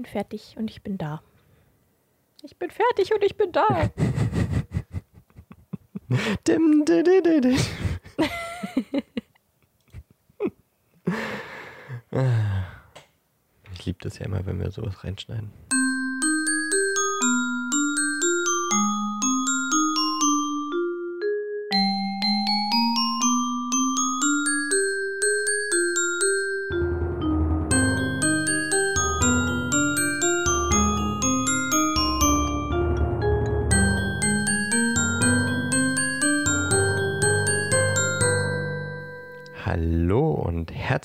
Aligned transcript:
bin 0.00 0.10
fertig 0.10 0.54
und 0.56 0.70
ich 0.70 0.82
bin 0.82 0.96
da. 0.96 1.20
Ich 2.42 2.56
bin 2.56 2.70
fertig 2.70 3.12
und 3.12 3.22
ich 3.22 3.36
bin 3.36 3.52
da. 3.52 3.66
Dim, 6.48 6.86
di, 6.86 7.02
di, 7.02 7.20
di, 7.22 7.40
di. 7.40 7.56
Ah. 12.12 12.64
Ich 13.72 13.86
liebe 13.86 13.98
das 14.02 14.18
ja 14.18 14.26
immer, 14.26 14.44
wenn 14.44 14.60
wir 14.60 14.70
sowas 14.70 15.04
reinschneiden. 15.04 15.50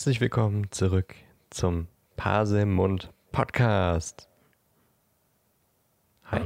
Herzlich 0.05 0.21
willkommen 0.21 0.67
zurück 0.69 1.15
zum 1.49 1.87
Pasemund 2.15 3.11
Podcast. 3.31 4.29
Hi. 6.25 6.41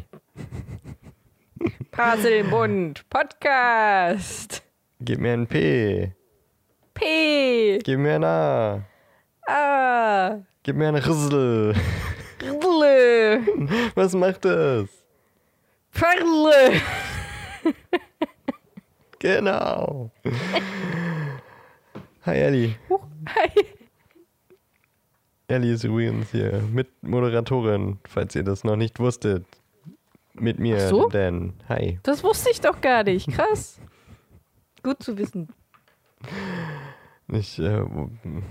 Paselmund 1.92 3.04
Podcast. 3.10 4.64
Gib 5.02 5.20
mir 5.20 5.34
ein 5.34 5.46
P. 5.46 6.14
P. 6.94 7.80
Gib 7.80 8.00
mir 8.00 8.16
ein 8.16 8.24
A. 8.24 8.86
A. 9.46 10.40
Gib 10.64 10.78
mir 10.78 10.88
ein 10.88 10.96
Rissel. 10.96 11.76
Rille. 12.42 13.42
Was 13.96 14.14
macht 14.14 14.46
das? 14.46 14.88
Perle. 15.92 16.82
Genau. 19.20 20.12
Hi 22.26 22.38
Ellie. 22.38 22.76
Huch, 22.90 23.09
Hi. 23.28 23.50
Ellie 25.48 25.74
ist 25.74 25.84
übrigens 25.84 26.32
hier 26.32 26.62
Mitmoderatorin, 26.72 27.98
falls 28.08 28.36
ihr 28.36 28.44
das 28.44 28.64
noch 28.64 28.76
nicht 28.76 29.00
wusstet. 29.00 29.46
Mit 30.34 30.60
mir, 30.60 30.78
Ach 30.78 30.90
so? 30.90 31.10
Dan. 31.10 31.54
Hi. 31.68 32.00
Das 32.04 32.24
wusste 32.24 32.50
ich 32.52 32.62
doch 32.62 32.80
gar 32.82 33.04
nicht. 33.04 33.30
Krass. 33.32 33.80
Gut 34.84 35.02
zu 35.04 35.18
wissen. 35.18 35.50
Ich 37.32 37.60
äh, 37.60 37.84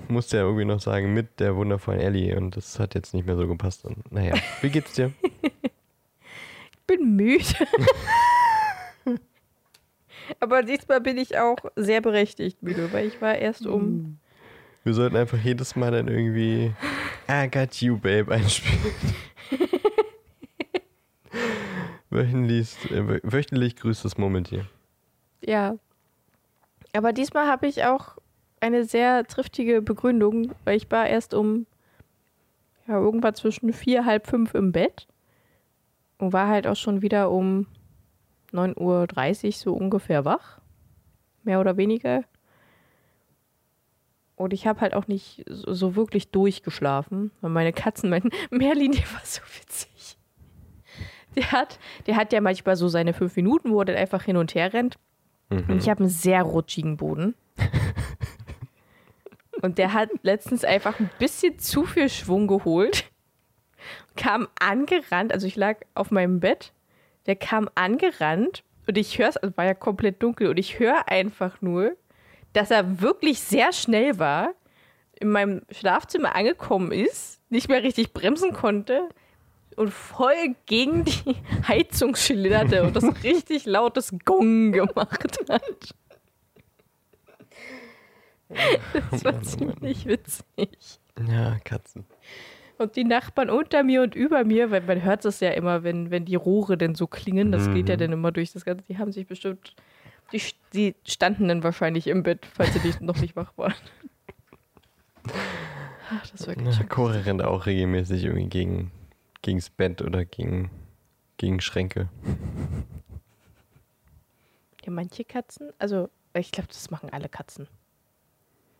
musste 0.08 0.36
ja 0.36 0.42
irgendwie 0.42 0.64
noch 0.64 0.80
sagen, 0.80 1.14
mit 1.14 1.41
der 1.41 1.56
wundervollen 1.56 2.00
Ellie 2.00 2.36
und 2.36 2.56
das 2.56 2.78
hat 2.78 2.94
jetzt 2.94 3.14
nicht 3.14 3.27
mehr 3.27 3.36
so 3.36 3.46
gepasst. 3.46 3.84
Und, 3.84 4.11
naja, 4.12 4.34
wie 4.61 4.70
geht's 4.70 4.92
dir? 4.94 5.12
Ich 6.91 6.96
bin 6.96 7.16
müde. 7.16 7.44
Aber 10.41 10.62
diesmal 10.62 11.02
bin 11.02 11.19
ich 11.19 11.36
auch 11.36 11.58
sehr 11.77 12.00
berechtigt 12.00 12.62
müde, 12.62 12.91
weil 12.94 13.06
ich 13.06 13.20
war 13.20 13.34
erst 13.36 13.66
um. 13.66 14.19
Wir 14.89 14.94
sollten 14.94 15.17
einfach 15.17 15.36
jedes 15.36 15.77
Mal 15.77 15.91
dann 15.91 16.08
irgendwie 16.08 16.72
I 17.31 17.47
got 17.50 17.75
you, 17.83 17.98
babe 17.98 18.33
einspielen. 18.33 18.95
wöchentlich, 22.08 22.75
äh, 22.91 23.00
wö- 23.00 23.20
wöchentlich 23.22 23.77
grüßt 23.77 24.03
das 24.06 24.17
Murmeltier. 24.17 24.64
Ja. 25.45 25.77
Aber 26.95 27.12
diesmal 27.12 27.47
habe 27.48 27.67
ich 27.67 27.84
auch 27.84 28.17
eine 28.61 28.86
sehr 28.86 29.27
triftige 29.27 29.83
Begründung, 29.83 30.55
weil 30.64 30.78
ich 30.78 30.91
war 30.91 31.06
erst 31.06 31.34
um 31.34 31.67
ja, 32.86 32.95
irgendwann 32.98 33.34
zwischen 33.34 33.75
vier, 33.75 34.06
halb 34.06 34.27
fünf 34.27 34.55
im 34.55 34.73
Bett 34.73 35.06
und 36.17 36.33
war 36.33 36.48
halt 36.48 36.67
auch 36.67 36.77
schon 36.77 37.02
wieder 37.02 37.30
um 37.30 37.67
9.30 38.55 39.45
Uhr 39.48 39.52
so 39.52 39.74
ungefähr 39.74 40.24
wach. 40.24 40.62
Mehr 41.42 41.61
oder 41.61 41.77
weniger. 41.77 42.24
Und 44.38 44.52
ich 44.52 44.66
habe 44.66 44.80
halt 44.80 44.94
auch 44.94 45.08
nicht 45.08 45.44
so, 45.48 45.74
so 45.74 45.96
wirklich 45.96 46.30
durchgeschlafen, 46.30 47.30
weil 47.40 47.50
meine 47.50 47.72
Katzen 47.72 48.10
meinten, 48.10 48.30
Merlin, 48.50 48.92
die 48.92 49.04
war 49.12 49.20
so 49.24 49.40
witzig. 49.60 50.16
Der 51.36 51.52
hat, 51.52 51.78
der 52.06 52.16
hat 52.16 52.32
ja 52.32 52.40
manchmal 52.40 52.76
so 52.76 52.88
seine 52.88 53.12
fünf 53.12 53.36
Minuten, 53.36 53.70
wo 53.70 53.80
er 53.80 53.84
dann 53.84 53.96
einfach 53.96 54.22
hin 54.22 54.36
und 54.36 54.54
her 54.54 54.72
rennt. 54.72 54.98
Und 55.50 55.78
ich 55.78 55.88
habe 55.88 56.00
einen 56.00 56.08
sehr 56.10 56.42
rutschigen 56.42 56.96
Boden. 56.98 57.34
Und 59.62 59.78
der 59.78 59.92
hat 59.92 60.10
letztens 60.22 60.64
einfach 60.64 61.00
ein 61.00 61.10
bisschen 61.18 61.58
zu 61.58 61.84
viel 61.84 62.08
Schwung 62.08 62.46
geholt. 62.46 63.10
Kam 64.16 64.46
angerannt, 64.60 65.32
also 65.32 65.46
ich 65.46 65.56
lag 65.56 65.78
auf 65.94 66.10
meinem 66.10 66.40
Bett. 66.40 66.72
Der 67.26 67.36
kam 67.36 67.68
angerannt 67.74 68.62
und 68.86 68.96
ich 68.96 69.18
höre 69.18 69.28
es, 69.28 69.36
also 69.36 69.56
war 69.56 69.64
ja 69.64 69.74
komplett 69.74 70.22
dunkel 70.22 70.48
und 70.48 70.58
ich 70.58 70.78
höre 70.78 71.08
einfach 71.08 71.60
nur, 71.60 71.96
dass 72.58 72.73
er 72.73 73.01
wirklich 73.01 73.39
sehr 73.39 73.73
schnell 73.73 74.19
war, 74.19 74.52
in 75.20 75.29
meinem 75.29 75.63
Schlafzimmer 75.70 76.35
angekommen 76.35 76.91
ist, 76.91 77.41
nicht 77.51 77.69
mehr 77.69 77.85
richtig 77.85 78.13
bremsen 78.13 78.52
konnte 78.52 79.08
und 79.77 79.92
voll 79.92 80.57
gegen 80.67 81.05
die 81.05 81.36
Heizung 81.68 82.17
schlitterte 82.17 82.83
und 82.83 82.97
das 82.97 83.05
richtig 83.23 83.64
lautes 83.64 84.13
Gong 84.24 84.73
gemacht 84.73 85.39
hat. 85.48 85.95
Das 89.11 89.24
war 89.24 89.41
ziemlich 89.42 90.07
witzig. 90.07 90.98
Ja, 91.29 91.58
Katzen. 91.63 92.07
Und 92.77 92.97
die 92.97 93.05
Nachbarn 93.05 93.51
unter 93.51 93.85
mir 93.85 94.02
und 94.02 94.17
über 94.17 94.42
mir, 94.42 94.73
weil 94.73 94.83
man 94.83 95.05
hört 95.05 95.24
es 95.24 95.39
ja 95.39 95.51
immer, 95.51 95.85
wenn, 95.85 96.11
wenn 96.11 96.24
die 96.24 96.35
Rohre 96.35 96.77
denn 96.77 96.97
so 96.97 97.07
klingen, 97.07 97.52
das 97.52 97.70
geht 97.70 97.89
ja 97.89 97.97
dann 97.97 98.11
immer 98.11 98.33
durch 98.33 98.52
das 98.52 98.64
Ganze, 98.64 98.85
die 98.89 98.98
haben 98.98 99.13
sich 99.13 99.29
bestimmt, 99.29 99.77
die, 100.33 100.42
die 100.72 100.94
standen 101.06 101.48
dann 101.48 101.62
wahrscheinlich 101.62 102.06
im 102.06 102.22
Bett, 102.22 102.46
falls 102.46 102.74
sie 102.74 102.86
nicht, 102.86 103.00
noch 103.00 103.16
nicht 103.18 103.36
wach 103.36 103.52
waren. 103.56 103.74
Ach, 106.11 106.27
das 106.30 106.46
war 106.46 106.55
schön. 106.55 106.89
Cora 106.89 107.12
rennt 107.20 107.42
auch 107.42 107.66
regelmäßig 107.66 108.24
irgendwie 108.24 108.48
gegen, 108.48 108.90
gegens 109.42 109.70
Bett 109.70 110.02
oder 110.02 110.24
gegen, 110.24 110.70
gegen 111.36 111.61
Schränke. 111.61 112.08
Ja, 114.84 114.90
manche 114.90 115.24
Katzen, 115.24 115.70
also 115.78 116.08
ich 116.34 116.50
glaube, 116.52 116.68
das 116.68 116.90
machen 116.90 117.11
alle 117.11 117.28
Katzen. 117.28 117.68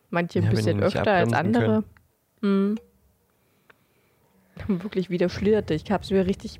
Manche 0.09 0.39
ein 0.39 0.45
Ja, 0.45 0.51
bisschen 0.51 0.81
öfter 0.81 1.11
als 1.13 1.33
andere. 1.33 1.83
Hm. 2.41 2.77
Wirklich 4.67 5.09
wieder 5.09 5.29
schlitterte. 5.29 5.73
Ich 5.73 5.89
habe 5.91 6.03
es 6.03 6.09
mir 6.09 6.25
richtig 6.25 6.59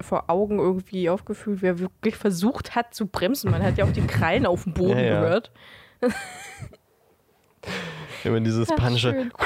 vor 0.00 0.28
Augen 0.28 0.58
irgendwie 0.58 1.08
aufgefühlt, 1.10 1.62
wer 1.62 1.78
wirklich 1.78 2.16
versucht 2.16 2.74
hat 2.74 2.94
zu 2.94 3.06
bremsen. 3.06 3.50
Man 3.50 3.62
hat 3.62 3.78
ja 3.78 3.84
auch 3.84 3.92
die 3.92 4.06
Krallen 4.06 4.46
auf 4.46 4.64
dem 4.64 4.74
Boden 4.74 4.98
Ja, 4.98 5.04
ja. 5.04 5.20
gehört. 5.20 5.52
Immer 8.24 8.40
dieses 8.40 8.70
Ach, 8.70 8.76
panische. 8.76 9.10
schön. 9.12 9.32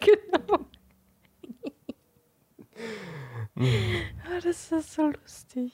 Genau. 0.00 0.66
Ah, 4.24 4.40
das 4.42 4.72
ist 4.72 4.94
so 4.94 5.10
lustig. 5.10 5.72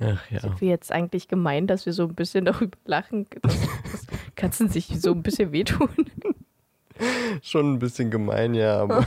Ach 0.00 0.30
ja. 0.30 0.40
Sind 0.40 0.60
wir 0.60 0.68
jetzt 0.68 0.90
eigentlich 0.92 1.28
gemein, 1.28 1.66
dass 1.66 1.86
wir 1.86 1.92
so 1.92 2.02
ein 2.04 2.14
bisschen 2.14 2.44
darüber 2.44 2.76
lachen, 2.84 3.26
dass, 3.42 3.60
dass 3.60 4.06
Katzen 4.34 4.68
sich 4.68 4.88
so 5.00 5.12
ein 5.12 5.22
bisschen 5.22 5.52
wehtun? 5.52 5.88
Schon 7.42 7.74
ein 7.74 7.78
bisschen 7.78 8.10
gemein, 8.10 8.54
ja, 8.54 8.80
aber. 8.80 9.06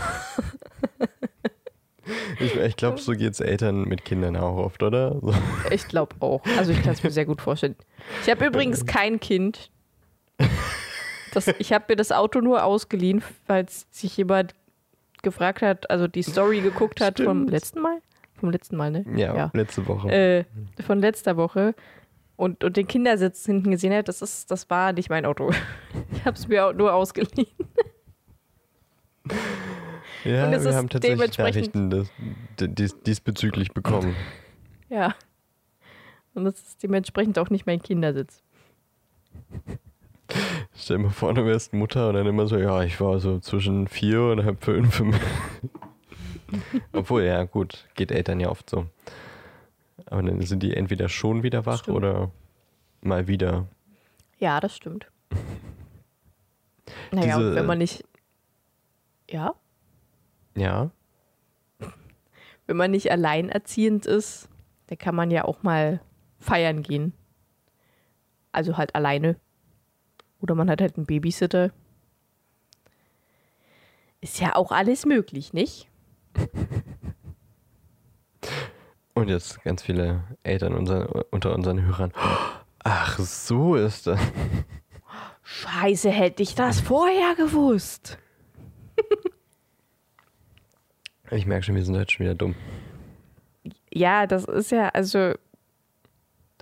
Ich 2.39 2.55
ich 2.55 2.75
glaube, 2.75 2.99
so 2.99 3.11
geht's 3.13 3.39
Eltern 3.39 3.83
mit 3.83 4.05
Kindern 4.05 4.35
auch 4.35 4.57
oft, 4.57 4.81
oder? 4.83 5.19
So. 5.21 5.33
Ich 5.71 5.87
glaube 5.87 6.15
auch. 6.19 6.41
Also 6.57 6.71
ich 6.71 6.81
kann 6.81 6.93
es 6.93 7.03
mir 7.03 7.11
sehr 7.11 7.25
gut 7.25 7.41
vorstellen. 7.41 7.75
Ich 8.23 8.29
habe 8.29 8.45
übrigens 8.45 8.85
kein 8.85 9.19
Kind. 9.19 9.69
Das, 11.33 11.47
ich 11.59 11.73
habe 11.73 11.85
mir 11.89 11.95
das 11.95 12.11
Auto 12.11 12.39
nur 12.41 12.63
ausgeliehen, 12.63 13.21
falls 13.45 13.85
sich 13.91 14.15
jemand 14.17 14.55
gefragt 15.21 15.61
hat, 15.61 15.89
also 15.91 16.07
die 16.07 16.23
Story 16.23 16.61
geguckt 16.61 17.01
hat 17.01 17.17
vom 17.19 17.39
Stimmt. 17.41 17.51
letzten 17.51 17.81
Mal. 17.81 17.97
Vom 18.39 18.51
letzten 18.51 18.77
Mal, 18.77 18.89
ne? 18.89 19.05
Ja, 19.15 19.35
Ja. 19.35 19.51
letzte 19.53 19.85
Woche. 19.87 20.09
Äh, 20.09 20.45
von 20.81 20.99
letzter 20.99 21.35
Woche. 21.37 21.75
Und, 22.37 22.63
und 22.63 22.77
den 22.77 22.87
Kindersitz 22.87 23.45
hinten 23.45 23.69
gesehen 23.71 23.93
hat, 23.93 24.07
das, 24.07 24.21
ist, 24.21 24.49
das 24.49 24.69
war 24.69 24.93
nicht 24.93 25.09
mein 25.09 25.25
Auto. 25.25 25.51
Ich 26.13 26.25
habe 26.25 26.37
es 26.37 26.47
mir 26.47 26.71
nur 26.73 26.93
ausgeliehen. 26.93 27.47
Ja, 30.23 30.63
wir 30.63 30.75
haben 30.75 30.89
tatsächlich 30.89 31.37
Nachrichten 31.37 31.89
des, 31.89 32.09
dies, 32.59 33.01
diesbezüglich 33.01 33.71
bekommen. 33.73 34.15
Ja. 34.89 35.15
Und 36.33 36.45
das 36.45 36.59
ist 36.61 36.83
dementsprechend 36.83 37.37
auch 37.39 37.49
nicht 37.49 37.65
mein 37.65 37.81
Kindersitz. 37.81 38.43
Stell 40.75 40.97
dir 40.97 41.03
mal 41.03 41.09
vor, 41.09 41.33
du 41.33 41.45
wärst 41.45 41.73
Mutter 41.73 42.09
und 42.09 42.15
dann 42.15 42.27
immer 42.27 42.47
so, 42.47 42.57
ja, 42.57 42.83
ich 42.83 42.99
war 43.01 43.19
so 43.19 43.39
zwischen 43.39 43.87
vier 43.87 44.21
und 44.23 44.43
halb 44.43 44.63
fünf. 44.63 45.01
Obwohl, 46.93 47.23
ja, 47.23 47.43
gut, 47.43 47.87
geht 47.95 48.11
Eltern 48.11 48.39
ja 48.39 48.49
oft 48.49 48.69
so. 48.69 48.85
Aber 50.05 50.23
dann 50.23 50.41
sind 50.41 50.63
die 50.63 50.75
entweder 50.75 51.09
schon 51.09 51.43
wieder 51.43 51.65
wach 51.65 51.79
Stimmt. 51.79 51.97
oder 51.97 52.31
mal 53.01 53.27
wieder. 53.27 53.67
Ja, 54.39 54.59
das 54.59 54.75
stimmt. 54.75 55.07
Naja, 57.11 57.37
Diese- 57.37 57.53
wenn 57.55 57.65
man 57.67 57.77
nicht. 57.77 58.03
Ja? 59.29 59.53
Ja. 60.59 60.91
Wenn 62.67 62.77
man 62.77 62.91
nicht 62.91 63.11
alleinerziehend 63.11 64.05
ist, 64.05 64.49
dann 64.87 64.97
kann 64.97 65.15
man 65.15 65.31
ja 65.31 65.45
auch 65.45 65.63
mal 65.63 66.01
feiern 66.37 66.83
gehen. 66.83 67.13
Also 68.51 68.77
halt 68.77 68.93
alleine. 68.93 69.37
Oder 70.41 70.55
man 70.55 70.69
hat 70.69 70.81
halt 70.81 70.97
einen 70.97 71.05
Babysitter. 71.05 71.71
Ist 74.21 74.39
ja 74.39 74.55
auch 74.55 74.71
alles 74.71 75.05
möglich, 75.05 75.53
nicht? 75.53 75.87
Und 79.13 79.29
jetzt 79.29 79.63
ganz 79.63 79.81
viele 79.83 80.23
Eltern 80.43 80.73
unser, 80.73 81.25
unter 81.31 81.55
unseren 81.55 81.85
Hörern. 81.85 82.11
Ach, 82.83 83.17
so 83.19 83.75
ist 83.75 84.07
das. 84.07 84.19
Scheiße, 85.43 86.09
hätte 86.09 86.43
ich 86.43 86.55
das 86.55 86.81
vorher 86.81 87.35
gewusst. 87.35 88.17
Ich 91.31 91.45
merke 91.45 91.63
schon, 91.63 91.75
wir 91.75 91.83
sind 91.85 91.95
heute 91.97 92.11
schon 92.11 92.25
wieder 92.25 92.35
dumm. 92.35 92.55
Ja, 93.93 94.25
das 94.27 94.45
ist 94.45 94.71
ja, 94.71 94.89
also. 94.89 95.33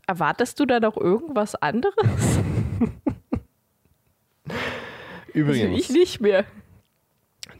Erwartest 0.09 0.57
du 0.59 0.65
da 0.65 0.79
noch 0.79 0.95
irgendwas 0.97 1.55
anderes? 1.55 1.93
Also 4.47 5.39
Übrigens, 5.51 5.79
ich 5.81 5.89
nicht 5.89 6.21
mehr. 6.21 6.45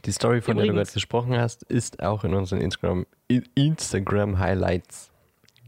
die 0.04 0.10
Story, 0.10 0.40
von 0.40 0.56
der 0.56 0.64
du 0.64 0.70
Übrigens. 0.70 0.88
gerade 0.88 0.94
gesprochen 0.94 1.36
hast, 1.38 1.62
ist 1.64 2.02
auch 2.02 2.24
in 2.24 2.34
unseren 2.34 2.60
Instagram, 2.60 3.06
Instagram 3.54 4.38
Highlights. 4.38 5.12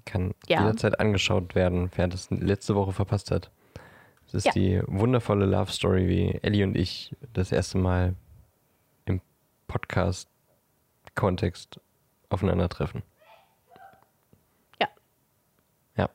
Kann 0.07 0.35
Ja. 0.49 0.61
jederzeit 0.63 0.99
angeschaut 0.99 1.55
werden, 1.55 1.91
wer 1.95 2.09
das 2.09 2.29
letzte 2.31 2.75
Woche 2.75 2.93
verpasst 2.93 3.31
hat. 3.31 3.51
Es 4.27 4.35
ist 4.35 4.47
Ja. 4.47 4.53
die 4.53 4.81
wundervolle 4.87 5.47
Love 5.47 5.71
Story, 5.71 6.09
wie 6.09 6.39
Ellie 6.43 6.65
und 6.65 6.77
ich 6.77 7.15
das 7.33 7.53
erste 7.53 7.79
Mal 7.79 8.15
im 9.05 9.21
Podcast-Kontext 11.15 11.81
aufeinandertreffen. 12.29 13.03
Ja. 14.81 14.89
Ja. 15.97 16.09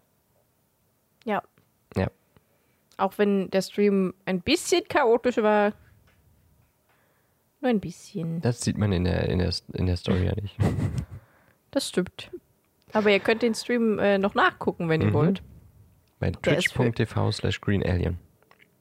Ja. 1.25 1.43
Ja. 1.95 2.07
Auch 2.97 3.17
wenn 3.17 3.49
der 3.51 3.61
Stream 3.61 4.13
ein 4.25 4.41
bisschen 4.41 4.83
chaotisch 4.87 5.37
war. 5.37 5.73
Nur 7.61 7.69
ein 7.71 7.79
bisschen. 7.79 8.41
Das 8.41 8.61
sieht 8.61 8.77
man 8.77 8.91
in 8.91 9.03
der, 9.05 9.27
in 9.29 9.39
der, 9.39 9.53
in 9.73 9.85
der 9.85 9.97
Story 9.97 10.25
ja 10.25 10.33
nicht. 10.41 10.57
Das 11.71 11.89
stimmt. 11.89 12.31
Aber 12.93 13.09
ihr 13.11 13.19
könnt 13.19 13.41
den 13.41 13.53
Stream 13.53 13.99
äh, 13.99 14.17
noch 14.17 14.33
nachgucken, 14.33 14.87
wenn 14.87 15.01
ihr 15.01 15.07
Mhm. 15.07 15.13
wollt. 15.13 15.43
Bei 16.21 16.31
twitch.tv 16.31 17.33
slash 17.33 17.59
greenalien. 17.59 18.17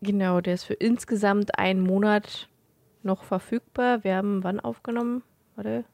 Genau, 0.01 0.41
der 0.41 0.55
ist 0.55 0.63
für 0.63 0.75
insgesamt 0.75 1.59
einen 1.59 1.81
Monat 1.81 2.49
noch 3.03 3.25
verfügbar. 3.25 4.05
Wir 4.05 4.15
haben 4.15 4.45
wann 4.45 4.61
aufgenommen? 4.61 5.25
Warte. 5.57 5.85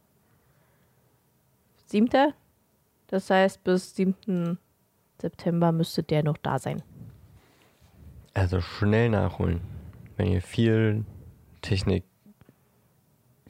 Siebter? 1.91 2.35
Das 3.09 3.29
heißt, 3.31 3.65
bis 3.65 3.97
7. 3.97 4.59
September 5.21 5.73
müsste 5.73 6.05
der 6.05 6.23
noch 6.23 6.39
da 6.39 6.59
sein. 6.59 6.83
Also 8.33 8.61
schnell 8.61 9.11
nachholen, 9.11 9.61
wenn 10.17 10.29
ihr 10.29 10.41
viel 10.41 11.05
Technik 11.63 12.05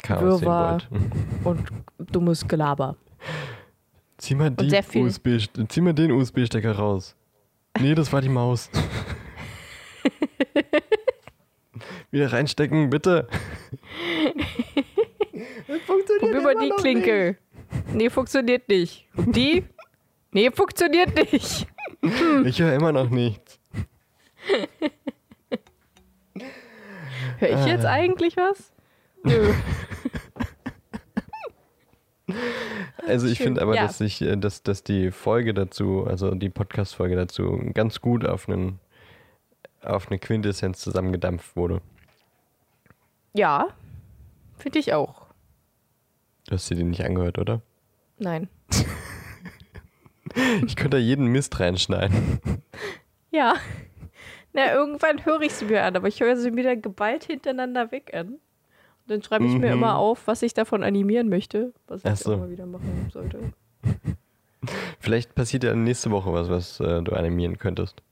Chaos 0.03 0.41
sehen 0.41 0.49
wollt. 0.49 0.89
Und 1.45 1.69
dummes 1.99 2.49
Gelaber. 2.49 2.97
Zieh 4.17 4.35
mal, 4.35 4.51
die 4.51 4.75
USB, 4.99 5.37
zieh 5.69 5.83
mal 5.83 5.93
den 5.93 6.13
USB-Stecker 6.13 6.73
raus. 6.73 7.15
Nee, 7.79 7.95
das 7.95 8.11
war 8.11 8.23
die 8.23 8.31
Maus. 8.31 8.71
Wieder 12.11 12.33
reinstecken, 12.33 12.89
bitte. 12.89 13.29
Funktioniert 15.87 16.21
Probier 16.21 16.41
mal 16.41 16.55
die 16.59 16.71
Klinke. 16.81 17.37
Nee, 17.95 18.11
funktioniert 18.11 18.69
nicht. 18.69 19.07
Die? 19.15 19.65
Nee, 20.33 20.51
funktioniert 20.51 21.15
nicht. 21.33 21.67
Ich 22.47 22.59
höre 22.63 22.73
immer 22.73 22.93
noch 22.93 23.11
nichts. 23.11 23.61
Hör 27.39 27.49
ich 27.61 27.67
jetzt 27.67 27.85
Ah. 27.85 27.91
eigentlich 27.93 28.37
was? 28.39 28.73
Nö. 29.23 29.53
Also 33.07 33.27
ich 33.27 33.39
finde 33.39 33.61
aber, 33.61 33.75
ja. 33.75 33.83
dass 33.83 33.99
sich, 33.99 34.23
äh, 34.23 34.37
dass, 34.37 34.63
dass 34.63 34.85
die 34.85 35.11
Folge 35.11 35.53
dazu, 35.53 36.07
also 36.07 36.33
die 36.35 36.49
Podcast-Folge 36.49 37.17
dazu, 37.17 37.61
ganz 37.75 38.01
gut 38.01 38.25
auf 38.25 38.49
einen 38.49 38.79
auf 39.83 40.09
eine 40.09 40.19
Quintessenz 40.21 40.79
zusammengedampft 40.79 41.57
wurde. 41.57 41.81
Ja, 43.35 43.69
finde 44.59 44.79
ich 44.79 44.93
auch. 44.95 45.27
Du 46.47 46.55
hast 46.55 46.71
dir 46.71 46.77
die 46.77 46.85
nicht 46.85 47.05
angehört, 47.05 47.39
oder? 47.39 47.63
Nein. 48.21 48.49
Ich 50.65 50.77
könnte 50.77 50.97
da 50.97 50.99
jeden 50.99 51.27
Mist 51.27 51.59
reinschneiden. 51.59 52.39
Ja. 53.33 53.55
Na, 54.53 54.73
irgendwann 54.75 55.25
höre 55.25 55.41
ich 55.43 55.53
sie 55.55 55.65
mir 55.67 55.85
an, 55.85 55.95
aber 55.97 56.09
ich 56.09 56.21
höre 56.21 56.37
sie 56.37 56.55
wieder 56.57 56.75
geballt 56.77 57.25
hintereinander 57.25 57.93
weg 57.93 58.13
an. 58.13 58.27
Und 58.29 58.41
dann 59.07 59.23
schreibe 59.23 59.45
ich 59.47 59.53
mir 59.53 59.69
Mhm. 59.69 59.73
immer 59.83 59.99
auf, 59.99 60.27
was 60.27 60.43
ich 60.43 60.53
davon 60.55 60.83
animieren 60.83 61.29
möchte, 61.29 61.73
was 61.87 62.05
ich 62.05 62.17
so. 62.17 62.37
mal 62.37 62.51
wieder 62.51 62.67
machen 62.67 63.09
sollte. 63.13 63.53
Vielleicht 64.99 65.37
passiert 65.37 65.63
ja 65.63 65.75
nächste 65.77 66.11
Woche 66.11 66.33
was, 66.33 66.49
was 66.49 66.81
äh, 66.81 67.03
du 67.03 67.13
animieren 67.13 67.59
könntest. 67.59 68.03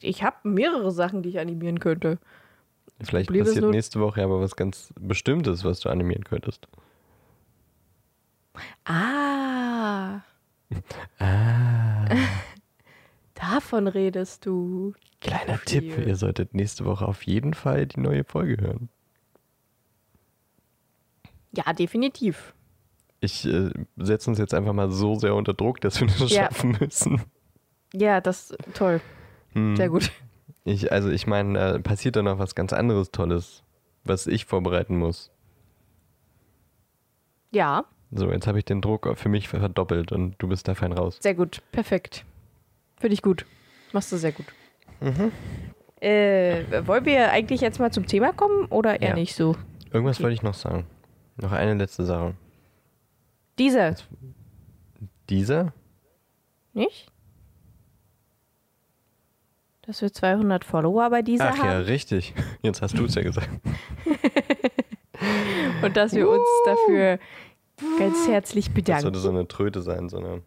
Ich 0.00 0.22
habe 0.22 0.36
mehrere 0.44 0.90
Sachen, 0.90 1.22
die 1.22 1.28
ich 1.28 1.38
animieren 1.38 1.80
könnte. 1.80 2.18
Vielleicht 3.02 3.28
Problem 3.28 3.44
passiert 3.44 3.64
nächste 3.70 4.00
Woche 4.00 4.22
aber 4.22 4.40
was 4.40 4.56
ganz 4.56 4.92
Bestimmtes, 4.98 5.64
was 5.64 5.80
du 5.80 5.90
animieren 5.90 6.24
könntest. 6.24 6.66
Ah, 8.84 10.20
Ah. 11.18 12.04
davon 13.34 13.88
redest 13.88 14.46
du. 14.46 14.94
Kleiner 15.20 15.58
Viel. 15.58 15.80
Tipp, 15.94 16.06
ihr 16.06 16.16
solltet 16.16 16.54
nächste 16.54 16.84
Woche 16.84 17.06
auf 17.06 17.22
jeden 17.24 17.54
Fall 17.54 17.86
die 17.86 18.00
neue 18.00 18.24
Folge 18.24 18.62
hören. 18.62 18.88
Ja, 21.52 21.72
definitiv. 21.72 22.54
Ich 23.20 23.44
äh, 23.44 23.70
setze 23.96 24.30
uns 24.30 24.38
jetzt 24.38 24.54
einfach 24.54 24.72
mal 24.72 24.90
so 24.90 25.16
sehr 25.16 25.34
unter 25.34 25.52
Druck, 25.52 25.80
dass 25.80 26.00
wir 26.00 26.06
das 26.06 26.30
Ja. 26.30 26.44
schaffen 26.44 26.76
müssen. 26.80 27.22
Ja, 27.92 28.20
das 28.20 28.54
toll. 28.72 29.00
Hm. 29.52 29.76
Sehr 29.76 29.88
gut. 29.88 30.10
Ich, 30.64 30.92
also 30.92 31.10
ich 31.10 31.26
meine, 31.26 31.58
da 31.58 31.78
passiert 31.80 32.16
dann 32.16 32.26
noch 32.26 32.38
was 32.38 32.54
ganz 32.54 32.72
anderes 32.72 33.10
Tolles, 33.10 33.64
was 34.04 34.26
ich 34.28 34.44
vorbereiten 34.46 34.96
muss. 34.96 35.30
Ja, 37.50 37.84
So, 38.12 38.30
jetzt 38.32 38.46
habe 38.46 38.58
ich 38.58 38.64
den 38.64 38.80
Druck 38.80 39.08
für 39.16 39.28
mich 39.28 39.48
verdoppelt 39.48 40.10
und 40.12 40.34
du 40.38 40.48
bist 40.48 40.66
da 40.68 40.74
fein 40.74 40.92
raus. 40.92 41.18
sehr 41.20 41.34
gut. 41.34 41.62
Perfekt. 41.72 42.24
Finde 42.98 43.14
ich 43.14 43.22
gut. 43.22 43.46
Machst 43.92 44.10
du 44.12 44.16
sehr 44.16 44.32
gut. 44.32 44.46
Mhm. 45.00 45.32
Äh, 46.00 46.86
wollen 46.86 47.04
wir 47.04 47.30
eigentlich 47.30 47.60
jetzt 47.60 47.78
mal 47.78 47.92
zum 47.92 48.06
Thema 48.06 48.32
kommen 48.32 48.66
oder 48.66 49.00
eher 49.00 49.10
Ja. 49.10 49.14
nicht 49.14 49.34
so? 49.34 49.54
Irgendwas 49.92 50.16
Okay. 50.16 50.24
wollte 50.24 50.34
ich 50.34 50.42
noch 50.42 50.54
sagen. 50.54 50.86
Noch 51.36 51.52
eine 51.52 51.74
letzte 51.74 52.04
Sache. 52.04 52.34
Dieser, 53.58 53.94
Dieser? 55.28 55.72
nicht? 56.72 57.06
Dass 59.82 60.02
wir 60.02 60.12
200 60.12 60.64
Follower 60.64 61.10
bei 61.10 61.22
dieser 61.22 61.50
Ach 61.50 61.56
ja, 61.56 61.62
haben 61.64 61.82
richtig. 61.82 62.34
Jetzt 62.62 62.80
hast 62.82 62.96
du 62.98 63.04
es 63.04 63.14
ja 63.14 63.22
gesagt. 63.22 63.48
und 65.82 65.96
dass 65.96 66.12
wir 66.14 66.28
uns 66.28 66.46
dafür 66.64 67.18
ganz 67.98 68.26
herzlich 68.28 68.66
Das 68.66 68.74
bedanken. 68.74 69.02
sollte 69.02 69.18
so 69.18 69.28
eine 69.30 69.48
Tröte 69.48 69.82
sein, 69.82 70.08
so 70.08 70.18
eine, 70.18 70.42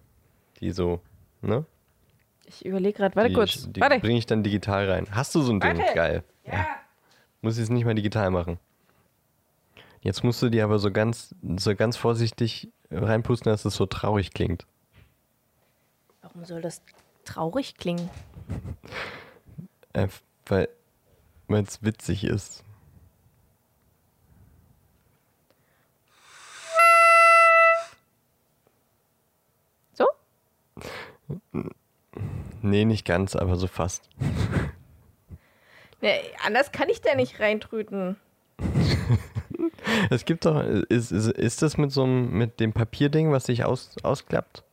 die 0.60 0.72
so, 0.72 1.00
ne? 1.42 1.66
Ich 2.46 2.66
überlege 2.66 2.98
gerade, 2.98 3.16
warte 3.16 3.30
die, 3.30 3.36
kurz. 3.36 3.72
Die 3.72 3.82
warte. 3.82 4.00
bringe 4.00 4.18
ich 4.18 4.26
dann 4.26 4.44
digital 4.44 4.90
rein. 4.90 5.08
Hast 5.12 5.34
du 5.34 5.42
so 5.42 5.52
ein 5.52 5.60
Ding? 5.60 5.78
Warte. 5.78 5.94
Geil. 5.94 6.24
Ja. 6.46 6.66
Muss 7.42 7.58
ich 7.58 7.64
es 7.64 7.70
nicht 7.70 7.86
mal 7.86 7.96
digital 7.96 8.32
machen. 8.32 8.60
Jetzt 10.02 10.24
musst 10.24 10.42
du 10.42 10.50
die 10.50 10.62
aber 10.62 10.80
so 10.80 10.92
ganz, 10.92 11.34
so 11.58 11.76
ganz 11.76 11.96
vorsichtig 11.96 12.70
reinpusten, 12.92 13.50
dass 13.52 13.64
es 13.66 13.76
so 13.76 13.86
traurig 13.86 14.34
klingt. 14.34 14.66
Warum 16.22 16.44
soll 16.46 16.62
das 16.62 16.82
traurig 17.24 17.76
klingen? 17.76 18.10
Äh, 19.94 20.10
weil 20.46 20.68
es 21.48 21.84
witzig 21.84 22.26
ist. 22.26 22.64
Nee, 32.62 32.86
nicht 32.86 33.06
ganz, 33.06 33.36
aber 33.36 33.56
so 33.56 33.68
fast. 33.68 34.10
Nee, 36.02 36.20
anders 36.46 36.72
kann 36.72 36.90
ich 36.90 37.02
da 37.02 37.16
nicht 37.16 37.40
reintröten. 37.40 38.18
Es 40.10 40.26
gibt 40.26 40.46
doch, 40.46 40.64
ist, 40.64 41.12
ist, 41.12 41.28
ist 41.28 41.62
das 41.62 41.78
mit 41.78 41.92
so 41.92 42.04
einem, 42.04 42.32
mit 42.32 42.60
dem 42.60 42.74
Papierding, 42.74 43.32
was 43.32 43.46
sich 43.46 43.64
aus, 43.64 43.96
ausklappt? 44.04 44.64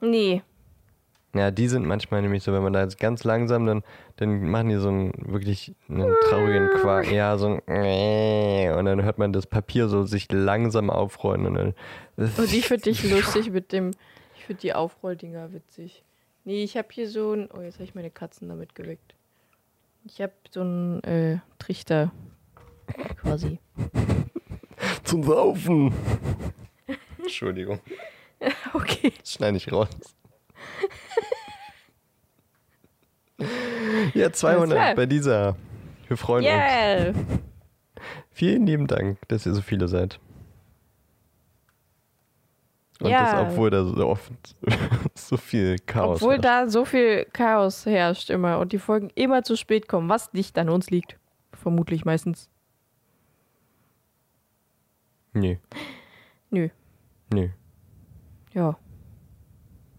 Nee. 0.00 0.42
Ja, 1.34 1.50
die 1.50 1.68
sind 1.68 1.84
manchmal 1.84 2.22
nämlich 2.22 2.42
so, 2.42 2.52
wenn 2.52 2.62
man 2.62 2.72
da 2.72 2.82
jetzt 2.82 2.98
ganz 2.98 3.22
langsam, 3.22 3.66
dann, 3.66 3.82
dann 4.16 4.48
machen 4.48 4.70
die 4.70 4.76
so 4.76 4.88
einen 4.88 5.12
wirklich 5.26 5.74
einen 5.88 6.14
traurigen 6.28 6.68
Quark. 6.80 7.10
Ja, 7.12 7.36
so 7.36 7.60
ein 7.66 8.72
und 8.78 8.84
dann 8.86 9.02
hört 9.02 9.18
man 9.18 9.32
das 9.32 9.46
Papier 9.46 9.88
so 9.88 10.04
sich 10.04 10.32
langsam 10.32 10.88
aufrollen 10.90 11.46
und 11.46 11.54
dann. 11.54 11.74
Und 12.16 12.50
die 12.50 12.62
finde 12.62 12.90
ich 12.90 13.08
lustig 13.10 13.50
mit 13.50 13.72
dem. 13.72 13.90
Finde 14.48 14.62
die 14.62 14.72
Aufrolldinger 14.72 15.52
witzig. 15.52 16.02
Nee, 16.44 16.64
ich 16.64 16.78
habe 16.78 16.88
hier 16.90 17.06
so 17.06 17.34
ein. 17.34 17.50
Oh, 17.52 17.60
jetzt 17.60 17.74
habe 17.74 17.84
ich 17.84 17.94
meine 17.94 18.10
Katzen 18.10 18.48
damit 18.48 18.74
geweckt. 18.74 19.14
Ich 20.04 20.22
habe 20.22 20.32
so 20.50 20.62
einen 20.62 21.04
äh, 21.04 21.40
Trichter. 21.58 22.12
Quasi. 23.20 23.58
Zum 25.04 25.22
Saufen! 25.22 25.92
Entschuldigung. 27.18 27.78
Okay. 28.72 29.12
Das 29.20 29.34
schneide 29.34 29.58
ich 29.58 29.70
raus. 29.70 29.90
Ja, 34.14 34.32
200 34.32 34.78
klar. 34.78 34.94
bei 34.94 35.04
dieser. 35.04 35.56
Wir 36.06 36.16
freuen 36.16 36.46
uns. 36.46 36.54
Yeah! 36.54 37.14
Vielen 38.30 38.66
lieben 38.66 38.86
Dank, 38.86 39.18
dass 39.28 39.44
ihr 39.44 39.52
so 39.52 39.60
viele 39.60 39.88
seid. 39.88 40.18
Und 43.00 43.10
Ja. 43.10 43.44
das, 43.44 43.52
obwohl 43.52 43.70
da 43.70 43.84
so 43.84 44.08
oft 44.08 44.32
so 45.14 45.36
viel 45.36 45.78
Chaos 45.78 46.16
Obwohl 46.22 46.34
herrscht. 46.34 46.44
da 46.44 46.68
so 46.68 46.84
viel 46.84 47.24
Chaos 47.32 47.86
herrscht 47.86 48.28
immer 48.30 48.58
und 48.58 48.72
die 48.72 48.78
Folgen 48.78 49.10
immer 49.14 49.42
zu 49.44 49.56
spät 49.56 49.86
kommen, 49.88 50.08
was 50.08 50.32
nicht 50.32 50.58
an 50.58 50.68
uns 50.68 50.90
liegt. 50.90 51.16
Vermutlich 51.52 52.04
meistens. 52.04 52.48
Nee, 55.32 55.60
Nö. 56.50 56.68
nee. 57.32 57.52
Ja. 58.52 58.76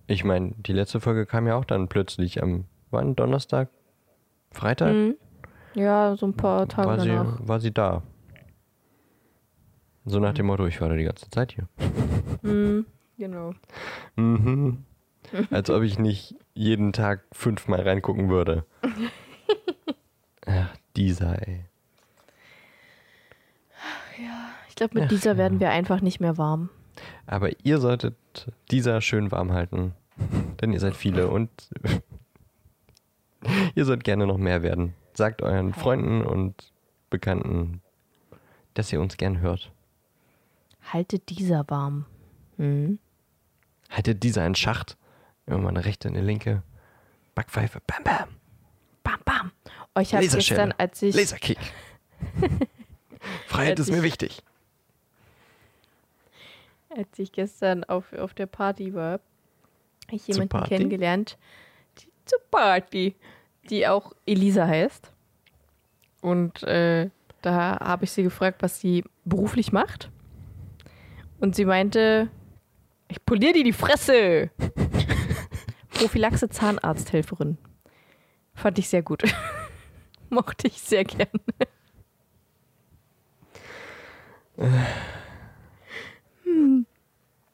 Ich 0.07 0.23
meine, 0.23 0.53
die 0.57 0.73
letzte 0.73 0.99
Folge 0.99 1.25
kam 1.25 1.47
ja 1.47 1.55
auch 1.55 1.65
dann 1.65 1.87
plötzlich 1.87 2.41
am, 2.41 2.65
wann? 2.89 3.15
Donnerstag? 3.15 3.69
Freitag? 4.51 4.93
Mhm. 4.93 5.15
Ja, 5.75 6.15
so 6.17 6.25
ein 6.25 6.33
paar 6.33 6.67
Tage 6.67 6.87
war, 6.87 6.99
sie, 6.99 7.09
danach. 7.09 7.39
war 7.47 7.59
sie 7.59 7.71
da. 7.71 8.01
So 10.05 10.19
nach 10.19 10.33
dem 10.33 10.47
Motto, 10.47 10.65
ich 10.65 10.79
war 10.81 10.89
da 10.89 10.95
die 10.95 11.03
ganze 11.03 11.29
Zeit 11.29 11.53
hier. 11.53 11.67
Mhm. 12.41 12.85
Genau. 13.19 13.53
Mhm. 14.15 14.85
Als 15.51 15.69
ob 15.69 15.83
ich 15.83 15.99
nicht 15.99 16.35
jeden 16.53 16.93
Tag 16.93 17.25
fünfmal 17.33 17.81
reingucken 17.81 18.29
würde. 18.29 18.63
Ach, 20.45 20.73
dieser, 20.95 21.45
ey. 21.45 21.65
Ich 24.69 24.75
glaube, 24.75 24.95
mit 24.95 25.03
Ach, 25.03 25.09
dieser 25.09 25.31
ja. 25.31 25.37
werden 25.37 25.59
wir 25.59 25.69
einfach 25.69 25.99
nicht 25.99 26.21
mehr 26.21 26.37
warm. 26.37 26.69
Aber 27.27 27.49
ihr 27.63 27.79
solltet 27.79 28.15
dieser 28.71 29.01
schön 29.01 29.31
warm 29.31 29.51
halten. 29.51 29.93
Denn 30.61 30.71
ihr 30.71 30.79
seid 30.79 30.95
viele 30.95 31.27
und 31.27 31.49
ihr 33.75 33.83
sollt 33.83 34.05
gerne 34.05 34.27
noch 34.27 34.37
mehr 34.37 34.63
werden. 34.63 34.93
Sagt 35.13 35.41
euren 35.41 35.73
Freunden 35.73 36.21
und 36.21 36.71
Bekannten, 37.09 37.81
dass 38.75 38.93
ihr 38.93 39.01
uns 39.01 39.17
gern 39.17 39.41
hört. 39.41 39.71
Haltet 40.91 41.29
dieser 41.29 41.65
warm. 41.69 42.05
Mhm. 42.57 42.99
Haltet 43.89 44.23
dieser 44.23 44.45
in 44.45 44.55
Schacht. 44.55 44.97
Immer 45.45 45.59
mal 45.59 45.69
eine 45.69 45.85
rechte, 45.85 46.07
eine 46.07 46.21
linke. 46.21 46.63
Backpfeife. 47.35 47.81
Bam, 47.87 48.03
bam. 48.03 48.29
Bam, 49.03 49.19
bam. 49.25 49.51
Oh, 49.95 49.99
ich 50.01 50.13
habe 50.13 50.27
gestern, 50.27 50.73
als 50.77 51.01
ich. 51.01 51.15
Laserkick. 51.15 51.57
Freiheit 53.47 53.79
ist 53.79 53.89
mir 53.89 53.97
ich- 53.97 54.03
wichtig. 54.03 54.41
Als 56.95 57.19
ich 57.19 57.31
gestern 57.31 57.83
auf, 57.83 58.13
auf 58.13 58.33
der 58.33 58.47
Party 58.47 58.93
war, 58.95 59.13
habe 60.07 60.15
ich 60.15 60.25
jemanden 60.27 60.49
Party? 60.49 60.69
kennengelernt, 60.69 61.37
die, 61.99 62.07
zur 62.25 62.39
Party, 62.49 63.15
die 63.69 63.87
auch 63.87 64.13
Elisa 64.25 64.65
heißt. 64.65 65.11
Und 66.21 66.63
äh, 66.63 67.09
da 67.43 67.79
habe 67.79 68.05
ich 68.05 68.11
sie 68.11 68.23
gefragt, 68.23 68.63
was 68.63 68.79
sie 68.81 69.03
beruflich 69.23 69.71
macht. 69.71 70.09
Und 71.39 71.55
sie 71.55 71.65
meinte, 71.65 72.29
ich 73.07 73.23
poliere 73.25 73.53
dir 73.53 73.63
die 73.63 73.73
Fresse. 73.73 74.49
Prophylaxe 75.91 76.49
Zahnarzthelferin. 76.49 77.57
Fand 78.55 78.77
ich 78.79 78.89
sehr 78.89 79.01
gut. 79.01 79.23
Mochte 80.29 80.67
ich 80.67 80.81
sehr 80.81 81.03
gern. 81.05 81.29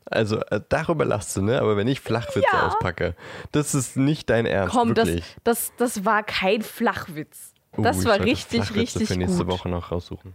Also 0.06 0.40
äh, 0.42 0.62
darüber 0.70 1.04
lachst 1.06 1.36
du, 1.36 1.42
ne? 1.42 1.60
Aber 1.60 1.78
wenn 1.78 1.88
ich 1.88 2.00
Flachwitze 2.00 2.48
Ja. 2.52 2.68
auspacke, 2.68 3.16
das 3.52 3.74
ist 3.74 3.98
nicht 3.98 4.30
dein 4.30 4.46
Ernst, 4.46 4.76
Komm, 4.76 4.94
das, 4.94 5.08
wirklich. 5.08 5.36
das, 5.44 5.74
das 5.78 6.06
war 6.06 6.24
kein 6.24 6.62
Flachwitz. 6.62 7.54
Uh, 7.78 7.82
Das 7.82 8.00
ich 8.00 8.06
war 8.06 8.14
sollte 8.18 8.26
richtig, 8.32 8.62
Flachwitze 8.64 8.80
richtig 9.00 9.08
für 9.08 9.18
nächste 9.18 9.46
gut. 9.46 9.54
Woche 9.54 9.70
noch 9.70 9.92
raussuchen. 9.92 10.34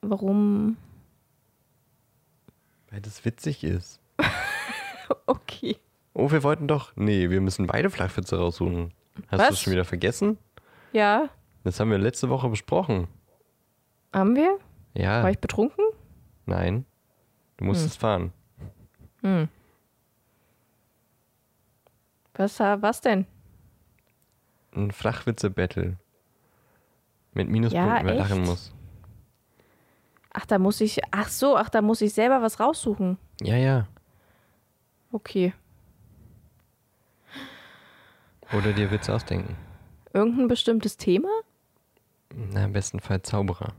Warum? 0.00 0.76
Weil 2.90 3.00
das 3.00 3.24
witzig 3.24 3.64
ist. 3.64 4.00
Okay. 5.26 5.76
Oh, 6.12 6.30
wir 6.30 6.42
wollten 6.42 6.68
doch. 6.68 6.92
Nee, 6.96 7.30
wir 7.30 7.40
müssen 7.40 7.66
beide 7.66 7.88
Flachwitze 7.88 8.36
raussuchen. 8.36 8.92
Hast 9.28 9.48
du 9.48 9.54
es 9.54 9.60
schon 9.60 9.72
wieder 9.72 9.84
vergessen? 9.86 10.36
Ja, 10.92 11.30
Das 11.64 11.80
haben 11.80 11.90
wir 11.90 11.96
letzte 11.98 12.28
Woche 12.28 12.48
besprochen. 12.50 13.08
haben 14.12 14.36
wir? 14.36 14.58
Ja. 14.94 15.22
War 15.22 15.30
ich 15.30 15.38
betrunken? 15.38 15.82
Nein. 16.44 16.84
Du 17.56 17.64
musstest 17.64 17.98
fahren. 17.98 18.32
Hm. 19.22 19.48
Was, 22.34 22.58
was 22.60 23.00
denn? 23.00 23.26
Ein 24.74 24.90
Flachwitze-Battle. 24.90 25.96
Mit 27.32 27.48
Minuspunkten, 27.48 27.96
Ja, 27.98 28.04
wer 28.04 28.14
lachen 28.14 28.42
muss. 28.42 28.74
Ach, 30.30 30.46
da 30.46 30.58
muss 30.58 30.80
ich. 30.80 31.00
Ach 31.10 31.28
so, 31.28 31.56
ach, 31.56 31.70
da 31.70 31.82
muss 31.82 32.00
ich 32.00 32.12
selber 32.12 32.42
was 32.42 32.60
raussuchen. 32.60 33.18
Ja, 33.40 33.56
ja. 33.56 33.88
Okay. 35.12 35.54
Oder 38.52 38.72
dir 38.72 38.90
Witze 38.90 39.14
ausdenken. 39.14 39.56
Irgendein 40.12 40.48
bestimmtes 40.48 40.96
Thema? 40.96 41.28
Na, 42.34 42.64
im 42.64 42.72
besten 42.72 43.00
Fall 43.00 43.22
Zauberer. 43.22 43.74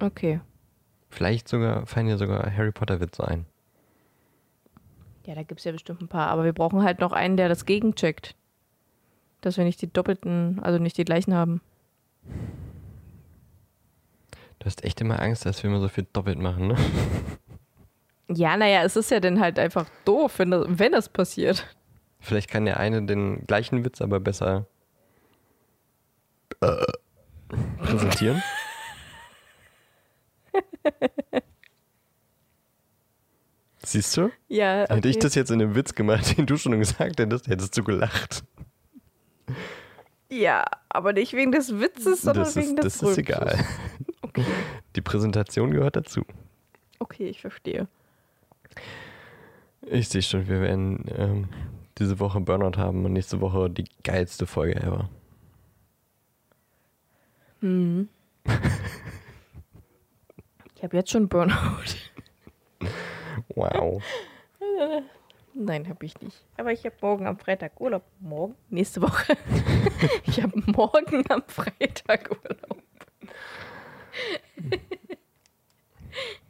Okay. 0.00 0.40
Vielleicht 1.10 1.48
sogar, 1.48 1.86
fallen 1.86 2.06
dir 2.06 2.18
sogar 2.18 2.54
Harry 2.56 2.72
Potter-Witze 2.72 3.26
ein. 3.26 3.46
Ja, 5.26 5.34
da 5.34 5.42
gibt 5.42 5.60
es 5.60 5.64
ja 5.64 5.72
bestimmt 5.72 6.02
ein 6.02 6.08
paar. 6.08 6.28
Aber 6.28 6.44
wir 6.44 6.52
brauchen 6.52 6.82
halt 6.82 7.00
noch 7.00 7.12
einen, 7.12 7.36
der 7.36 7.48
das 7.48 7.66
gegencheckt. 7.66 8.34
Dass 9.40 9.56
wir 9.56 9.64
nicht 9.64 9.80
die 9.80 9.92
doppelten, 9.92 10.60
also 10.62 10.78
nicht 10.78 10.98
die 10.98 11.04
gleichen 11.04 11.34
haben. 11.34 11.60
Du 14.64 14.68
hast 14.70 14.82
echt 14.82 14.98
immer 15.02 15.20
Angst, 15.20 15.44
dass 15.44 15.62
wir 15.62 15.68
immer 15.68 15.80
so 15.80 15.88
viel 15.88 16.06
doppelt 16.14 16.38
machen, 16.38 16.68
ne? 16.68 16.76
Ja, 18.28 18.56
naja, 18.56 18.82
es 18.82 18.96
ist 18.96 19.10
ja 19.10 19.20
dann 19.20 19.38
halt 19.38 19.58
einfach 19.58 19.86
doof, 20.06 20.38
wenn 20.38 20.50
das, 20.50 20.64
wenn 20.66 20.92
das 20.92 21.10
passiert. 21.10 21.66
Vielleicht 22.20 22.48
kann 22.48 22.64
der 22.64 22.80
eine 22.80 23.02
den 23.04 23.46
gleichen 23.46 23.84
Witz 23.84 24.00
aber 24.00 24.18
besser 24.20 24.64
äh, 26.62 26.86
präsentieren. 27.82 28.42
Siehst 33.84 34.16
du? 34.16 34.30
Ja, 34.48 34.86
Hätte 34.88 35.06
ich 35.08 35.16
okay. 35.16 35.22
das 35.24 35.34
jetzt 35.34 35.50
in 35.50 35.60
einem 35.60 35.74
Witz 35.74 35.94
gemacht, 35.94 36.38
den 36.38 36.46
du 36.46 36.56
schon 36.56 36.78
gesagt 36.78 37.20
hättest, 37.20 37.48
hättest 37.48 37.76
du 37.76 37.84
gelacht. 37.84 38.42
Ja, 40.30 40.64
aber 40.88 41.12
nicht 41.12 41.34
wegen 41.34 41.52
des 41.52 41.78
Witzes, 41.78 42.22
sondern 42.22 42.44
Das 42.44 42.56
wegen 42.56 42.78
ist, 42.78 42.84
des 42.84 42.84
das 42.84 42.94
ist 42.96 43.02
Rülpses. 43.02 43.18
egal. 43.18 43.66
Die 44.96 45.00
Präsentation 45.00 45.70
gehört 45.70 45.96
dazu. 45.96 46.22
Okay, 46.98 47.28
ich 47.28 47.40
verstehe. 47.40 47.88
Ich 49.82 50.08
sehe 50.08 50.22
schon, 50.22 50.48
wir 50.48 50.60
werden 50.60 51.04
ähm, 51.16 51.48
diese 51.98 52.18
Woche 52.20 52.40
Burnout 52.40 52.78
haben 52.78 53.04
und 53.04 53.12
nächste 53.12 53.40
Woche 53.40 53.68
die 53.68 53.84
geilste 54.02 54.46
Folge 54.46 54.76
ever. 54.76 55.10
Hm. 57.60 58.08
ich 60.76 60.82
habe 60.82 60.96
jetzt 60.96 61.10
schon 61.10 61.28
Burnout. 61.28 61.84
Wow. 63.54 64.02
Nein, 65.54 65.88
habe 65.88 66.04
ich 66.04 66.20
nicht. 66.20 66.44
Aber 66.56 66.72
ich 66.72 66.84
habe 66.84 66.96
morgen 67.00 67.26
am 67.26 67.38
Freitag 67.38 67.80
Urlaub. 67.80 68.02
Morgen? 68.20 68.56
Nächste 68.70 69.02
Woche. 69.02 69.36
ich 70.26 70.42
habe 70.42 70.52
morgen 70.66 71.24
am 71.30 71.44
Freitag 71.46 72.30
Urlaub. 72.30 72.82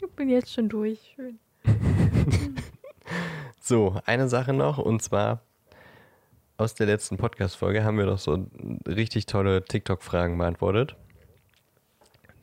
Ich 0.01 0.11
bin 0.17 0.29
jetzt 0.29 0.53
schon 0.53 0.69
durch. 0.69 1.15
Schön. 1.17 1.39
So, 3.67 3.99
eine 4.05 4.29
Sache 4.29 4.53
noch 4.53 4.77
und 4.77 5.01
zwar 5.01 5.41
aus 6.59 6.75
der 6.75 6.87
letzten 6.87 7.17
Podcast-Folge 7.17 7.83
haben 7.83 7.97
wir 7.97 8.05
doch 8.05 8.19
so 8.19 8.47
richtig 8.87 9.25
tolle 9.25 9.65
TikTok-Fragen 9.65 10.37
beantwortet, 10.37 10.97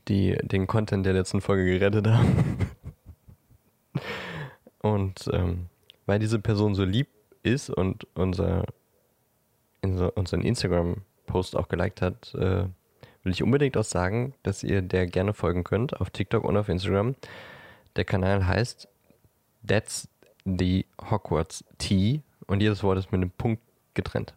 die 0.07 0.35
den 0.41 0.65
Content 0.65 1.05
der 1.05 1.13
letzten 1.13 1.39
Folge 1.39 1.65
gerettet 1.65 2.07
haben. 2.07 2.57
Und 4.79 5.29
ähm, 5.31 5.67
weil 6.07 6.17
diese 6.17 6.39
Person 6.39 6.73
so 6.73 6.83
lieb 6.83 7.07
ist 7.43 7.69
und 7.69 8.07
unser, 8.15 8.65
unser, 9.83 10.17
unseren 10.17 10.41
Instagram-Post 10.41 11.55
auch 11.55 11.67
geliked 11.67 12.01
hat, 12.01 12.33
äh, 12.33 12.65
will 13.23 13.31
ich 13.31 13.43
unbedingt 13.43 13.77
auch 13.77 13.83
sagen, 13.83 14.33
dass 14.43 14.63
ihr 14.63 14.81
der 14.81 15.07
gerne 15.07 15.33
folgen 15.33 15.63
könnt 15.63 15.99
auf 15.99 16.09
TikTok 16.09 16.43
und 16.43 16.57
auf 16.57 16.69
Instagram. 16.69 17.15
Der 17.95 18.05
Kanal 18.05 18.47
heißt 18.47 18.87
That's 19.67 20.07
the 20.45 20.85
Hogwarts 21.09 21.63
Tea 21.77 22.21
und 22.47 22.61
jedes 22.61 22.83
Wort 22.83 22.97
ist 22.97 23.11
mit 23.11 23.21
einem 23.21 23.31
Punkt 23.31 23.61
getrennt. 23.93 24.33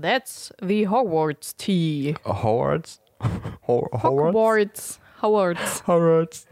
That's 0.00 0.52
the 0.60 0.88
Hogwarts 0.88 1.56
tea. 1.56 2.14
Hogwarts? 2.24 3.00
Ho 3.66 3.88
Hogwarts. 3.92 5.00
Hogwarts. 5.22 5.86
Hogwarts. 5.86 6.46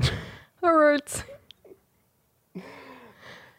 Hogwarts. 0.63 1.25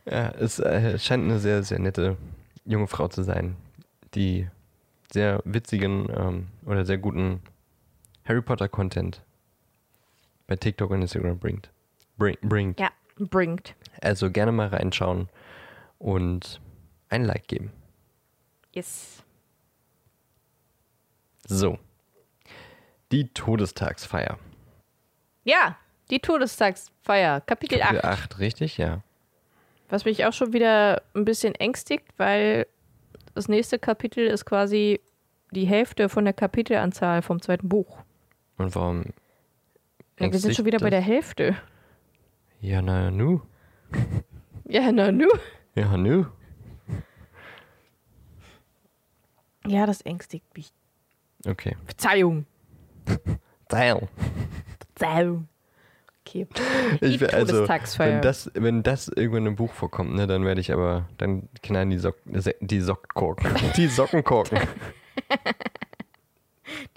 Ja, 0.07 0.29
es 0.29 0.59
äh, 0.59 0.99
scheint 0.99 1.23
eine 1.23 1.39
sehr, 1.39 1.63
sehr 1.63 1.79
nette 1.79 2.15
junge 2.63 2.85
Frau 2.85 3.07
zu 3.07 3.23
sein, 3.23 3.55
die 4.15 4.47
sehr 5.11 5.41
witzigen 5.45 6.07
ähm, 6.15 6.47
oder 6.65 6.85
sehr 6.85 6.97
guten 6.97 7.41
Harry 8.25 8.41
Potter 8.41 8.67
Content 8.67 9.21
bei 10.47 10.55
TikTok 10.55 10.91
und 10.91 11.01
Instagram 11.01 11.39
bringt. 11.39 11.69
Bring, 12.17 12.37
bringt. 12.41 12.79
Ja, 12.79 12.89
bringt. 13.17 13.75
Also 14.01 14.31
gerne 14.31 14.51
mal 14.51 14.67
reinschauen 14.67 15.29
und 15.99 16.61
ein 17.09 17.23
Like 17.23 17.47
geben. 17.47 17.71
Yes. 18.73 19.23
So. 21.47 21.77
Die 23.11 23.29
Todestagsfeier. 23.29 24.39
Ja, 25.43 25.77
die 26.09 26.19
Todestagsfeier, 26.19 27.41
Kapitel, 27.41 27.79
Kapitel 27.79 28.05
8. 28.05 28.05
8, 28.05 28.39
richtig? 28.39 28.77
Ja. 28.77 29.01
Was 29.89 30.05
mich 30.05 30.25
auch 30.25 30.33
schon 30.33 30.53
wieder 30.53 31.03
ein 31.13 31.25
bisschen 31.25 31.53
ängstigt, 31.55 32.07
weil 32.17 32.67
das 33.35 33.47
nächste 33.47 33.77
Kapitel 33.77 34.25
ist 34.25 34.45
quasi 34.45 34.99
die 35.51 35.65
Hälfte 35.65 36.09
von 36.09 36.23
der 36.23 36.33
Kapitelanzahl 36.33 37.21
vom 37.21 37.41
zweiten 37.41 37.69
Buch. 37.69 37.99
Und 38.57 38.73
warum? 38.75 39.03
Ja, 40.19 40.31
wir 40.31 40.39
sind 40.39 40.55
schon 40.55 40.65
wieder 40.65 40.79
bei 40.79 40.89
der 40.89 41.01
Hälfte. 41.01 41.55
Ja, 42.61 42.81
na 42.81 43.11
nu. 43.11 43.41
Ja, 44.67 44.91
na 44.91 45.11
nu. 45.11 45.27
Ja, 45.75 45.95
nu. 45.95 46.25
Ja, 49.67 49.85
das 49.85 50.01
ängstigt 50.01 50.45
mich. 50.57 50.73
Okay. 51.45 51.77
Verzeihung. 51.85 52.47
Teil. 53.69 54.07
Verzeihung. 54.79 55.47
Okay. 56.27 56.47
Ich, 57.01 57.19
will- 57.19 57.29
also, 57.29 57.67
wenn 57.99 58.21
das, 58.21 58.49
wenn 58.55 58.81
das 58.83 59.07
irgendwann 59.09 59.45
im 59.45 59.55
Buch 59.55 59.71
vorkommt, 59.73 60.15
ne, 60.15 60.25
dann 60.25 60.43
werde 60.43 60.59
ich 60.59 60.73
aber, 60.73 61.07
dann 61.17 61.49
knallen 61.61 61.91
die, 61.91 61.99
Sock, 61.99 62.15
die 62.61 62.81
Sockkorken. 62.81 63.51
Die 63.77 63.87
Sockenkorken. 63.87 64.59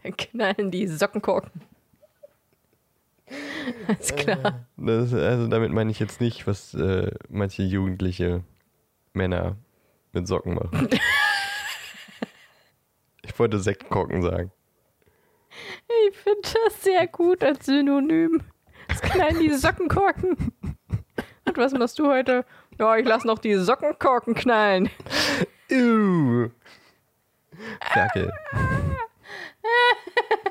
Dann 0.03 0.17
knallen 0.17 0.71
die 0.71 0.87
Sockenkorken. 0.87 1.61
Alles 3.87 4.15
klar. 4.17 4.65
Das, 4.77 5.13
also 5.13 5.47
damit 5.49 5.73
meine 5.73 5.91
ich 5.91 5.99
jetzt 6.01 6.21
nicht, 6.21 6.47
was 6.47 6.73
äh, 6.75 7.11
manche 7.29 7.63
jugendliche 7.63 8.43
Männer 9.13 9.57
mit 10.13 10.27
Socken 10.27 10.55
machen. 10.55 10.89
ich 13.23 13.39
wollte 13.39 13.59
Sektkorken 13.61 14.23
sagen. 14.23 14.51
Ich 16.11 16.17
finde 16.17 16.41
das 16.65 16.83
sehr 16.83 17.07
gut 17.09 17.45
als 17.45 17.67
Synonym. 17.67 18.41
Das 18.89 19.01
knallen 19.01 19.39
die 19.41 19.53
Sockenkorken. 19.55 20.37
Und 21.45 21.57
was 21.57 21.73
machst 21.73 21.99
du 21.99 22.09
heute? 22.09 22.45
Ja, 22.79 22.97
ich 22.97 23.07
lasse 23.07 23.27
noch 23.27 23.39
die 23.39 23.55
Sockenkorken 23.55 24.35
knallen. 24.35 24.91
Ew. 25.71 26.49
Ferkel. 27.81 28.33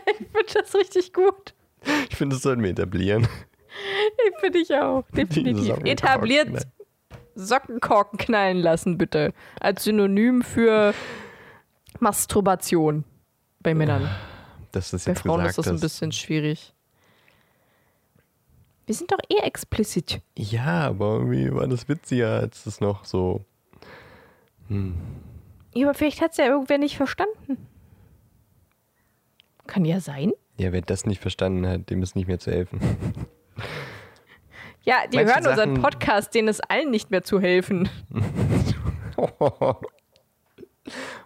Ich 0.09 0.17
finde 0.17 0.53
das 0.53 0.75
richtig 0.75 1.13
gut. 1.13 1.53
Ich 2.09 2.15
finde, 2.15 2.35
das 2.35 2.43
sollten 2.43 2.63
wir 2.63 2.71
etablieren. 2.71 3.27
Ich 4.27 4.39
finde 4.39 4.59
ich 4.59 4.73
auch. 4.73 5.03
Definitiv. 5.11 5.67
Sockenkorken 5.67 5.87
Etabliert. 5.87 6.67
Sockenkorken 7.35 8.17
knallen 8.17 8.57
lassen, 8.57 8.97
bitte. 8.97 9.33
Als 9.59 9.83
Synonym 9.83 10.41
für 10.41 10.93
Masturbation 11.99 13.03
bei 13.61 13.73
Männern. 13.73 14.09
Das 14.71 14.91
Bei 14.91 14.97
jetzt 14.97 15.21
Frauen 15.21 15.43
gesagt 15.43 15.49
ist 15.49 15.57
das 15.57 15.67
ein 15.67 15.79
bisschen 15.79 16.11
schwierig. 16.11 16.73
Wir 18.87 18.95
sind 18.95 19.11
doch 19.11 19.19
eh 19.29 19.37
explizit. 19.43 20.21
Ja, 20.37 20.87
aber 20.87 21.17
irgendwie 21.17 21.53
war 21.53 21.67
das 21.67 21.87
witziger, 21.89 22.39
als 22.39 22.65
es 22.65 22.79
noch 22.79 23.05
so. 23.05 23.43
Hm. 24.69 24.95
Ja, 25.75 25.87
aber 25.87 25.93
vielleicht 25.93 26.21
hat 26.21 26.31
es 26.31 26.37
ja 26.37 26.45
irgendwer 26.45 26.77
nicht 26.79 26.97
verstanden. 26.97 27.67
Kann 29.67 29.83
ja 29.85 29.99
sein. 29.99 30.31
Ja, 30.57 30.71
wer 30.71 30.81
das 30.81 31.05
nicht 31.05 31.21
verstanden 31.21 31.67
hat, 31.67 31.89
dem 31.89 32.01
ist 32.01 32.15
nicht 32.15 32.27
mehr 32.27 32.39
zu 32.39 32.49
helfen. 32.49 32.79
Ja, 34.83 35.05
die 35.11 35.17
Manche 35.17 35.33
hören 35.33 35.47
unseren 35.47 35.69
Sachen- 35.75 35.81
Podcast, 35.81 36.33
denen 36.33 36.47
es 36.47 36.61
allen 36.61 36.89
nicht 36.89 37.11
mehr 37.11 37.23
zu 37.23 37.41
helfen. 37.41 37.89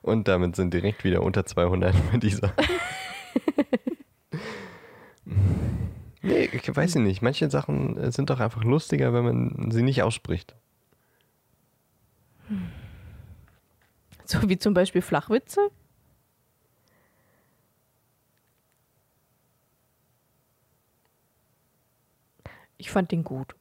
Und 0.02 0.28
damit 0.28 0.56
sind 0.56 0.74
direkt 0.74 1.04
wieder 1.04 1.22
unter 1.22 1.46
200 1.46 1.94
bei 2.12 2.18
dieser. 2.18 2.54
nee, 6.22 6.50
ich 6.52 6.76
weiß 6.76 6.96
ich 6.96 7.02
nicht. 7.02 7.22
Manche 7.22 7.50
Sachen 7.50 7.98
äh, 7.98 8.12
sind 8.12 8.30
doch 8.30 8.40
einfach 8.40 8.64
lustiger, 8.64 9.14
wenn 9.14 9.24
man 9.24 9.72
sie 9.72 9.84
nicht 9.84 10.04
ausspricht. 10.04 10.56
So 14.26 14.48
wie 14.48 14.58
zum 14.58 14.74
Beispiel 14.74 15.02
Flachwitze. 15.02 15.72
Ich 22.78 22.90
fand 22.90 23.12
den 23.12 23.24
gut. 23.24 23.56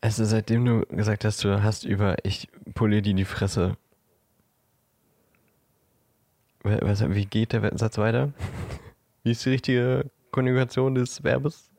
Also 0.00 0.24
seitdem 0.24 0.64
du 0.64 0.86
gesagt 0.86 1.24
hast, 1.24 1.42
du 1.44 1.62
hast 1.62 1.84
über 1.84 2.16
ich 2.24 2.48
poliere 2.74 3.02
dir 3.02 3.14
die 3.14 3.24
Fresse. 3.24 3.76
Wie 6.62 7.26
geht 7.26 7.52
der 7.52 7.76
Satz 7.76 7.98
weiter? 7.98 8.32
Wie 9.24 9.30
ist 9.30 9.44
die 9.44 9.50
richtige 9.50 10.10
Konjugation 10.30 10.94
des 10.94 11.24
Verbes? 11.24 11.70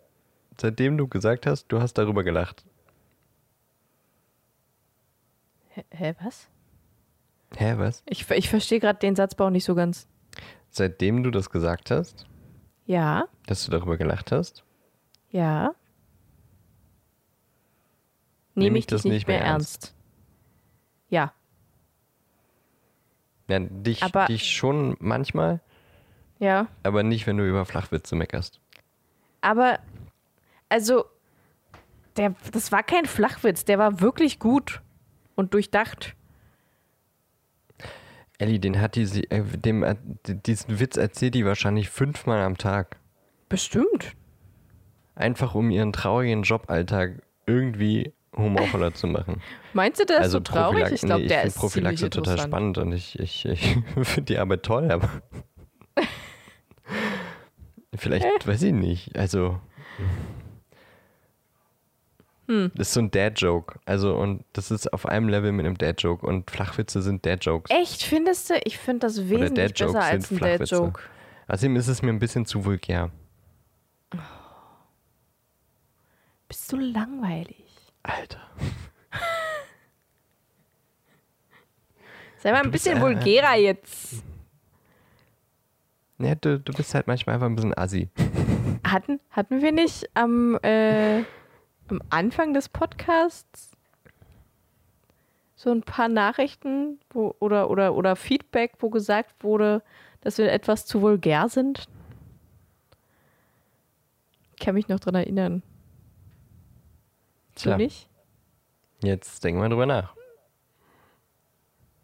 Seitdem 0.60 0.97
du 0.97 1.08
gesagt 1.08 1.45
hast, 1.45 1.67
du 1.67 1.79
hast 1.79 1.93
darüber 1.93 2.23
gelacht. 2.23 2.65
Hä, 5.69 5.84
hä 5.91 6.15
was? 6.21 6.47
Hä, 7.55 7.75
was? 7.77 8.03
Ich, 8.08 8.29
ich 8.31 8.49
verstehe 8.49 8.79
gerade 8.79 8.99
den 8.99 9.15
Satzbau 9.15 9.49
nicht 9.49 9.65
so 9.65 9.75
ganz. 9.75 10.08
Seitdem 10.69 11.23
du 11.23 11.31
das 11.31 11.49
gesagt 11.49 11.91
hast, 11.91 12.25
Ja, 12.86 13.27
dass 13.45 13.63
du 13.65 13.71
darüber 13.71 13.97
gelacht 13.97 14.31
hast, 14.31 14.63
ja. 15.29 15.73
Nehme 18.55 18.77
ich 18.79 18.88
dich 18.88 19.03
nicht 19.03 19.27
mehr 19.27 19.41
ernst. 19.41 19.93
Ja, 21.10 21.34
ja, 23.47 23.60
dich, 23.60 24.01
Aber- 24.01 24.25
dich 24.25 24.49
schon 24.51 24.95
manchmal, 24.99 25.62
ja. 26.39 26.67
aber 26.83 27.03
nicht, 27.03 27.25
wenn 27.27 27.37
du 27.37 27.47
über 27.47 27.65
Flachwitze 27.65 28.15
meckerst. 28.15 28.59
Aber, 29.41 29.79
also, 30.69 31.05
der, 32.17 32.33
das 32.51 32.71
war 32.71 32.83
kein 32.83 33.05
Flachwitz, 33.05 33.65
der 33.65 33.77
war 33.77 33.99
wirklich 34.01 34.39
gut 34.39 34.81
und 35.35 35.53
durchdacht. 35.53 36.15
Ellie, 38.37 38.59
den 38.59 38.81
hat 38.81 38.95
die, 38.95 39.05
sie- 39.05 39.29
äh, 39.29 39.43
dem, 39.43 39.83
äh, 39.83 39.95
diesen 40.27 40.79
Witz 40.79 40.97
erzählt 40.97 41.35
die 41.35 41.45
wahrscheinlich 41.45 41.89
fünfmal 41.89 42.41
am 42.41 42.57
Tag. 42.57 42.97
Bestimmt. 43.47 44.13
Einfach 45.15 45.55
um 45.55 45.69
ihren 45.69 45.93
traurigen 45.93 46.43
Joballtag 46.43 47.21
irgendwie 47.45 48.11
humorvoller 48.35 48.93
zu 48.93 49.07
machen. 49.07 49.41
Meinst 49.73 50.01
du, 50.01 50.05
der 50.05 50.17
also 50.19 50.39
ist 50.39 50.47
so 50.47 50.53
traurig? 50.53 50.83
Prophylax- 50.83 50.91
Ich 50.93 51.01
glaube, 51.01 51.21
nee, 51.21 51.27
der 51.27 51.39
find 51.41 51.47
ist 51.53 51.57
Prophylaxe 51.57 52.09
total 52.09 52.39
spannend 52.39 52.77
und 52.77 52.91
ich, 52.91 53.17
ich, 53.19 53.45
ich 53.45 53.77
finde 54.03 54.21
die 54.23 54.37
Arbeit 54.37 54.63
toll, 54.63 54.91
aber 54.91 55.09
vielleicht, 57.97 58.47
weiß 58.47 58.63
ich 58.63 58.73
nicht, 58.73 59.17
also 59.17 59.60
Hm. 62.47 62.71
das 62.75 62.89
ist 62.89 62.93
so 62.93 62.99
ein 62.99 63.10
Dad-Joke. 63.10 63.79
Also 63.86 64.15
und 64.15 64.43
das 64.53 64.69
ist 64.69 64.93
auf 64.93 65.08
einem 65.08 65.29
Level 65.29 65.51
mit 65.51 65.65
einem 65.65 65.77
Dad-Joke 65.77 66.25
und 66.25 66.51
Flachwitze 66.51 67.01
sind 67.01 67.25
Dad-Jokes. 67.25 67.71
Echt, 67.71 68.03
findest 68.03 68.49
du? 68.51 68.53
Ich 68.65 68.77
finde 68.77 69.08
das 69.08 69.29
wesentlich 69.29 69.73
besser 69.73 69.99
als 69.99 70.31
ein. 70.31 70.38
Dad-Joke. 70.39 71.01
Außerdem 71.47 71.75
ist 71.75 71.88
es 71.88 72.01
mir 72.01 72.10
ein 72.10 72.19
bisschen 72.19 72.45
zu 72.45 72.63
vulgär. 72.65 73.12
Bist 76.47 76.71
du 76.71 76.77
langweilig? 76.77 77.63
Alter. 78.03 78.41
Sei 82.38 82.51
mal 82.51 82.62
ein 82.63 82.69
bisschen 82.71 83.01
vulgärer 83.01 83.55
jetzt. 83.55 84.23
Ja, 86.25 86.33
du, 86.33 86.59
du 86.59 86.73
bist 86.73 86.95
halt 86.95 87.05
manchmal 87.05 87.35
einfach 87.35 87.45
ein 87.45 87.53
bisschen 87.55 87.77
assi. 87.77 88.09
Hatten, 88.83 89.19
hatten 89.29 89.61
wir 89.61 89.71
nicht 89.71 90.09
am, 90.15 90.57
äh, 90.63 91.19
am 91.88 92.01
Anfang 92.09 92.53
des 92.53 92.67
Podcasts 92.69 93.71
so 95.55 95.71
ein 95.71 95.81
paar 95.83 96.07
Nachrichten 96.07 96.99
wo, 97.11 97.35
oder, 97.39 97.69
oder, 97.69 97.93
oder 97.95 98.15
Feedback, 98.15 98.73
wo 98.79 98.89
gesagt 98.89 99.43
wurde, 99.43 99.81
dass 100.21 100.38
wir 100.39 100.51
etwas 100.51 100.85
zu 100.88 101.01
vulgär 101.01 101.47
sind? 101.49 101.88
Ich 104.57 104.65
kann 104.65 104.73
mich 104.75 104.88
noch 104.88 104.99
dran 104.99 105.15
erinnern. 105.15 105.61
Tja, 107.55 107.73
Du 107.77 107.83
nicht? 107.83 108.09
jetzt 109.03 109.43
denken 109.43 109.61
wir 109.61 109.69
drüber 109.69 109.85
nach. 109.85 110.15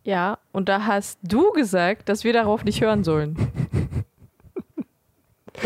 Ja, 0.04 0.38
und 0.52 0.68
da 0.70 0.86
hast 0.86 1.20
du 1.24 1.52
gesagt, 1.54 2.10
dass 2.10 2.24
wir 2.24 2.34
darauf 2.34 2.64
nicht 2.64 2.82
hören 2.82 3.04
sollen. 3.04 3.36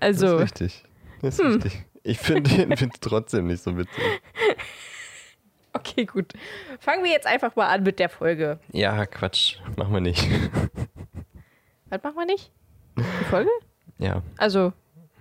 Das 0.00 0.22
also, 0.22 0.36
ist 0.36 0.42
richtig. 0.42 0.84
Das 1.22 1.38
ist 1.38 1.64
richtig. 1.64 1.84
Ich 2.04 2.18
finde 2.18 2.70
es 2.70 3.00
trotzdem 3.00 3.48
nicht 3.48 3.62
so 3.62 3.76
witzig. 3.76 4.02
okay, 5.72 6.04
gut. 6.04 6.32
Fangen 6.78 7.02
wir 7.02 7.10
jetzt 7.10 7.26
einfach 7.26 7.56
mal 7.56 7.66
an 7.66 7.82
mit 7.82 7.98
der 7.98 8.08
Folge. 8.08 8.60
Ja, 8.70 9.06
Quatsch. 9.06 9.56
Machen 9.76 9.94
wir 9.94 10.00
nicht. 10.00 10.24
Was 11.90 12.02
machen 12.02 12.16
wir 12.16 12.26
nicht? 12.26 12.52
Die 12.96 13.24
Folge? 13.24 13.50
Ja. 13.98 14.22
Also, 14.36 14.72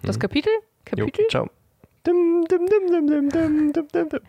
das 0.04 0.20
Kapitel? 0.20 0.52
Jo, 0.96 1.06
Kapitel? 1.06 1.26
ciao. 1.30 1.50
Dim, 2.06 2.46
dim, 2.48 2.68
dim, 2.68 2.88
dim, 2.92 3.08
dim, 3.08 3.30
dim, 3.30 3.74
dim, 3.74 4.10
dim, 4.10 4.22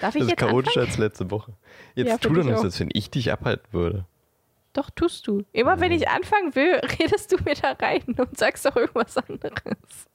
Darf 0.00 0.14
ich 0.14 0.20
Das 0.20 0.22
ist 0.22 0.30
jetzt 0.30 0.38
chaotischer 0.40 0.80
anfangen? 0.80 0.86
als 0.88 0.98
letzte 0.98 1.30
Woche. 1.30 1.52
Jetzt 1.94 2.08
Ja, 2.08 2.18
tu 2.18 2.28
doch 2.30 2.40
ich 2.40 2.46
nicht, 2.46 2.58
auch. 2.58 2.64
als 2.64 2.80
wenn 2.80 2.88
ich 2.92 3.10
dich 3.10 3.32
abhalten 3.32 3.72
würde. 3.72 4.04
Doch, 4.74 4.90
tust 4.90 5.26
du. 5.26 5.42
Immer 5.52 5.80
wenn 5.80 5.92
ich 5.92 6.08
anfangen 6.08 6.54
will, 6.54 6.74
redest 7.00 7.32
du 7.32 7.36
mir 7.44 7.54
da 7.54 7.72
rein 7.72 8.02
und 8.16 8.38
sagst 8.38 8.64
doch 8.66 8.76
irgendwas 8.76 9.16
anderes. 9.16 10.06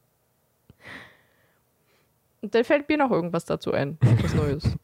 Und 2.42 2.54
dann 2.54 2.64
fällt 2.64 2.90
mir 2.90 2.98
noch 2.98 3.12
irgendwas 3.12 3.46
dazu 3.46 3.72
ein. 3.74 3.98
Was 4.22 4.34
Neues. 4.34 4.64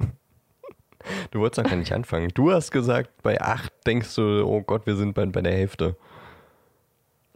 Du 1.31 1.39
wolltest 1.39 1.59
doch 1.65 1.69
gar 1.69 1.77
nicht 1.77 1.93
anfangen. 1.93 2.27
Du 2.33 2.51
hast 2.51 2.71
gesagt, 2.71 3.09
bei 3.23 3.39
8 3.39 3.71
denkst 3.87 4.13
du, 4.15 4.43
oh 4.45 4.61
Gott, 4.61 4.85
wir 4.85 4.97
sind 4.97 5.13
bei, 5.13 5.25
bei 5.27 5.41
der 5.41 5.53
Hälfte. 5.53 5.95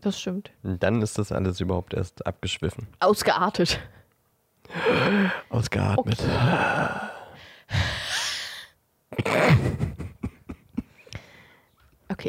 Das 0.02 0.20
stimmt. 0.20 0.52
Und 0.64 0.84
dann 0.84 1.02
ist 1.02 1.18
das 1.18 1.32
alles 1.32 1.62
überhaupt 1.62 1.94
erst 1.94 2.28
abgeschwiffen. 2.28 2.88
Ausgeartet. 3.00 3.80
Ausgeatmet. 5.50 6.20
Okay, 6.20 7.10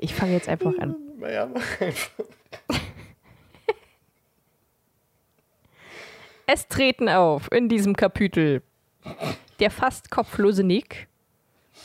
ich 0.01 0.15
fange 0.15 0.33
jetzt 0.33 0.49
einfach 0.49 0.77
an. 0.79 0.97
Ja, 1.21 1.47
mach 1.47 1.81
einfach. 1.81 2.25
Es 6.47 6.69
treten 6.69 7.09
auf 7.09 7.51
in 7.53 7.69
diesem 7.69 7.97
Kapitel 7.97 8.63
der 9.61 9.71
fast 9.71 10.11
kopflose 10.11 10.63
Nick, 10.63 11.09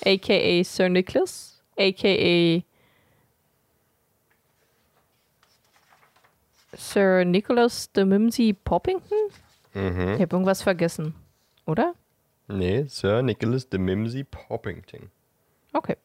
aka 0.05 0.63
Sir 0.63 0.89
Nicholas, 0.89 1.61
aka 1.77 2.63
Sir 6.73 7.25
Nicholas 7.25 7.91
de 7.93 8.05
Mimsy 8.05 8.53
Poppington? 8.53 9.17
Mhm. 9.73 10.15
Ich 10.15 10.21
habe 10.21 10.35
irgendwas 10.35 10.61
vergessen, 10.61 11.15
oder? 11.65 11.93
Nee, 12.49 12.85
Sir 12.87 13.21
Nicholas 13.21 13.69
de 13.69 13.79
Mimsy 13.79 14.23
Poppington. 14.23 15.09
Okay. 15.73 15.95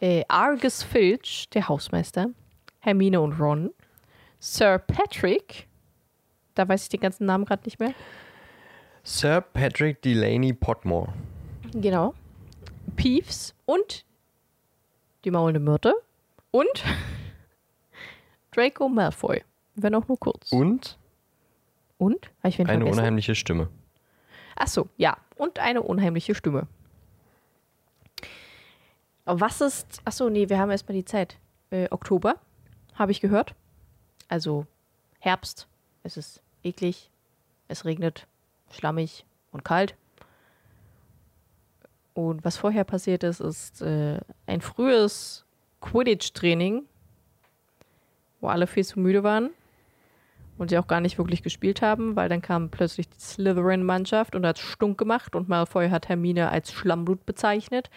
Äh, 0.00 0.22
Argus 0.28 0.82
Filch, 0.82 1.48
der 1.50 1.68
Hausmeister, 1.68 2.26
Hermine 2.80 3.20
und 3.20 3.40
Ron, 3.40 3.70
Sir 4.38 4.78
Patrick, 4.78 5.66
da 6.54 6.68
weiß 6.68 6.82
ich 6.84 6.88
den 6.90 7.00
ganzen 7.00 7.24
Namen 7.26 7.46
gerade 7.46 7.62
nicht 7.64 7.80
mehr. 7.80 7.94
Sir 9.02 9.40
Patrick 9.40 10.02
Delaney 10.02 10.52
Potmore. 10.52 11.12
Genau. 11.72 12.14
Peeves 12.96 13.54
und 13.64 14.04
die 15.24 15.30
maulende 15.30 15.60
Myrte 15.60 15.94
und 16.50 16.68
Draco 18.50 18.88
Malfoy. 18.88 19.42
Wenn 19.74 19.94
auch 19.94 20.06
nur 20.08 20.18
kurz. 20.18 20.52
Und 20.52 20.98
Und? 21.98 22.26
Habe 22.38 22.48
ich 22.48 22.58
wen 22.58 22.66
eine 22.68 22.80
vergessen? 22.80 22.98
unheimliche 23.00 23.34
Stimme. 23.34 23.68
Ach 24.56 24.68
so, 24.68 24.88
ja. 24.96 25.16
Und 25.36 25.58
eine 25.58 25.82
unheimliche 25.82 26.34
Stimme. 26.34 26.66
Was 29.24 29.60
ist. 29.60 30.00
Ach 30.04 30.12
so, 30.12 30.28
nee, 30.28 30.48
wir 30.48 30.58
haben 30.58 30.70
erstmal 30.70 30.96
die 30.96 31.04
Zeit. 31.04 31.38
Äh, 31.70 31.88
Oktober, 31.90 32.36
habe 32.94 33.12
ich 33.12 33.20
gehört. 33.20 33.54
Also 34.28 34.66
Herbst. 35.20 35.68
Es 36.02 36.16
ist 36.16 36.40
eklig. 36.62 37.10
Es 37.68 37.84
regnet, 37.84 38.26
schlammig 38.70 39.24
und 39.52 39.64
kalt. 39.64 39.94
Und 42.14 42.44
was 42.44 42.56
vorher 42.56 42.84
passiert 42.84 43.24
ist, 43.24 43.40
ist 43.40 43.82
äh, 43.82 44.20
ein 44.46 44.60
frühes 44.60 45.44
Quidditch-Training, 45.80 46.84
wo 48.40 48.48
alle 48.48 48.66
viel 48.66 48.84
zu 48.84 49.00
müde 49.00 49.22
waren 49.22 49.50
und 50.58 50.70
sie 50.70 50.78
auch 50.78 50.86
gar 50.86 51.00
nicht 51.00 51.18
wirklich 51.18 51.42
gespielt 51.42 51.82
haben, 51.82 52.16
weil 52.16 52.28
dann 52.28 52.42
kam 52.42 52.70
plötzlich 52.70 53.08
die 53.08 53.20
Slytherin-Mannschaft 53.20 54.34
und 54.34 54.46
hat 54.46 54.58
stunk 54.58 54.98
gemacht 54.98 55.34
und 55.34 55.48
Malfoy 55.48 55.90
hat 55.90 56.08
Hermine 56.08 56.50
als 56.50 56.72
Schlammblut 56.72 57.26
bezeichnet. 57.26 57.90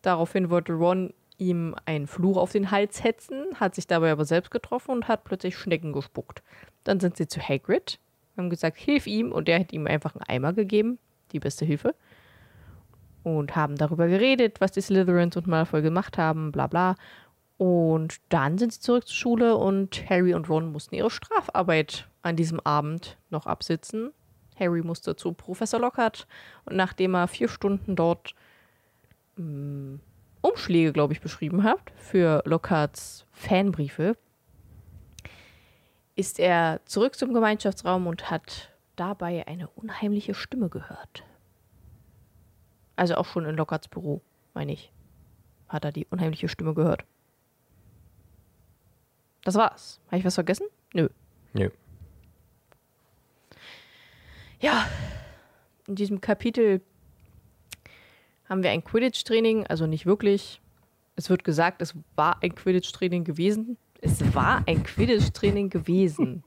Daraufhin 0.00 0.50
wollte 0.50 0.72
Ron 0.72 1.12
ihm 1.38 1.74
einen 1.84 2.06
Fluch 2.06 2.36
auf 2.36 2.52
den 2.52 2.70
Hals 2.70 3.02
hetzen, 3.02 3.44
hat 3.54 3.74
sich 3.74 3.86
dabei 3.86 4.12
aber 4.12 4.24
selbst 4.24 4.50
getroffen 4.50 4.92
und 4.92 5.08
hat 5.08 5.24
plötzlich 5.24 5.56
Schnecken 5.56 5.92
gespuckt. 5.92 6.42
Dann 6.84 7.00
sind 7.00 7.16
sie 7.16 7.26
zu 7.26 7.40
Hagrid, 7.40 7.98
haben 8.36 8.50
gesagt, 8.50 8.78
hilf 8.78 9.06
ihm 9.06 9.32
und 9.32 9.48
der 9.48 9.60
hat 9.60 9.72
ihm 9.72 9.86
einfach 9.86 10.14
einen 10.14 10.28
Eimer 10.28 10.52
gegeben, 10.52 10.98
die 11.32 11.40
beste 11.40 11.64
Hilfe. 11.64 11.94
Und 13.24 13.54
haben 13.54 13.76
darüber 13.76 14.08
geredet, 14.08 14.60
was 14.60 14.72
die 14.72 14.80
Slytherins 14.80 15.36
und 15.36 15.46
Malfoy 15.46 15.80
gemacht 15.80 16.18
haben, 16.18 16.50
bla 16.50 16.66
bla. 16.66 16.96
Und 17.62 18.20
dann 18.28 18.58
sind 18.58 18.72
sie 18.72 18.80
zurück 18.80 19.06
zur 19.06 19.14
Schule 19.14 19.56
und 19.56 20.10
Harry 20.10 20.34
und 20.34 20.48
Ron 20.48 20.72
mussten 20.72 20.96
ihre 20.96 21.12
Strafarbeit 21.12 22.08
an 22.22 22.34
diesem 22.34 22.58
Abend 22.58 23.18
noch 23.30 23.46
absitzen. 23.46 24.10
Harry 24.58 24.82
musste 24.82 25.14
zu 25.14 25.32
Professor 25.32 25.78
Lockhart 25.78 26.26
und 26.64 26.74
nachdem 26.74 27.14
er 27.14 27.28
vier 27.28 27.46
Stunden 27.46 27.94
dort 27.94 28.34
mh, 29.36 30.00
Umschläge, 30.40 30.92
glaube 30.92 31.12
ich, 31.12 31.20
beschrieben 31.20 31.62
hat 31.62 31.78
für 31.94 32.42
Lockharts 32.46 33.26
Fanbriefe, 33.30 34.16
ist 36.16 36.40
er 36.40 36.80
zurück 36.84 37.14
zum 37.14 37.32
Gemeinschaftsraum 37.32 38.08
und 38.08 38.28
hat 38.28 38.72
dabei 38.96 39.46
eine 39.46 39.68
unheimliche 39.68 40.34
Stimme 40.34 40.68
gehört. 40.68 41.22
Also 42.96 43.14
auch 43.14 43.26
schon 43.26 43.44
in 43.44 43.54
Lockharts 43.54 43.86
Büro, 43.86 44.20
meine 44.52 44.72
ich, 44.72 44.90
hat 45.68 45.84
er 45.84 45.92
die 45.92 46.08
unheimliche 46.10 46.48
Stimme 46.48 46.74
gehört. 46.74 47.04
Das 49.44 49.54
war's. 49.54 50.00
Habe 50.08 50.18
ich 50.18 50.24
was 50.24 50.34
vergessen? 50.34 50.66
Nö. 50.94 51.08
Nö. 51.52 51.70
Ja, 54.60 54.88
in 55.86 55.96
diesem 55.96 56.20
Kapitel 56.20 56.80
haben 58.48 58.62
wir 58.62 58.70
ein 58.70 58.84
Quidditch-Training, 58.84 59.66
also 59.66 59.86
nicht 59.86 60.06
wirklich. 60.06 60.60
Es 61.16 61.28
wird 61.30 61.42
gesagt, 61.44 61.82
es 61.82 61.94
war 62.14 62.42
ein 62.42 62.54
Quidditch-Training 62.54 63.24
gewesen. 63.24 63.76
Es 64.00 64.34
war 64.34 64.62
ein 64.66 64.84
Quidditch-Training 64.84 65.70
gewesen. 65.70 66.44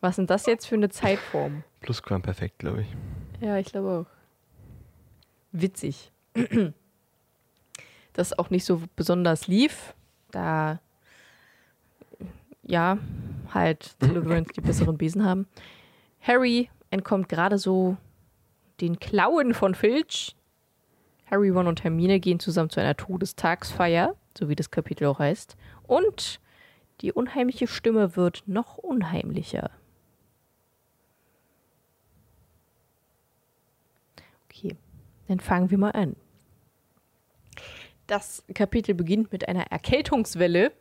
Was 0.00 0.16
sind 0.16 0.30
das 0.30 0.46
jetzt 0.46 0.66
für 0.66 0.76
eine 0.76 0.88
Zeitform? 0.88 1.64
Plusquamperfekt, 1.80 2.58
glaube 2.58 2.82
ich. 2.82 2.88
Ja, 3.40 3.58
ich 3.58 3.66
glaube 3.66 4.06
auch. 4.06 4.06
Witzig. 5.52 6.12
Das 8.14 8.36
auch 8.36 8.50
nicht 8.50 8.64
so 8.64 8.82
besonders 8.96 9.46
lief, 9.46 9.94
da 10.32 10.80
ja, 12.68 12.98
halt 13.52 13.96
Slytherins 14.02 14.48
die 14.54 14.60
besseren 14.60 14.98
Besen 14.98 15.24
haben. 15.24 15.46
Harry 16.20 16.70
entkommt 16.90 17.28
gerade 17.28 17.58
so 17.58 17.96
den 18.80 19.00
Klauen 19.00 19.54
von 19.54 19.74
Filch. 19.74 20.36
Harry, 21.30 21.48
Ron 21.48 21.66
und 21.66 21.82
Hermine 21.82 22.20
gehen 22.20 22.40
zusammen 22.40 22.70
zu 22.70 22.80
einer 22.80 22.96
Todestagsfeier, 22.96 24.14
so 24.38 24.48
wie 24.48 24.54
das 24.54 24.70
Kapitel 24.70 25.06
auch 25.06 25.18
heißt. 25.18 25.56
Und 25.86 26.40
die 27.00 27.12
unheimliche 27.12 27.66
Stimme 27.66 28.16
wird 28.16 28.44
noch 28.46 28.78
unheimlicher. 28.78 29.70
Okay, 34.48 34.76
dann 35.26 35.40
fangen 35.40 35.70
wir 35.70 35.78
mal 35.78 35.92
an. 35.92 36.16
Das 38.06 38.42
Kapitel 38.54 38.94
beginnt 38.94 39.32
mit 39.32 39.48
einer 39.48 39.70
Erkältungswelle. 39.70 40.72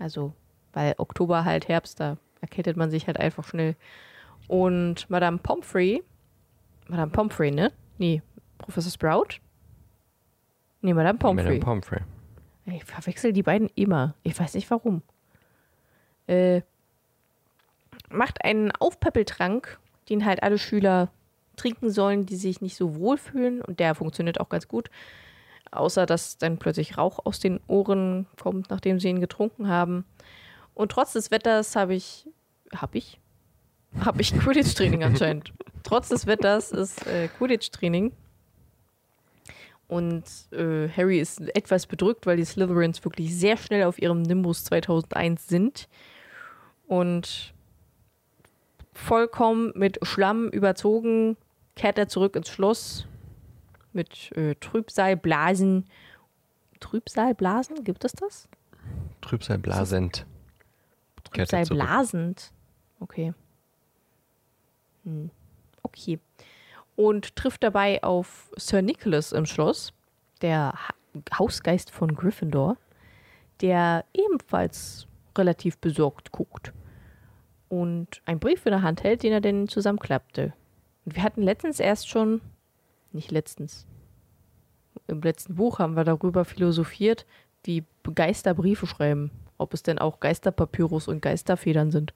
Also, 0.00 0.32
weil 0.72 0.94
Oktober 0.98 1.44
halt 1.44 1.68
Herbst, 1.68 2.00
da 2.00 2.16
erkältet 2.40 2.76
man 2.76 2.90
sich 2.90 3.06
halt 3.06 3.18
einfach 3.20 3.44
schnell. 3.44 3.76
Und 4.48 5.08
Madame 5.08 5.38
Pomfrey, 5.38 6.02
Madame 6.88 7.12
Pomfrey, 7.12 7.52
ne? 7.52 7.70
Nee, 7.98 8.22
Professor 8.58 8.90
Sprout. 8.90 9.38
Nee, 10.80 10.94
Madame 10.94 11.18
Pomfrey. 11.18 11.44
Madame 11.44 11.60
Pomfrey. 11.60 12.00
Ich 12.66 12.84
verwechsel 12.84 13.32
die 13.32 13.42
beiden 13.42 13.68
immer. 13.74 14.14
Ich 14.22 14.38
weiß 14.38 14.54
nicht 14.54 14.70
warum. 14.70 15.02
Äh, 16.26 16.62
macht 18.08 18.44
einen 18.44 18.72
Aufpäppeltrank, 18.72 19.78
den 20.08 20.24
halt 20.24 20.42
alle 20.42 20.58
Schüler 20.58 21.10
trinken 21.56 21.90
sollen, 21.90 22.26
die 22.26 22.36
sich 22.36 22.60
nicht 22.60 22.76
so 22.76 22.96
wohl 22.96 23.18
fühlen. 23.18 23.60
Und 23.60 23.80
der 23.80 23.94
funktioniert 23.94 24.40
auch 24.40 24.48
ganz 24.48 24.68
gut. 24.68 24.90
Außer, 25.72 26.06
dass 26.06 26.38
dann 26.38 26.58
plötzlich 26.58 26.98
Rauch 26.98 27.20
aus 27.24 27.38
den 27.38 27.60
Ohren 27.68 28.26
kommt, 28.40 28.70
nachdem 28.70 28.98
sie 28.98 29.08
ihn 29.08 29.20
getrunken 29.20 29.68
haben. 29.68 30.04
Und 30.74 30.92
trotz 30.92 31.12
des 31.12 31.30
Wetters 31.30 31.76
habe 31.76 31.94
ich. 31.94 32.26
Habe 32.74 32.98
ich? 32.98 33.20
Habe 34.04 34.20
ich 34.20 34.32
Quidditch-Training 34.38 35.04
anscheinend. 35.04 35.52
trotz 35.82 36.08
des 36.08 36.26
Wetters 36.26 36.72
ist 36.72 37.06
äh, 37.06 37.28
Quidditch-Training. 37.28 38.12
Und 39.86 40.24
äh, 40.52 40.88
Harry 40.88 41.18
ist 41.18 41.40
etwas 41.56 41.86
bedrückt, 41.86 42.24
weil 42.24 42.36
die 42.36 42.44
Slytherins 42.44 43.04
wirklich 43.04 43.36
sehr 43.36 43.56
schnell 43.56 43.82
auf 43.82 44.00
ihrem 44.00 44.22
Nimbus 44.22 44.64
2001 44.64 45.48
sind. 45.48 45.88
Und 46.86 47.52
vollkommen 48.92 49.72
mit 49.74 49.98
Schlamm 50.02 50.48
überzogen 50.48 51.36
kehrt 51.74 51.98
er 51.98 52.08
zurück 52.08 52.36
ins 52.36 52.48
Schloss 52.48 53.06
mit 53.92 54.32
äh, 54.36 54.54
Trübsalblasen. 54.56 55.86
Trübsalblasen? 56.80 57.84
Gibt 57.84 58.04
es 58.04 58.12
das? 58.12 58.48
Trübsal 59.20 59.58
blasend. 59.58 60.26
Kehrt 61.32 61.48
zurück. 61.48 61.66
Trübsalblasend. 61.68 62.52
Okay. 63.00 63.34
Hm. 65.04 65.30
Okay. 65.82 66.18
Und 66.96 67.36
trifft 67.36 67.62
dabei 67.62 68.02
auf 68.02 68.50
Sir 68.56 68.82
Nicholas 68.82 69.32
im 69.32 69.46
Schloss, 69.46 69.92
der 70.42 70.72
ha 70.72 70.94
Hausgeist 71.36 71.90
von 71.90 72.14
Gryffindor, 72.14 72.76
der 73.60 74.04
ebenfalls 74.14 75.08
relativ 75.36 75.78
besorgt 75.78 76.30
guckt 76.30 76.72
und 77.68 78.20
einen 78.26 78.38
Brief 78.38 78.64
in 78.66 78.70
der 78.70 78.82
Hand 78.82 79.02
hält, 79.02 79.22
den 79.22 79.32
er 79.32 79.40
denn 79.40 79.66
zusammenklappte. 79.66 80.52
Und 81.04 81.16
wir 81.16 81.22
hatten 81.22 81.42
letztens 81.42 81.80
erst 81.80 82.08
schon, 82.08 82.40
nicht 83.12 83.30
letztens, 83.30 83.86
im 85.06 85.20
letzten 85.22 85.56
Buch 85.56 85.78
haben 85.78 85.96
wir 85.96 86.04
darüber 86.04 86.44
philosophiert, 86.44 87.26
wie 87.64 87.84
Geister 88.14 88.54
Briefe 88.54 88.86
schreiben. 88.86 89.30
Ob 89.58 89.74
es 89.74 89.82
denn 89.82 89.98
auch 89.98 90.20
Geisterpapyrus 90.20 91.08
und 91.08 91.20
Geisterfedern 91.20 91.90
sind. 91.90 92.14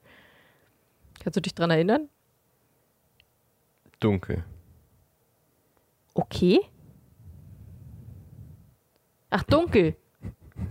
Kannst 1.19 1.37
du 1.37 1.41
dich 1.41 1.53
dran 1.53 1.69
erinnern? 1.69 2.09
Dunkel. 3.99 4.43
Okay. 6.13 6.59
Ach, 9.29 9.43
dunkel. 9.43 9.95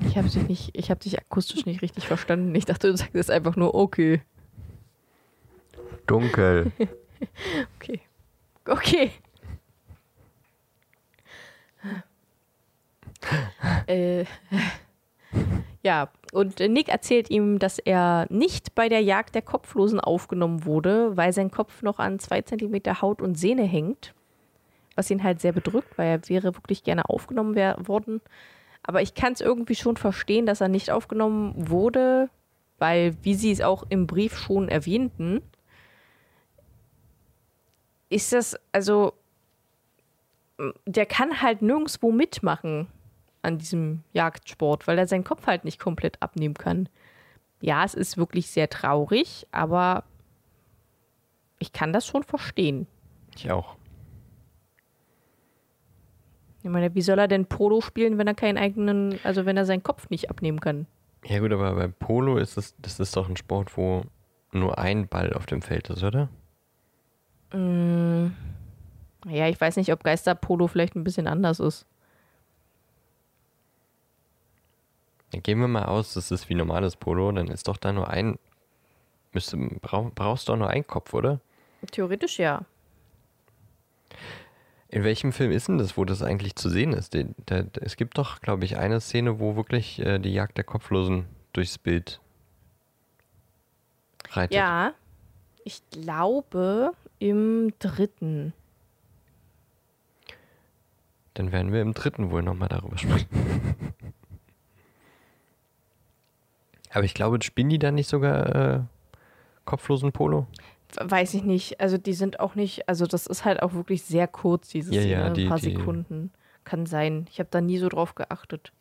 Ich 0.06 0.16
habe 0.16 0.28
dich 0.28 0.48
nicht, 0.48 0.70
ich 0.72 0.90
habe 0.90 1.00
dich 1.00 1.18
akustisch 1.18 1.66
nicht 1.66 1.82
richtig 1.82 2.06
verstanden. 2.08 2.54
Ich 2.54 2.64
dachte, 2.64 2.90
du 2.90 2.96
sagst 2.96 3.30
einfach 3.30 3.56
nur 3.56 3.74
okay. 3.74 4.22
Dunkel. 6.06 6.72
Okay. 7.78 8.00
Okay. 8.66 9.10
äh, 13.86 14.24
ja, 15.82 16.08
und 16.32 16.60
Nick 16.60 16.88
erzählt 16.88 17.30
ihm, 17.30 17.58
dass 17.58 17.78
er 17.78 18.26
nicht 18.30 18.74
bei 18.74 18.88
der 18.88 19.02
Jagd 19.02 19.34
der 19.34 19.42
Kopflosen 19.42 20.00
aufgenommen 20.00 20.64
wurde, 20.64 21.16
weil 21.16 21.32
sein 21.32 21.50
Kopf 21.50 21.82
noch 21.82 21.98
an 21.98 22.18
zwei 22.18 22.42
Zentimeter 22.42 23.02
Haut 23.02 23.20
und 23.20 23.36
Sehne 23.36 23.64
hängt. 23.64 24.14
Was 24.96 25.10
ihn 25.10 25.22
halt 25.22 25.40
sehr 25.40 25.52
bedrückt, 25.52 25.98
weil 25.98 26.08
er 26.08 26.28
wäre 26.28 26.54
wirklich 26.54 26.84
gerne 26.84 27.08
aufgenommen 27.08 27.54
worden. 27.86 28.20
Aber 28.82 29.02
ich 29.02 29.14
kann 29.14 29.32
es 29.32 29.40
irgendwie 29.40 29.74
schon 29.74 29.96
verstehen, 29.96 30.46
dass 30.46 30.60
er 30.60 30.68
nicht 30.68 30.90
aufgenommen 30.90 31.54
wurde, 31.68 32.30
weil, 32.78 33.16
wie 33.22 33.34
sie 33.34 33.50
es 33.50 33.60
auch 33.60 33.84
im 33.88 34.06
Brief 34.06 34.36
schon 34.38 34.68
erwähnten, 34.68 35.42
ist 38.08 38.32
das, 38.32 38.58
also, 38.72 39.12
der 40.86 41.06
kann 41.06 41.42
halt 41.42 41.62
nirgendwo 41.62 42.12
mitmachen 42.12 42.86
an 43.44 43.58
diesem 43.58 44.02
Jagdsport, 44.12 44.86
weil 44.86 44.98
er 44.98 45.06
seinen 45.06 45.24
Kopf 45.24 45.46
halt 45.46 45.64
nicht 45.64 45.78
komplett 45.78 46.20
abnehmen 46.22 46.54
kann. 46.54 46.88
Ja, 47.60 47.84
es 47.84 47.94
ist 47.94 48.16
wirklich 48.16 48.50
sehr 48.50 48.68
traurig, 48.68 49.46
aber 49.52 50.04
ich 51.58 51.72
kann 51.72 51.92
das 51.92 52.06
schon 52.06 52.22
verstehen. 52.22 52.86
Ich 53.36 53.50
auch. 53.50 53.76
Ich 56.62 56.70
meine, 56.70 56.94
wie 56.94 57.02
soll 57.02 57.18
er 57.18 57.28
denn 57.28 57.46
Polo 57.46 57.80
spielen, 57.80 58.16
wenn 58.16 58.26
er 58.26 58.34
keinen 58.34 58.56
eigenen, 58.56 59.18
also 59.22 59.44
wenn 59.44 59.56
er 59.56 59.66
seinen 59.66 59.82
Kopf 59.82 60.08
nicht 60.08 60.30
abnehmen 60.30 60.60
kann? 60.60 60.86
Ja 61.26 61.38
gut, 61.38 61.52
aber 61.52 61.74
bei 61.74 61.88
Polo 61.88 62.38
ist 62.38 62.56
es, 62.56 62.74
das 62.80 63.00
ist 63.00 63.16
doch 63.16 63.28
ein 63.28 63.36
Sport, 63.36 63.76
wo 63.76 64.02
nur 64.52 64.78
ein 64.78 65.08
Ball 65.08 65.32
auf 65.34 65.46
dem 65.46 65.62
Feld 65.62 65.90
ist, 65.90 66.02
oder? 66.02 66.28
Mm, 67.52 68.28
ja, 69.26 69.48
ich 69.48 69.60
weiß 69.60 69.76
nicht, 69.76 69.92
ob 69.92 70.04
Geisterpolo 70.04 70.66
vielleicht 70.66 70.96
ein 70.96 71.04
bisschen 71.04 71.26
anders 71.26 71.60
ist. 71.60 71.86
Dann 75.34 75.42
gehen 75.42 75.58
wir 75.58 75.66
mal 75.66 75.86
aus, 75.86 76.14
das 76.14 76.30
ist 76.30 76.48
wie 76.48 76.54
normales 76.54 76.94
Polo, 76.94 77.32
dann 77.32 77.48
ist 77.48 77.66
doch 77.66 77.76
da 77.76 77.92
nur 77.92 78.08
ein. 78.08 78.38
Müsste, 79.32 79.56
brauch, 79.56 80.12
brauchst 80.14 80.48
doch 80.48 80.56
nur 80.56 80.70
einen 80.70 80.86
Kopf, 80.86 81.12
oder? 81.12 81.40
Theoretisch 81.90 82.38
ja. 82.38 82.64
In 84.86 85.02
welchem 85.02 85.32
Film 85.32 85.50
ist 85.50 85.66
denn 85.66 85.78
das, 85.78 85.96
wo 85.96 86.04
das 86.04 86.22
eigentlich 86.22 86.54
zu 86.54 86.70
sehen 86.70 86.92
ist? 86.92 87.14
Den, 87.14 87.34
der, 87.48 87.66
es 87.80 87.96
gibt 87.96 88.16
doch, 88.16 88.42
glaube 88.42 88.64
ich, 88.64 88.76
eine 88.76 89.00
Szene, 89.00 89.40
wo 89.40 89.56
wirklich 89.56 89.98
äh, 89.98 90.20
die 90.20 90.32
Jagd 90.32 90.56
der 90.56 90.62
Kopflosen 90.62 91.26
durchs 91.52 91.78
Bild 91.78 92.20
reitet. 94.30 94.56
Ja, 94.56 94.92
ich 95.64 95.82
glaube 95.90 96.92
im 97.18 97.74
dritten. 97.80 98.52
Dann 101.34 101.50
werden 101.50 101.72
wir 101.72 101.82
im 101.82 101.92
dritten 101.92 102.30
wohl 102.30 102.44
nochmal 102.44 102.68
darüber 102.68 102.96
sprechen. 102.98 103.26
Aber 106.94 107.04
ich 107.04 107.12
glaube, 107.14 107.38
spielen 107.42 107.68
die 107.68 107.78
dann 107.78 107.94
nicht 107.96 108.08
sogar 108.08 108.54
äh, 108.76 108.80
kopflosen 109.64 110.12
Polo? 110.12 110.46
Weiß 111.00 111.34
ich 111.34 111.42
nicht. 111.42 111.80
Also 111.80 111.98
die 111.98 112.12
sind 112.14 112.38
auch 112.40 112.54
nicht, 112.54 112.88
also 112.88 113.06
das 113.06 113.26
ist 113.26 113.44
halt 113.44 113.62
auch 113.62 113.74
wirklich 113.74 114.04
sehr 114.04 114.28
kurz, 114.28 114.68
diese 114.68 114.94
Ja, 114.94 115.00
Szene, 115.02 115.12
ja, 115.12 115.30
die- 115.30 115.42
ein 115.44 115.48
paar 115.48 115.58
die- 115.58 115.74
Sekunden. 115.76 116.30
Kann 116.64 116.86
sein. 116.86 117.26
Ich 117.30 117.40
habe 117.40 117.48
da 117.50 117.60
nie 117.60 117.76
so 117.76 117.88
drauf 117.90 118.14
geachtet. 118.14 118.72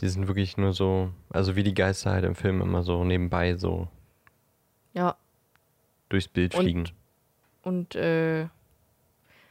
Die 0.00 0.08
sind 0.08 0.28
wirklich 0.28 0.56
nur 0.56 0.72
so, 0.72 1.10
also 1.30 1.56
wie 1.56 1.62
die 1.64 1.74
Geister 1.74 2.10
halt 2.12 2.24
im 2.24 2.34
Film 2.34 2.60
immer 2.60 2.82
so 2.82 3.02
nebenbei 3.04 3.56
so 3.56 3.88
Ja, 4.94 5.16
durchs 6.08 6.28
Bild 6.28 6.54
Und- 6.54 6.62
fliegen. 6.62 6.84
und 7.62 7.94
äh, 7.96 8.44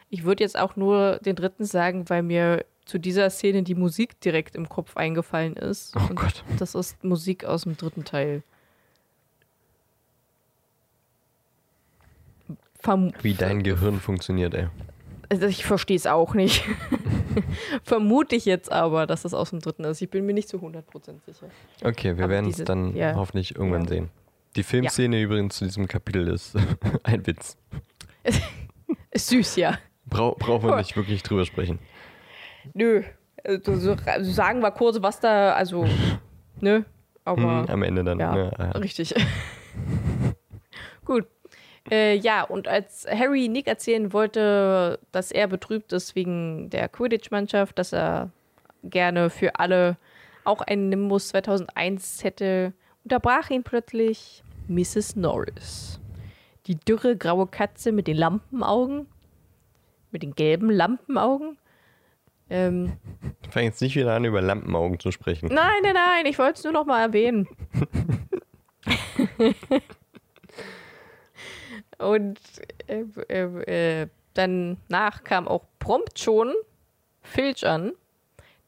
ich 0.09 0.23
würde 0.23 0.43
jetzt 0.43 0.57
auch 0.57 0.75
nur 0.75 1.17
den 1.19 1.35
dritten 1.35 1.65
sagen, 1.65 2.09
weil 2.09 2.23
mir 2.23 2.65
zu 2.89 2.97
dieser 2.97 3.29
Szene 3.29 3.61
die 3.61 3.75
Musik 3.75 4.19
direkt 4.19 4.55
im 4.55 4.67
Kopf 4.67 4.97
eingefallen 4.97 5.55
ist. 5.55 5.95
Oh 5.95 5.99
und 6.09 6.15
Gott. 6.15 6.43
Das 6.57 6.73
ist 6.73 7.03
Musik 7.03 7.45
aus 7.45 7.61
dem 7.63 7.77
dritten 7.77 8.03
Teil. 8.03 8.41
Verm 12.79 13.11
Wie 13.21 13.35
dein 13.35 13.61
Gehirn 13.61 13.99
funktioniert, 13.99 14.55
ey. 14.55 14.67
Also 15.29 15.45
ich 15.45 15.63
verstehe 15.65 15.97
es 15.97 16.07
auch 16.07 16.33
nicht. 16.33 16.63
Vermute 17.83 18.35
ich 18.35 18.45
jetzt 18.45 18.71
aber, 18.71 19.05
dass 19.05 19.21
das 19.21 19.35
aus 19.35 19.51
dem 19.51 19.59
dritten 19.59 19.83
ist. 19.83 20.01
Ich 20.01 20.09
bin 20.09 20.25
mir 20.25 20.33
nicht 20.33 20.49
zu 20.49 20.57
100% 20.57 20.81
sicher. 21.27 21.47
Okay, 21.83 22.17
wir 22.17 22.27
werden 22.27 22.49
es 22.49 22.63
dann 22.63 22.95
ja. 22.95 23.13
hoffentlich 23.13 23.55
irgendwann 23.55 23.83
Ja. 23.83 23.89
sehen. 23.89 24.09
Die 24.55 24.63
Filmszene 24.63 25.21
übrigens 25.21 25.57
zu 25.57 25.65
diesem 25.65 25.87
Kapitel 25.87 26.27
ist 26.27 26.55
ein 27.03 27.27
Witz. 27.27 27.55
Ist 28.23 28.41
süß, 29.27 29.57
ja. 29.57 29.77
Brau 30.07 30.33
braucht 30.39 30.63
man 30.63 30.79
nicht 30.79 30.95
wirklich 30.95 31.21
drüber 31.21 31.45
sprechen. 31.45 31.77
Nö. 32.73 33.03
Also, 33.43 33.75
so, 33.75 33.95
also 34.05 34.31
sagen 34.31 34.61
wir 34.61 34.71
kurz, 34.71 35.01
was 35.01 35.19
da, 35.19 35.53
also, 35.53 35.85
ne? 36.59 36.85
Aber. 37.25 37.63
Hm, 37.63 37.69
am 37.69 37.83
Ende 37.83 38.03
dann. 38.03 38.19
Ja, 38.19 38.35
ne? 38.35 38.51
Ah, 38.57 38.77
richtig. 38.77 39.13
Gut. 41.05 41.27
Äh, 41.89 42.15
ja, 42.17 42.43
und 42.43 42.67
als 42.67 43.07
Harry 43.09 43.47
Nick 43.47 43.67
erzählen 43.67 44.13
wollte, 44.13 44.99
dass 45.11 45.31
er 45.31 45.47
betrübt 45.47 45.91
ist 45.93 46.15
wegen 46.15 46.69
der 46.69 46.87
Quidditch-Mannschaft, 46.89 47.79
dass 47.79 47.93
er 47.93 48.29
gerne 48.83 49.29
für 49.29 49.55
alle 49.55 49.97
auch 50.43 50.61
einen 50.61 50.89
Nimbus 50.89 51.29
2001 51.29 52.23
hätte, 52.23 52.73
unterbrach 53.03 53.49
ihn 53.49 53.63
plötzlich 53.63 54.43
Mrs. 54.67 55.15
Norris. 55.15 55.99
Die 56.67 56.75
dürre 56.75 57.17
graue 57.17 57.47
Katze 57.47 57.91
mit 57.91 58.07
den 58.07 58.17
Lampenaugen, 58.17 59.07
mit 60.11 60.23
den 60.23 60.35
gelben 60.35 60.69
Lampenaugen. 60.69 61.57
Ähm, 62.49 62.93
Ich 63.43 63.49
fange 63.51 63.65
jetzt 63.67 63.81
nicht 63.81 63.95
wieder 63.95 64.15
an, 64.15 64.25
über 64.25 64.41
Lampenaugen 64.41 64.99
zu 64.99 65.11
sprechen. 65.11 65.49
Nein, 65.53 65.81
nein, 65.83 65.93
nein, 65.93 66.25
ich 66.25 66.37
wollte 66.39 66.57
es 66.59 66.63
nur 66.63 66.73
noch 66.73 66.85
mal 66.85 67.01
erwähnen. 67.01 67.47
Und 71.97 72.39
äh, 72.87 73.03
äh, 73.29 74.01
äh, 74.03 74.07
danach 74.33 75.23
kam 75.23 75.47
auch 75.47 75.65
prompt 75.79 76.19
schon 76.19 76.53
Filch 77.21 77.65
an, 77.67 77.91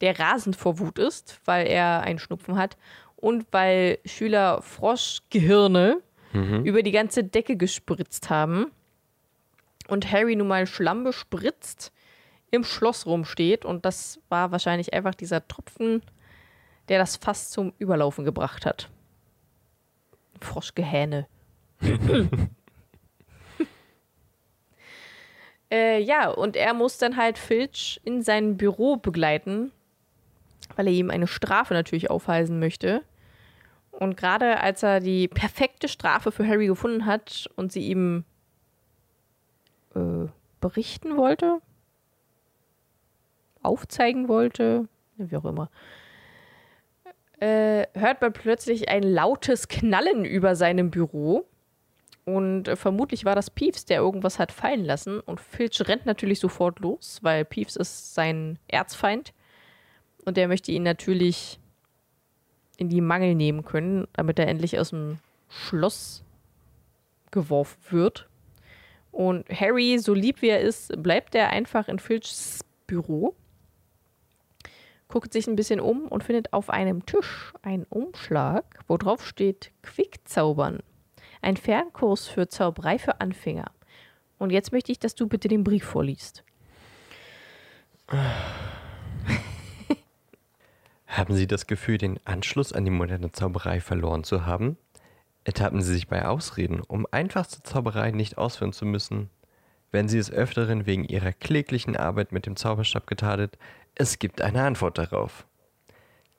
der 0.02 0.20
rasend 0.20 0.56
vor 0.56 0.80
Wut 0.80 1.00
ist, 1.00 1.40
weil 1.46 1.68
er 1.68 2.02
einen 2.02 2.20
Schnupfen 2.20 2.58
hat 2.58 2.76
und 3.16 3.46
weil 3.52 4.00
Schüler 4.06 4.62
Froschgehirne 4.62 6.02
Mhm. 6.34 6.64
über 6.64 6.82
die 6.82 6.92
ganze 6.94 7.26
Decke 7.26 7.58
gespritzt 7.58 8.30
haben 8.30 8.72
und 9.90 10.10
Harry 10.14 10.38
nun 10.38 10.48
mal 10.48 10.66
Schlamm 10.66 11.04
bespritzt 11.04 11.92
im 12.52 12.64
Schloss 12.64 13.06
rumsteht 13.06 13.66
und 13.66 13.86
das 13.86 14.20
war 14.30 14.52
wahrscheinlich 14.52 14.94
einfach 14.94 15.16
dieser 15.16 15.48
Tropfen, 15.48 16.04
der 16.90 17.00
das 17.00 17.16
fast 17.16 17.52
zum 17.52 17.74
Überlaufen 17.80 18.26
gebracht 18.26 18.66
hat. 18.66 18.90
Froschgehähne. 20.42 21.28
äh, 25.72 26.02
ja, 26.02 26.30
und 26.30 26.58
er 26.58 26.74
muss 26.74 26.98
dann 26.98 27.16
halt 27.16 27.38
Filch 27.38 28.02
in 28.04 28.22
sein 28.22 28.58
Büro 28.58 28.98
begleiten, 28.98 29.72
weil 30.76 30.88
er 30.88 30.94
ihm 30.94 31.10
eine 31.10 31.28
Strafe 31.28 31.74
natürlich 31.74 32.10
aufhalsen 32.10 32.60
möchte. 32.60 33.04
Und 33.92 34.18
gerade 34.18 34.60
als 34.60 34.84
er 34.84 35.00
die 35.00 35.28
perfekte 35.28 35.88
Strafe 35.88 36.32
für 36.32 36.48
Harry 36.48 36.68
gefunden 36.68 37.06
hat 37.06 37.50
und 37.56 37.72
sie 37.72 37.88
ihm 37.88 38.26
äh, 39.96 40.28
berichten 40.60 41.18
wollte, 41.18 41.62
aufzeigen 43.62 44.28
wollte, 44.28 44.88
wie 45.18 45.38
auch 45.38 45.46
immer, 45.46 45.70
äh, 47.40 47.88
hört 47.94 48.22
man 48.22 48.34
plötzlich 48.34 48.90
ein 48.90 49.04
lautes 49.04 49.68
Knallen 49.68 50.26
über 50.26 50.56
seinem 50.56 50.92
Büro. 50.92 51.46
Und 52.24 52.68
äh, 52.68 52.76
vermutlich 52.76 53.26
war 53.26 53.36
das 53.36 53.50
Peeves, 53.50 53.86
der 53.86 53.98
irgendwas 53.98 54.38
hat 54.38 54.52
fallen 54.52 54.86
lassen. 54.86 55.20
Und 55.20 55.42
Filch 55.42 55.82
rennt 55.88 56.06
natürlich 56.06 56.40
sofort 56.40 56.80
los, 56.80 57.20
weil 57.22 57.44
Peeves 57.46 57.76
ist 57.76 58.14
sein 58.14 58.60
Erzfeind. 58.68 59.34
Und 60.24 60.38
der 60.38 60.48
möchte 60.48 60.72
ihn 60.72 60.84
natürlich 60.84 61.60
in 62.78 62.90
die 62.90 63.02
Mangel 63.02 63.36
nehmen 63.36 63.66
können, 63.66 64.08
damit 64.14 64.38
er 64.38 64.48
endlich 64.48 64.80
aus 64.80 64.92
dem 64.92 65.18
Schloss 65.50 66.24
geworfen 67.32 67.80
wird. 67.90 68.28
Und 69.12 69.50
Harry, 69.50 69.98
so 70.00 70.14
lieb 70.14 70.42
wie 70.42 70.50
er 70.50 70.62
ist, 70.62 71.02
bleibt 71.02 71.36
er 71.36 71.50
einfach 71.50 71.88
in 71.88 72.00
Filchs 72.00 72.64
Büro, 72.88 73.36
guckt 75.12 75.34
sich 75.34 75.46
ein 75.46 75.56
bisschen 75.56 75.80
um 75.80 76.08
und 76.08 76.24
findet 76.24 76.54
auf 76.54 76.72
einem 76.72 77.06
Tisch 77.06 77.54
einen 77.62 77.84
Umschlag, 77.84 78.80
wo 78.88 78.98
drauf 78.98 79.26
steht 79.26 79.72
Quickzaubern. 79.84 80.80
Ein 81.42 81.58
Fernkurs 81.58 82.28
für 82.28 82.48
Zauberei 82.48 82.98
für 82.98 83.22
Anfänger. 83.22 83.72
Und 84.40 84.50
jetzt 84.52 84.72
möchte 84.72 84.92
ich, 84.92 85.00
dass 85.00 85.14
du 85.14 85.28
bitte 85.28 85.48
den 85.48 85.64
Brief 85.64 85.84
vorliest. 85.84 86.44
Haben 91.06 91.36
Sie 91.36 91.46
das 91.46 91.68
Gefühl, 91.68 91.98
den 91.98 92.20
Anschluss 92.26 92.74
an 92.74 92.86
die 92.86 92.92
moderne 92.92 93.32
Zauberei 93.32 93.82
verloren 93.82 94.24
zu 94.24 94.46
haben? 94.46 94.78
Ertappen 95.44 95.82
Sie 95.82 95.94
sich 95.94 96.08
bei 96.08 96.26
Ausreden, 96.26 96.82
um 96.82 97.06
einfachste 97.12 97.64
Zauberei 97.64 98.12
nicht 98.12 98.38
ausführen 98.38 98.74
zu 98.74 98.86
müssen? 98.86 99.30
Werden 99.92 100.08
Sie 100.08 100.18
des 100.18 100.32
Öfteren 100.32 100.86
wegen 100.86 101.04
Ihrer 101.04 101.34
kläglichen 101.34 101.98
Arbeit 101.98 102.32
mit 102.32 102.46
dem 102.46 102.56
Zauberstab 102.56 103.08
getadelt? 103.08 103.58
Es 103.96 104.20
gibt 104.20 104.42
eine 104.42 104.64
Antwort 104.64 104.98
darauf. 104.98 105.46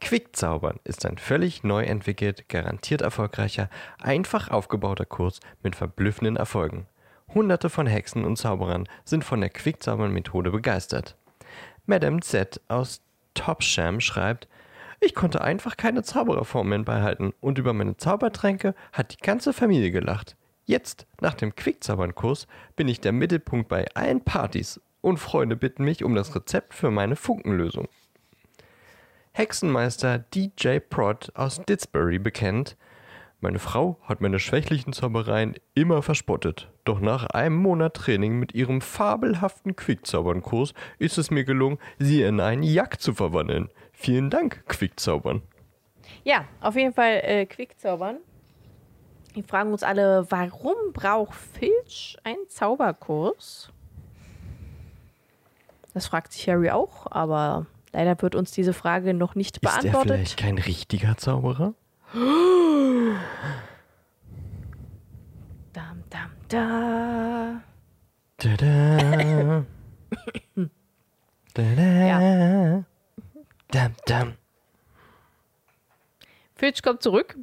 Quickzaubern 0.01 0.81
ist 0.85 1.07
ein 1.07 1.19
völlig 1.19 1.63
neu 1.63 1.85
entwickelt, 1.85 2.49
garantiert 2.49 3.03
erfolgreicher, 3.03 3.69
einfach 4.01 4.49
aufgebauter 4.49 5.05
Kurs 5.05 5.39
mit 5.63 5.77
verblüffenden 5.77 6.37
Erfolgen. 6.37 6.87
Hunderte 7.33 7.71
von 7.71 7.87
Hexen 7.87 8.25
und 8.25 8.37
Zauberern 8.37 8.89
sind 9.05 9.25
von 9.25 9.41
der 9.41 9.51
Quickzaubern-Methode 9.51 10.51
begeistert. 10.51 11.17
Madame 11.87 12.21
Z 12.21 12.61
aus 12.69 13.01
Topsham 13.35 14.01
schreibt, 14.01 14.49
ich 15.01 15.15
konnte 15.15 15.41
einfach 15.41 15.77
keine 15.77 16.03
Zaubererformeln 16.03 16.85
beibehalten 16.85 17.33
und 17.41 17.59
über 17.59 17.73
meine 17.73 17.97
Zaubertränke 17.97 18.75
hat 18.93 19.13
die 19.13 19.23
ganze 19.23 19.53
Familie 19.53 19.91
gelacht. 19.91 20.37
Jetzt, 20.65 21.07
nach 21.21 21.35
dem 21.35 21.55
Quickzaubern-Kurs, 21.55 22.47
bin 22.77 22.89
ich 22.89 23.01
der 23.01 23.13
Mittelpunkt 23.13 23.69
bei 23.69 23.87
allen 23.95 24.23
Partys 24.23 24.81
und 25.01 25.19
Freunde 25.19 25.57
bitten 25.57 25.85
mich 25.85 26.05
um 26.05 26.15
das 26.15 26.35
Rezept 26.35 26.75
für 26.75 26.91
meine 26.91 27.17
Funkenlösung. 27.17 27.89
Hexenmeister 29.33 30.19
DJ 30.19 30.79
Prod 30.79 31.33
aus 31.35 31.63
Didsbury 31.65 32.19
bekennt, 32.19 32.77
meine 33.45 33.59
Frau 33.59 33.99
hat 34.05 34.21
meine 34.21 34.39
schwächlichen 34.39 34.93
Zaubereien 34.93 35.57
immer 35.75 36.03
verspottet. 36.03 36.71
Doch 36.85 37.01
nach 37.01 37.27
einem 37.27 37.57
Monat 37.57 37.95
Training 37.95 38.39
mit 38.39 38.55
ihrem 38.55 38.81
fabelhaften 38.81 39.75
Quickzaubern-Kurs 39.75 40.75
ist 41.01 41.19
es 41.19 41.33
mir 41.33 41.43
gelungen, 41.43 41.79
sie 41.99 42.23
in 42.23 42.39
einen 42.39 42.63
Jack 42.63 43.01
zu 43.01 43.15
verwandeln. 43.15 43.69
Vielen 43.93 44.31
Dank, 44.31 44.65
Quickzaubern. 44.69 45.43
Ja, 46.23 46.45
auf 46.61 46.77
jeden 46.77 46.93
Fall 46.93 47.21
äh, 47.25 47.47
Quickzaubern. 47.47 48.19
Wir 49.33 49.45
fragen 49.45 49.73
uns 49.73 49.83
alle, 49.83 50.27
warum 50.31 50.93
braucht 50.93 51.35
Filch 51.35 52.19
einen 52.23 52.49
Zauberkurs? 52.49 53.71
Das 55.95 56.07
fragt 56.07 56.33
sich 56.33 56.47
Harry 56.49 56.71
auch, 56.71 57.07
aber 57.11 57.67
leider 57.93 58.21
wird 58.21 58.35
uns 58.35 58.51
diese 58.51 58.73
Frage 58.75 59.15
noch 59.15 59.35
nicht 59.35 59.59
Ist 59.59 59.65
er 59.65 59.81
beantwortet. 59.81 60.13
vielleicht 60.13 60.37
kein 60.37 60.59
richtiger 60.59 61.17
Zauberer? 61.17 61.75
Dam, 65.73 66.03
dam, 66.11 66.31
da. 66.49 67.63
Tada. 68.37 69.65
Tada. 71.55 72.85
Dam, 73.71 73.95
dam. 74.07 74.35
Filch 76.55 76.83
kommt 76.83 77.03
zurück 77.03 77.37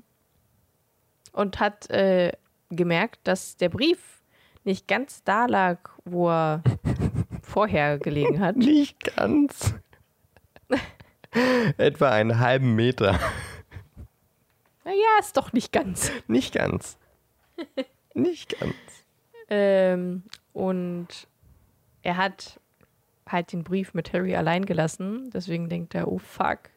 und 1.31 1.59
hat 1.59 1.89
äh, 1.89 2.31
gemerkt, 2.69 3.19
dass 3.23 3.57
der 3.57 3.69
Brief 3.69 4.21
nicht 4.63 4.87
ganz 4.87 5.23
da 5.23 5.45
lag, 5.45 5.79
wo 6.05 6.29
er 6.29 6.63
vorher 7.41 7.97
gelegen 7.97 8.39
hat. 8.39 8.55
Nicht 8.55 9.15
ganz. 9.15 9.73
Etwa 11.77 12.09
einen 12.09 12.39
halben 12.39 12.75
Meter. 12.75 13.19
Naja, 14.83 15.19
ist 15.19 15.37
doch 15.37 15.53
nicht 15.53 15.71
ganz. 15.71 16.11
Nicht 16.27 16.53
ganz. 16.53 16.97
Nicht 18.15 18.59
ganz. 18.59 18.75
Ähm, 19.49 20.23
und 20.51 21.07
er 22.01 22.17
hat 22.17 22.59
halt 23.27 23.53
den 23.53 23.63
Brief 23.63 23.93
mit 23.93 24.13
Harry 24.13 24.35
allein 24.35 24.65
gelassen. 24.65 25.29
Deswegen 25.31 25.69
denkt 25.69 25.93
er, 25.93 26.07
oh 26.07 26.17
fuck, 26.17 26.71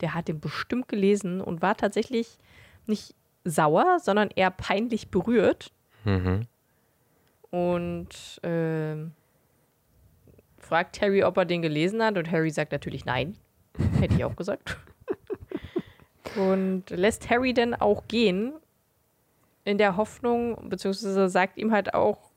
der 0.00 0.14
hat 0.14 0.28
den 0.28 0.40
bestimmt 0.40 0.88
gelesen 0.88 1.40
und 1.40 1.62
war 1.62 1.76
tatsächlich 1.76 2.38
nicht 2.86 3.14
sauer, 3.46 3.98
sondern 4.00 4.30
eher 4.34 4.50
peinlich 4.50 5.10
berührt. 5.10 5.72
Mhm. 6.04 6.46
Und 7.50 8.40
ähm, 8.42 9.12
fragt 10.58 11.00
Harry, 11.00 11.24
ob 11.24 11.36
er 11.36 11.44
den 11.44 11.62
gelesen 11.62 12.02
hat. 12.02 12.18
Und 12.18 12.30
Harry 12.30 12.50
sagt 12.50 12.72
natürlich 12.72 13.04
nein. 13.04 13.36
Hätte 14.00 14.14
ich 14.14 14.24
auch 14.24 14.36
gesagt. 14.36 14.76
Und 16.36 16.90
lässt 16.90 17.30
Harry 17.30 17.54
dann 17.54 17.74
auch 17.74 18.08
gehen, 18.08 18.52
in 19.64 19.78
der 19.78 19.96
Hoffnung, 19.96 20.68
beziehungsweise 20.68 21.28
sagt 21.28 21.56
ihm 21.56 21.72
halt 21.72 21.94
auch, 21.94 22.30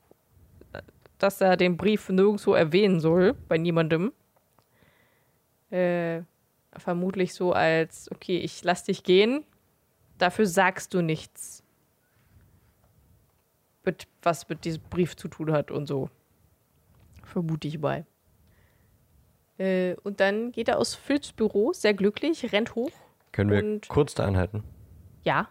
dass 1.18 1.40
er 1.40 1.56
den 1.56 1.76
Brief 1.76 2.08
nirgendwo 2.08 2.54
erwähnen 2.54 2.98
soll, 2.98 3.34
bei 3.48 3.58
niemandem. 3.58 4.12
Äh, 5.70 6.22
vermutlich 6.76 7.34
so 7.34 7.52
als, 7.52 8.10
okay, 8.10 8.38
ich 8.38 8.64
lass 8.64 8.84
dich 8.84 9.04
gehen, 9.04 9.44
dafür 10.20 10.46
sagst 10.46 10.94
du 10.94 11.02
nichts, 11.02 11.62
mit, 13.84 14.06
was 14.22 14.48
mit 14.48 14.64
diesem 14.64 14.82
Brief 14.90 15.16
zu 15.16 15.28
tun 15.28 15.52
hat 15.52 15.70
und 15.70 15.86
so. 15.86 16.10
Vermute 17.24 17.68
ich 17.68 17.78
mal. 17.78 18.04
Äh, 19.58 19.94
und 20.02 20.20
dann 20.20 20.52
geht 20.52 20.68
er 20.68 20.78
aus 20.78 20.94
Filchs 20.94 21.32
Büro, 21.32 21.72
sehr 21.72 21.94
glücklich, 21.94 22.52
rennt 22.52 22.74
hoch. 22.74 22.90
Können 23.32 23.50
wir 23.50 23.80
kurz 23.88 24.14
da 24.14 24.24
anhalten? 24.24 24.64
Ja, 25.22 25.48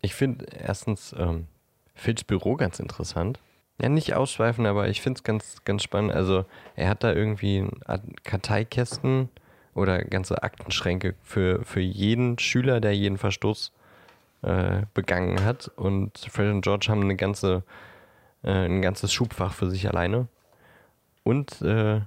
Ich 0.00 0.14
finde 0.14 0.46
erstens 0.46 1.14
ähm, 1.16 1.46
Filchs 1.94 2.24
Büro 2.24 2.56
ganz 2.56 2.80
interessant. 2.80 3.38
Ja, 3.80 3.88
nicht 3.88 4.14
ausschweifen, 4.14 4.66
aber 4.66 4.88
ich 4.88 5.00
finde 5.02 5.18
es 5.18 5.24
ganz, 5.24 5.64
ganz 5.64 5.82
spannend. 5.82 6.12
Also, 6.12 6.44
er 6.76 6.88
hat 6.88 7.02
da 7.02 7.12
irgendwie 7.12 7.66
Karteikästen 8.22 9.28
oder 9.74 9.98
ganze 10.04 10.42
Aktenschränke 10.42 11.14
für, 11.22 11.64
für 11.64 11.80
jeden 11.80 12.38
Schüler, 12.38 12.80
der 12.80 12.94
jeden 12.94 13.18
Verstoß 13.18 13.72
äh, 14.44 14.82
begangen 14.94 15.44
hat. 15.44 15.68
Und 15.76 16.18
Fred 16.18 16.50
und 16.50 16.62
George 16.62 16.86
haben 16.88 17.02
eine 17.02 17.16
ganze, 17.16 17.62
äh, 18.42 18.66
ein 18.66 18.82
ganzes 18.82 19.12
Schubfach 19.12 19.52
für 19.52 19.70
sich 19.70 19.88
alleine. 19.88 20.28
Und 21.22 21.62
äh, 21.62 22.00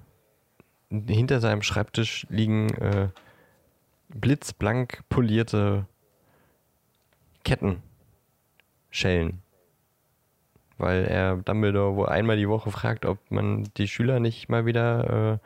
hinter 0.89 1.39
seinem 1.39 1.61
Schreibtisch 1.61 2.25
liegen 2.29 2.69
äh, 2.75 3.09
blitzblank 4.09 5.03
polierte 5.09 5.85
Kettenschellen. 7.43 9.41
Weil 10.77 11.05
er 11.05 11.37
Dumbledore 11.37 11.95
wohl 11.95 12.09
einmal 12.09 12.37
die 12.37 12.49
Woche 12.49 12.71
fragt, 12.71 13.05
ob 13.05 13.19
man 13.31 13.67
die 13.77 13.87
Schüler 13.87 14.19
nicht 14.19 14.47
mal 14.47 14.65
wieder 14.65 15.39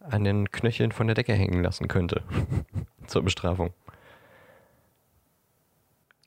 äh, 0.00 0.10
an 0.10 0.24
den 0.24 0.50
Knöcheln 0.50 0.92
von 0.92 1.06
der 1.06 1.14
Decke 1.14 1.34
hängen 1.34 1.62
lassen 1.62 1.88
könnte. 1.88 2.22
Zur 3.06 3.22
Bestrafung. 3.22 3.72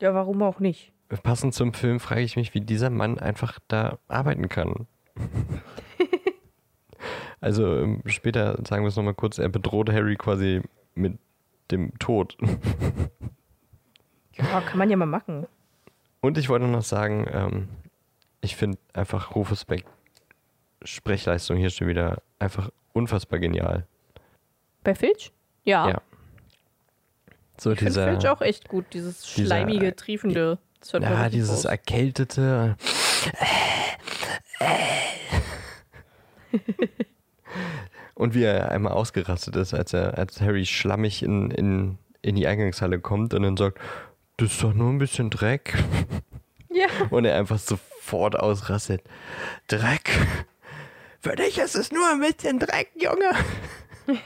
Ja, 0.02 0.14
warum 0.14 0.41
auch 0.43 0.60
nicht? 0.60 0.91
Passend 1.24 1.54
zum 1.54 1.74
Film 1.74 2.00
frage 2.00 2.22
ich 2.22 2.36
mich, 2.36 2.54
wie 2.54 2.62
dieser 2.62 2.89
Mann 2.89 3.20
einfach 3.20 3.60
da 3.68 4.00
arbeiten 4.08 4.50
kann. 4.50 4.88
also 7.39 7.78
ähm, 7.78 8.02
später 8.06 8.60
sagen 8.66 8.84
wir 8.84 8.89
es 8.89 8.96
nochmal 8.96 9.14
kurz, 9.14 9.38
er 9.38 9.50
bedroht 9.50 9.91
Harry 9.91 10.16
quasi 10.16 10.62
mit 10.96 11.20
dem 11.72 11.98
Tod. 12.00 12.38
Ja, 14.34 14.62
kann 14.62 14.78
man 14.78 14.89
ja 14.89 14.98
mal 14.98 15.06
machen. 15.06 15.48
Und 16.20 16.38
ich 16.38 16.50
wollte 16.50 16.66
noch 16.66 16.82
sagen, 16.82 17.26
ähm, 17.32 17.70
ich 18.41 18.56
finde 18.56 18.78
einfach 18.93 19.36
Rufus 19.36 19.64
Beck 19.64 19.86
Sprechleistung 20.84 21.58
hier 21.58 21.70
schon 21.70 21.88
wieder 21.88 22.22
einfach 22.39 22.70
unfassbar 22.93 23.39
genial. 23.39 23.88
Bei 24.84 24.93
Filch? 24.93 25.32
Ja. 25.64 25.89
Ja. 25.89 26.02
So 27.58 27.72
ich 27.72 27.80
finde 27.80 27.91
dieser, 27.91 28.12
Filch 28.12 28.28
auch 28.28 28.41
echt 28.41 28.68
gut, 28.68 28.86
dieses 28.93 29.22
dieser- 29.22 29.47
schleimige, 29.47 29.95
triefende. 29.95 30.60
Das 30.80 30.93
hört 30.93 31.03
ja, 31.03 31.30
dieses 31.30 31.51
raus. 31.51 31.66
erkältete. 31.66 32.76
Und 38.14 38.34
wie 38.34 38.43
er 38.43 38.72
einmal 38.72 38.93
ausgerastet 38.93 39.56
ist, 39.56 39.74
als 39.74 39.93
er, 39.93 40.18
als 40.18 40.39
Harry 40.39 40.66
schlammig 40.66 41.22
in, 41.22 41.51
in, 41.51 41.97
in 42.22 42.36
die 42.36 42.47
Eingangshalle 42.47 42.99
kommt 42.99 43.34
und 43.34 43.43
dann 43.43 43.58
sagt, 43.58 43.80
das 44.38 44.51
ist 44.51 44.64
doch 44.64 44.74
nur 44.74 44.89
ein 44.89 44.99
bisschen 44.99 45.30
Dreck. 45.30 45.74
Ja. 46.70 46.88
Und 47.10 47.26
er 47.26 47.38
einfach 47.38 47.60
sofort 47.60 48.38
ausrastet. 48.38 49.01
Dreck? 49.68 50.10
Für 51.20 51.36
dich 51.36 51.58
ist 51.58 51.76
es 51.76 51.91
nur 51.91 52.08
ein 52.12 52.20
bisschen 52.20 52.60
Dreck, 52.60 52.91
Junge. 52.95 53.32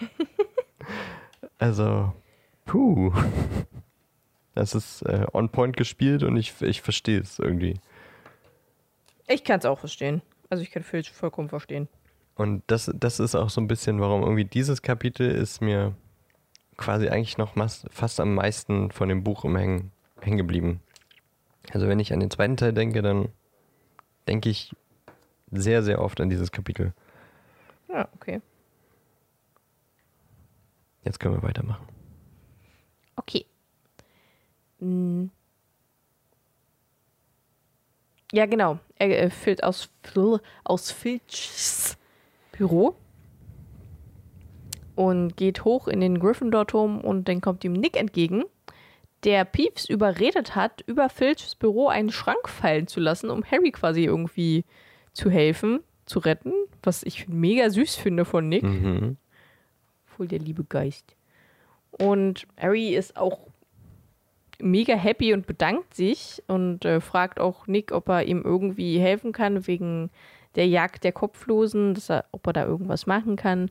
also, 1.59 2.13
puh. 2.69 3.11
Das 4.55 4.75
ist 4.75 5.03
äh, 5.03 5.25
on 5.31 5.47
point 5.49 5.77
gespielt 5.77 6.21
und 6.21 6.35
ich, 6.35 6.61
ich 6.61 6.81
verstehe 6.81 7.21
es 7.21 7.39
irgendwie. 7.39 7.79
Ich 9.27 9.45
kann 9.45 9.59
es 9.59 9.65
auch 9.65 9.79
verstehen. 9.79 10.21
Also 10.49 10.63
ich 10.63 10.71
kann 10.71 10.83
Filch 10.83 11.11
vollkommen 11.11 11.47
verstehen. 11.47 11.87
Und 12.35 12.63
das, 12.67 12.91
das 12.93 13.21
ist 13.21 13.35
auch 13.35 13.49
so 13.49 13.61
ein 13.61 13.69
bisschen, 13.69 14.01
warum 14.01 14.21
irgendwie 14.21 14.43
dieses 14.43 14.81
Kapitel 14.81 15.29
ist 15.29 15.61
mir 15.61 15.95
quasi 16.75 17.07
eigentlich 17.07 17.37
noch 17.37 17.53
fast 17.89 18.19
am 18.19 18.35
meisten 18.35 18.91
von 18.91 19.07
dem 19.07 19.23
Buch 19.23 19.45
im 19.45 19.55
Hängen, 19.55 19.91
hängen 20.19 20.37
geblieben. 20.37 20.81
Also 21.71 21.87
wenn 21.87 21.99
ich 21.99 22.11
an 22.11 22.19
den 22.19 22.31
zweiten 22.31 22.57
Teil 22.57 22.73
denke, 22.73 23.01
dann 23.01 23.29
denke 24.27 24.49
ich 24.49 24.75
sehr, 25.51 25.83
sehr 25.83 26.01
oft 26.01 26.19
an 26.19 26.29
dieses 26.29 26.51
Kapitel. 26.51 26.93
Ja, 27.87 28.09
okay. 28.15 28.41
Jetzt 31.05 31.19
können 31.19 31.35
wir 31.35 31.43
weitermachen. 31.43 31.98
Okay. 33.19 33.45
Mm. 34.79 35.25
Ja, 38.31 38.45
genau. 38.45 38.79
Er 38.97 39.23
äh, 39.23 39.29
fällt 39.29 39.63
aus, 39.63 39.89
aus 40.63 40.91
Filchs 40.91 41.97
Büro 42.53 42.95
und 44.95 45.35
geht 45.35 45.65
hoch 45.65 45.87
in 45.87 45.99
den 45.99 46.19
Gryffindor-Turm 46.19 47.01
und 47.01 47.27
dann 47.27 47.41
kommt 47.41 47.63
ihm 47.63 47.73
Nick 47.73 47.97
entgegen, 47.97 48.45
der 49.25 49.43
Peeves 49.43 49.89
überredet 49.89 50.55
hat, 50.55 50.81
über 50.87 51.09
Filchs 51.09 51.55
Büro 51.55 51.87
einen 51.87 52.11
Schrank 52.11 52.47
fallen 52.47 52.87
zu 52.87 53.01
lassen, 53.01 53.29
um 53.29 53.43
Harry 53.43 53.71
quasi 53.71 54.05
irgendwie 54.05 54.63
zu 55.11 55.29
helfen, 55.29 55.81
zu 56.05 56.19
retten, 56.19 56.53
was 56.83 57.03
ich 57.03 57.27
mega 57.27 57.69
süß 57.69 57.95
finde 57.95 58.23
von 58.23 58.47
Nick. 58.47 58.63
Mhm. 58.63 59.17
Voll 60.05 60.27
der 60.27 60.39
liebe 60.39 60.63
Geist. 60.63 61.15
Und 61.91 62.47
Harry 62.57 62.95
ist 62.95 63.17
auch 63.17 63.47
mega 64.61 64.95
happy 64.95 65.33
und 65.33 65.47
bedankt 65.47 65.93
sich 65.93 66.43
und 66.47 66.85
äh, 66.85 66.99
fragt 66.99 67.39
auch 67.39 67.67
Nick, 67.67 67.91
ob 67.91 68.09
er 68.09 68.23
ihm 68.23 68.41
irgendwie 68.43 68.99
helfen 68.99 69.31
kann 69.31 69.67
wegen 69.67 70.09
der 70.55 70.67
Jagd 70.67 71.03
der 71.03 71.11
Kopflosen, 71.11 71.93
dass 71.93 72.09
er, 72.09 72.25
ob 72.31 72.45
er 72.47 72.53
da 72.53 72.65
irgendwas 72.65 73.07
machen 73.07 73.35
kann. 73.35 73.69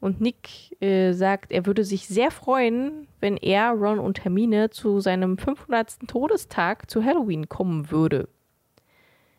Und 0.00 0.20
Nick 0.20 0.80
äh, 0.82 1.12
sagt, 1.12 1.52
er 1.52 1.64
würde 1.64 1.84
sich 1.84 2.06
sehr 2.06 2.30
freuen, 2.30 3.08
wenn 3.20 3.36
er, 3.36 3.70
Ron 3.70 3.98
und 3.98 4.24
Hermine 4.24 4.70
zu 4.70 5.00
seinem 5.00 5.38
500. 5.38 6.06
Todestag 6.06 6.90
zu 6.90 7.02
Halloween 7.02 7.48
kommen 7.48 7.90
würde. 7.90 8.28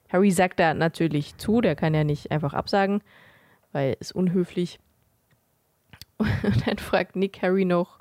Harry 0.09 0.32
sagt 0.32 0.59
da 0.59 0.73
natürlich 0.73 1.38
zu, 1.38 1.61
der 1.61 1.75
kann 1.75 1.93
ja 1.93 2.03
nicht 2.03 2.32
einfach 2.32 2.53
absagen, 2.53 3.01
weil 3.71 3.97
es 3.99 4.11
unhöflich. 4.11 4.80
Und 6.17 6.67
dann 6.67 6.78
fragt 6.78 7.15
Nick 7.15 7.41
Harry 7.41 7.65
noch, 7.65 7.97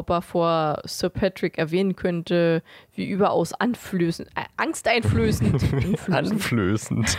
ob 0.00 0.08
er 0.10 0.22
vor 0.22 0.80
Sir 0.86 1.10
Patrick 1.10 1.58
erwähnen 1.58 1.94
könnte, 1.94 2.62
wie 2.94 3.06
überaus 3.08 3.52
anflößend, 3.52 4.30
äh, 4.34 4.44
angsteinflößend, 4.56 6.08
Anflößend. 6.10 7.18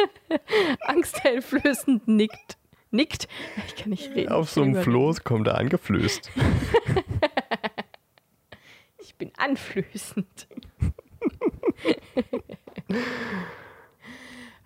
Angsteinflößend 0.80 2.08
nickt. 2.08 2.56
Nickt. 2.90 3.28
Ich 3.68 3.76
kann 3.76 3.90
nicht 3.90 4.14
reden. 4.14 4.32
Auf 4.32 4.50
so 4.50 4.62
einem. 4.62 4.82
Floß 4.82 5.22
kommt 5.24 5.46
er 5.46 5.58
angeflößt. 5.58 6.30
Ich 9.02 9.14
bin 9.16 9.32
anflößend. 9.36 10.48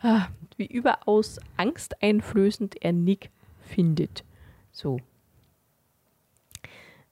Ah, 0.00 0.28
Wie 0.56 0.66
überaus 0.66 1.40
angsteinflößend 1.56 2.76
er 2.82 2.92
Nick 2.92 3.30
findet. 3.60 4.22
So. 4.70 4.98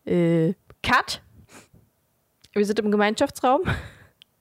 Äh, 0.04 0.54
Cut. 0.82 1.22
Wir 2.52 2.66
sind 2.66 2.78
im 2.78 2.90
Gemeinschaftsraum. 2.90 3.62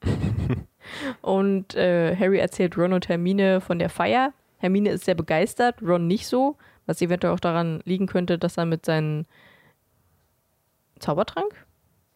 und 1.22 1.76
äh, 1.76 2.16
Harry 2.16 2.40
erzählt 2.40 2.78
Ron 2.78 2.94
und 2.94 3.08
Hermine 3.10 3.62
von 3.62 3.80
der 3.80 3.90
Feier. 3.90 4.34
Hermine 4.58 4.92
ist 4.92 5.06
sehr 5.06 5.16
begeistert, 5.16 5.82
Ron 5.82 6.08
nicht 6.08 6.28
so, 6.28 6.58
was 6.86 7.02
eventuell 7.02 7.34
auch 7.34 7.40
daran 7.40 7.82
liegen 7.86 8.08
könnte, 8.08 8.38
dass 8.38 8.58
er 8.58 8.66
mit 8.66 8.86
seinem 8.86 9.26
Zaubertrank? 11.00 11.66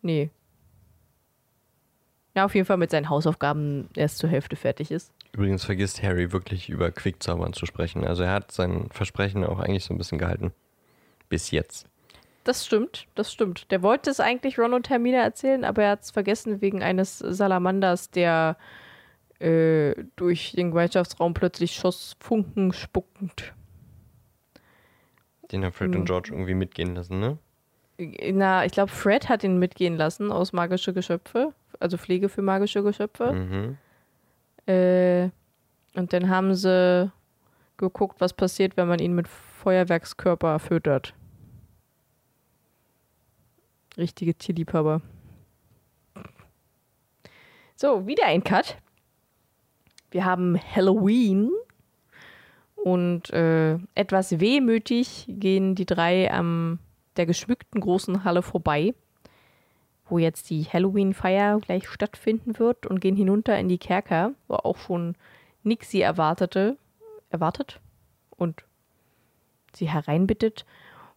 Nee. 0.02 0.30
Ja, 2.36 2.46
auf 2.46 2.54
jeden 2.54 2.66
Fall 2.66 2.78
mit 2.78 2.92
seinen 2.92 3.10
Hausaufgaben 3.10 3.90
erst 3.96 4.18
zur 4.18 4.30
Hälfte 4.30 4.56
fertig 4.56 4.92
ist. 4.92 5.12
Übrigens 5.32 5.64
vergisst 5.64 6.04
Harry 6.04 6.32
wirklich 6.32 6.70
über 6.70 6.92
Quickzaubern 6.92 7.54
zu 7.54 7.66
sprechen. 7.66 8.06
Also 8.06 8.24
er 8.24 8.34
hat 8.34 8.52
sein 8.52 8.90
Versprechen 8.92 9.44
auch 9.44 9.60
eigentlich 9.60 9.86
so 9.86 9.94
ein 9.94 9.98
bisschen 9.98 10.18
gehalten. 10.18 10.52
Bis 11.30 11.52
jetzt. 11.52 11.88
Das 12.46 12.64
stimmt, 12.66 13.08
das 13.16 13.34
stimmt. 13.34 13.70
Der 13.72 13.82
wollte 13.82 14.10
es 14.12 14.20
eigentlich 14.20 14.60
Ron 14.60 14.74
und 14.76 14.90
Hermine 14.90 15.18
erzählen, 15.18 15.66
aber 15.66 15.84
er 15.84 15.90
hat 15.92 16.04
es 16.04 16.12
vergessen 16.12 16.62
wegen 16.62 16.84
eines 16.84 17.18
Salamanders, 17.18 18.12
der 18.12 18.56
äh, 19.40 19.96
durch 20.16 20.54
den 20.54 20.70
Gemeinschaftsraum 20.70 21.34
plötzlich 21.34 21.74
schoss, 21.74 22.16
Funken 22.20 22.72
spuckend. 22.72 23.54
Den 25.52 25.66
hat 25.66 25.74
Fred 25.74 25.92
Hm. 25.94 26.02
und 26.02 26.06
George 26.06 26.30
irgendwie 26.32 26.54
mitgehen 26.54 26.96
lassen, 26.96 27.20
ne? 27.20 27.38
Na, 27.98 28.64
ich 28.64 28.72
glaube, 28.74 28.92
Fred 28.92 29.28
hat 29.28 29.44
ihn 29.44 29.58
mitgehen 29.58 29.98
lassen 29.98 30.32
aus 30.32 30.54
magische 30.54 30.94
Geschöpfe, 30.94 31.54
also 31.80 31.98
Pflege 31.98 32.30
für 32.30 32.42
magische 32.44 32.84
Geschöpfe. 32.84 33.34
Mhm. 33.34 33.78
Äh, 34.72 35.30
und 35.98 36.14
dann 36.14 36.30
haben 36.30 36.54
sie 36.54 37.12
geguckt, 37.78 38.22
was 38.22 38.34
passiert, 38.34 38.78
wenn 38.78 38.88
man 38.88 39.00
ihn 39.00 39.16
mit 39.16 39.28
Feuerwerkskörper 39.28 40.60
füttert. 40.60 41.14
Richtige 43.98 44.36
Tierliebhaber. 44.36 45.02
So, 47.76 48.08
wieder 48.08 48.26
ein 48.26 48.44
Cut. 48.44 48.78
Wir 50.12 50.26
haben 50.26 50.60
Halloween. 50.76 51.52
Und 52.76 53.32
äh, 53.32 53.78
etwas 53.96 54.40
wehmütig 54.40 55.26
gehen 55.28 55.76
die 55.76 55.86
drei 55.86 56.32
am 56.32 56.80
der 57.18 57.26
geschmückten 57.26 57.82
großen 57.82 58.24
Halle 58.24 58.42
vorbei, 58.42 58.94
wo 60.08 60.20
jetzt 60.20 60.50
die 60.50 60.64
Halloween-Feier 60.66 61.60
gleich 61.60 61.88
stattfinden 61.88 62.60
wird 62.60 62.86
und 62.86 63.00
gehen 63.00 63.16
hinunter 63.16 63.58
in 63.58 63.70
die 63.70 63.78
Kerker, 63.78 64.34
wo 64.48 64.56
auch 64.56 64.78
schon 64.78 65.16
Nick 65.64 65.84
sie 65.84 66.02
erwartete, 66.02 66.78
erwartet 67.30 67.80
und 68.30 68.64
sie 69.74 69.90
hereinbittet. 69.90 70.66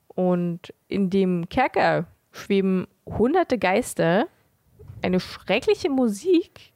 Und 0.09 0.73
in 0.89 1.11
dem 1.11 1.49
Kerker 1.49 2.07
schweben 2.39 2.87
hunderte 3.07 3.59
Geister. 3.59 4.27
Eine 5.03 5.21
schreckliche 5.21 5.91
Musik 5.91 6.73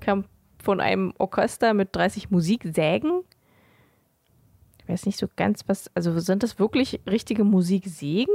kam 0.00 0.24
von 0.62 0.80
einem 0.80 1.12
Orchester 1.18 1.74
mit 1.74 1.94
30 1.94 2.30
Musiksägen. 2.30 3.22
Ich 4.80 4.88
weiß 4.88 5.06
nicht 5.06 5.18
so 5.18 5.26
ganz, 5.36 5.64
was. 5.66 5.90
Also 5.94 6.18
sind 6.20 6.42
das 6.42 6.58
wirklich 6.58 7.00
richtige 7.08 7.44
Musiksägen? 7.44 8.34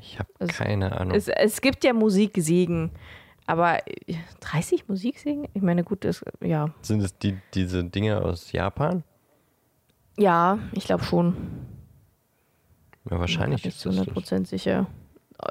Ich 0.00 0.18
habe 0.18 0.28
Es- 0.38 0.48
keine 0.56 0.98
Ahnung. 0.98 1.14
Es, 1.14 1.28
es 1.28 1.60
gibt 1.60 1.84
ja 1.84 1.92
Musiksägen, 1.92 2.90
aber 3.46 3.78
äh, 3.86 4.16
30 4.40 4.88
Musiksägen? 4.88 5.46
Ich 5.54 5.62
meine, 5.62 5.84
gut, 5.84 6.04
das, 6.04 6.24
ja. 6.40 6.74
Sind 6.82 7.00
es 7.02 7.16
die, 7.18 7.36
diese 7.54 7.84
Dinge 7.84 8.22
aus 8.22 8.50
Japan? 8.52 9.04
Ja, 10.16 10.58
ich 10.72 10.84
glaube 10.84 11.04
schon. 11.04 11.36
Ja, 13.10 13.18
wahrscheinlich 13.20 13.62
Bin 13.62 13.68
ich 13.70 13.74
ist 13.76 13.80
zu 13.82 13.88
das 13.90 13.98
100 13.98 14.08
das. 14.08 14.14
Prozent 14.14 14.48
sicher. 14.48 14.86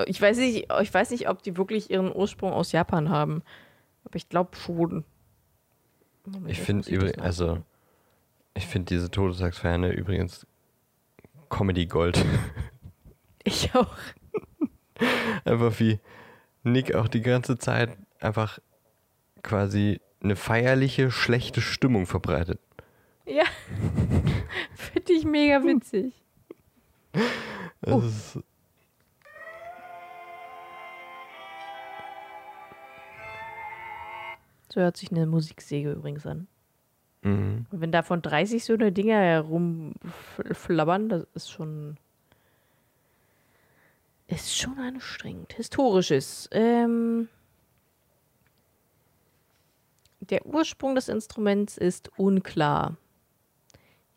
Ich 0.07 0.21
weiß, 0.21 0.37
nicht, 0.37 0.71
ich 0.81 0.93
weiß 0.93 1.11
nicht, 1.11 1.29
ob 1.29 1.43
die 1.43 1.57
wirklich 1.57 1.89
ihren 1.91 2.13
Ursprung 2.15 2.51
aus 2.53 2.71
Japan 2.71 3.09
haben. 3.09 3.43
Aber 4.05 4.15
ich 4.15 4.29
glaube 4.29 4.55
schon. 4.55 5.03
Ich 6.47 6.61
finde 6.61 6.89
übrigens, 6.89 7.19
also, 7.19 7.61
ich 8.53 8.65
finde 8.65 8.93
diese 8.95 9.11
Todestagsferne 9.11 9.91
übrigens 9.91 10.47
Comedy 11.49 11.85
Gold. 11.85 12.23
Ich 13.45 13.75
auch. 13.75 13.93
einfach 15.43 15.77
wie 15.81 15.99
Nick 16.63 16.95
auch 16.95 17.09
die 17.09 17.19
ganze 17.21 17.57
Zeit 17.57 17.89
einfach 18.21 18.59
quasi 19.41 19.99
eine 20.23 20.37
feierliche, 20.37 21.11
schlechte 21.11 21.59
Stimmung 21.59 22.05
verbreitet. 22.05 22.61
Ja. 23.25 23.43
finde 24.75 25.11
ich 25.11 25.25
mega 25.25 25.61
witzig. 25.61 26.13
Das 27.81 27.93
Oh. 27.93 27.99
ist, 27.99 28.39
So 34.73 34.81
hört 34.81 34.97
sich 34.97 35.11
eine 35.11 35.27
Musiksäge 35.27 35.91
übrigens 35.91 36.25
an. 36.25 36.47
mhm. 37.21 37.67
Und 37.69 37.81
wenn 37.81 37.91
davon 37.91 38.23
30 38.23 38.65
so 38.65 38.73
eine 38.73 38.91
Dinger 38.91 39.19
herumflabbern, 39.19 41.09
das 41.09 41.27
ist 41.35 41.51
schon. 41.51 41.97
Ist 44.25 44.57
schon 44.57 44.79
anstrengend. 44.79 45.53
Historisches. 45.53 46.49
Ähm, 46.51 47.29
der 50.21 50.43
Ursprung 50.43 50.95
des 50.95 51.07
Instruments 51.07 51.77
ist 51.77 52.09
unklar. 52.17 52.97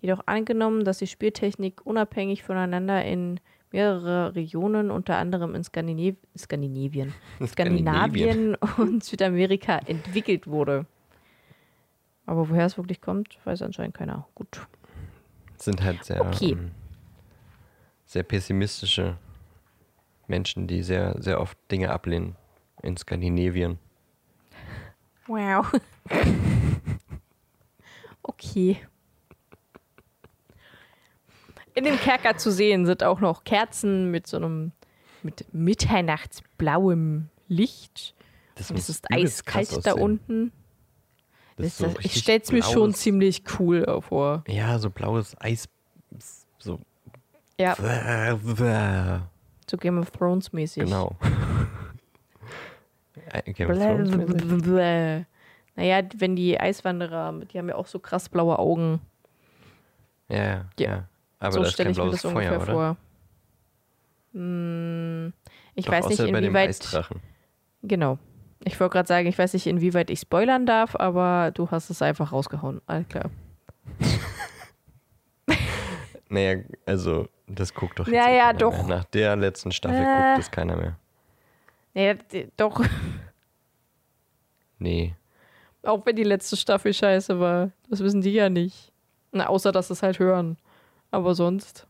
Jedoch 0.01 0.23
angenommen, 0.25 0.87
dass 0.87 0.99
die 0.99 1.07
Spieltechnik 1.07 1.85
unabhängig 1.85 2.45
voneinander 2.45 3.05
in 3.05 3.41
mehrere 3.77 4.35
Regionen, 4.35 4.91
unter 4.91 5.19
anderem 5.19 5.55
in 5.55 5.63
Skandinav 5.63 6.17
Skandinavien, 6.37 7.13
Skandinavien 7.47 8.55
und 8.79 9.05
Südamerika 9.05 9.79
entwickelt 9.87 10.47
wurde. 10.47 10.87
Aber 12.25 12.49
woher 12.49 12.65
es 12.67 12.77
wirklich 12.79 13.01
kommt, 13.01 13.39
weiß 13.45 13.63
anscheinend 13.63 13.95
keiner. 13.95 14.27
Gut. 14.35 14.67
sind 15.59 15.85
halt 15.85 16.05
sehr, 16.05 16.23
Okay. 16.23 16.53
ähm, 16.53 16.71
sehr 18.07 18.23
pessimistische 18.23 19.19
Menschen, 20.27 20.67
die 20.67 20.83
sehr, 20.83 21.15
sehr 21.21 21.41
oft 21.41 21.59
Dinge 21.71 21.91
ablehnen 21.91 22.35
in 22.83 22.97
Skandinavien. 22.97 23.79
Wow. 25.27 25.71
okay. 28.23 28.79
In 31.77 31.85
dem 31.85 31.97
Kerker 31.99 32.37
zu 32.37 32.51
sehen 32.51 32.87
sind 32.87 33.05
auch 33.05 33.21
noch 33.21 33.45
Kerzen 33.45 34.11
mit 34.11 34.27
so 34.27 34.39
einem 34.39 34.73
mit 35.23 35.45
mitternachtsblauem 35.53 37.29
Licht. 37.49 38.15
Das, 38.55 38.73
muss 38.73 38.89
ist 38.89 39.13
eiskalt 39.13 39.71
da 39.87 39.93
aussehen. 39.93 40.03
unten. 40.03 40.53
Das 41.57 41.77
Das 41.77 41.79
so 41.79 41.95
ich 42.01 42.17
stelle 42.17 42.41
es 42.41 42.51
mir 42.51 42.63
schon 42.63 42.95
ziemlich 42.95 43.43
cool 43.59 43.85
vor. 44.01 44.43
Ja, 44.49 44.79
so 44.79 44.89
blaues 44.91 45.37
Eis. 45.41 45.69
So. 46.59 46.81
Ja, 47.59 47.75
Genau. 47.75 49.21
so 49.71 49.77
Game 49.77 49.99
of 49.99 50.11
Thrones 50.11 50.53
mäßig. 50.53 50.85
Äh, 53.33 53.53
Game 53.53 53.71
of 53.71 53.79
Thrones 53.79 54.11
mäßig? 54.17 55.27
Naja, 55.75 56.03
wenn 56.17 56.37
die 56.37 56.59
Eiswanderer, 56.61 57.33
die 57.53 57.59
haben 57.59 57.69
ja 57.69 57.75
auch 57.75 57.87
so 57.87 57.99
krass 57.99 58.29
blaue 58.29 58.59
Augen. 58.59 59.01
Ja, 60.29 60.37
ja, 60.45 60.65
Ja. 60.79 61.09
Aber 61.47 61.65
so 61.65 61.65
stelle 61.65 61.91
ich 61.91 61.97
mir 61.99 62.11
das 62.11 62.21
Feuer, 62.23 62.33
ungefähr 62.35 62.61
oder? 62.63 62.73
vor. 62.73 62.97
Hm, 64.33 65.33
ich 65.75 65.87
Doch, 65.87 65.93
weiß 65.93 66.09
nicht, 66.09 66.21
inwieweit. 66.21 67.05
Genau. 67.83 68.19
Ich 68.65 68.79
wollte 68.81 68.93
gerade 68.95 69.07
sagen, 69.07 69.27
ich 69.29 69.39
weiß 69.39 69.53
nicht, 69.53 69.67
inwieweit 69.67 70.11
ich 70.11 70.21
spoilern 70.21 70.67
darf, 70.67 70.97
aber 70.97 71.53
du 71.53 71.71
hast 71.71 71.89
es 71.91 72.03
einfach 72.03 72.33
rausgehauen. 72.33 72.81
Alles 72.87 73.09
klar. 73.09 73.31
Naja, 76.29 76.61
also, 76.87 77.29
das 77.47 77.73
guckt 77.73 77.99
doch 78.01 78.07
jetzt 78.09 78.17
Ja, 78.17 78.29
eh 78.29 78.37
ja, 78.37 78.53
doch. 78.53 78.73
Mehr. 78.79 78.97
Nach 78.99 79.05
der 79.05 79.37
letzten 79.37 79.71
Staffel 79.71 79.97
Äh. 79.99 80.03
guckt 80.05 80.39
das 80.39 80.51
keiner 80.51 80.77
mehr. 80.77 80.97
Ja, 81.95 82.15
doch, 82.57 82.85
Nee. 84.79 85.15
auch 85.83 86.05
wenn 86.05 86.17
die 86.17 86.25
letzte 86.25 86.57
Staffel 86.57 86.93
scheiße 86.93 87.39
war. 87.41 87.71
Das 87.89 88.01
wissen 88.01 88.21
die 88.21 88.33
ja 88.33 88.49
nicht. 88.51 88.93
Na, 89.33 89.47
außer, 89.47 89.71
dass 89.73 89.87
sie 89.89 89.95
es 89.95 90.03
halt 90.03 90.19
hören. 90.19 90.57
Aber 91.11 91.35
sonst 91.35 91.87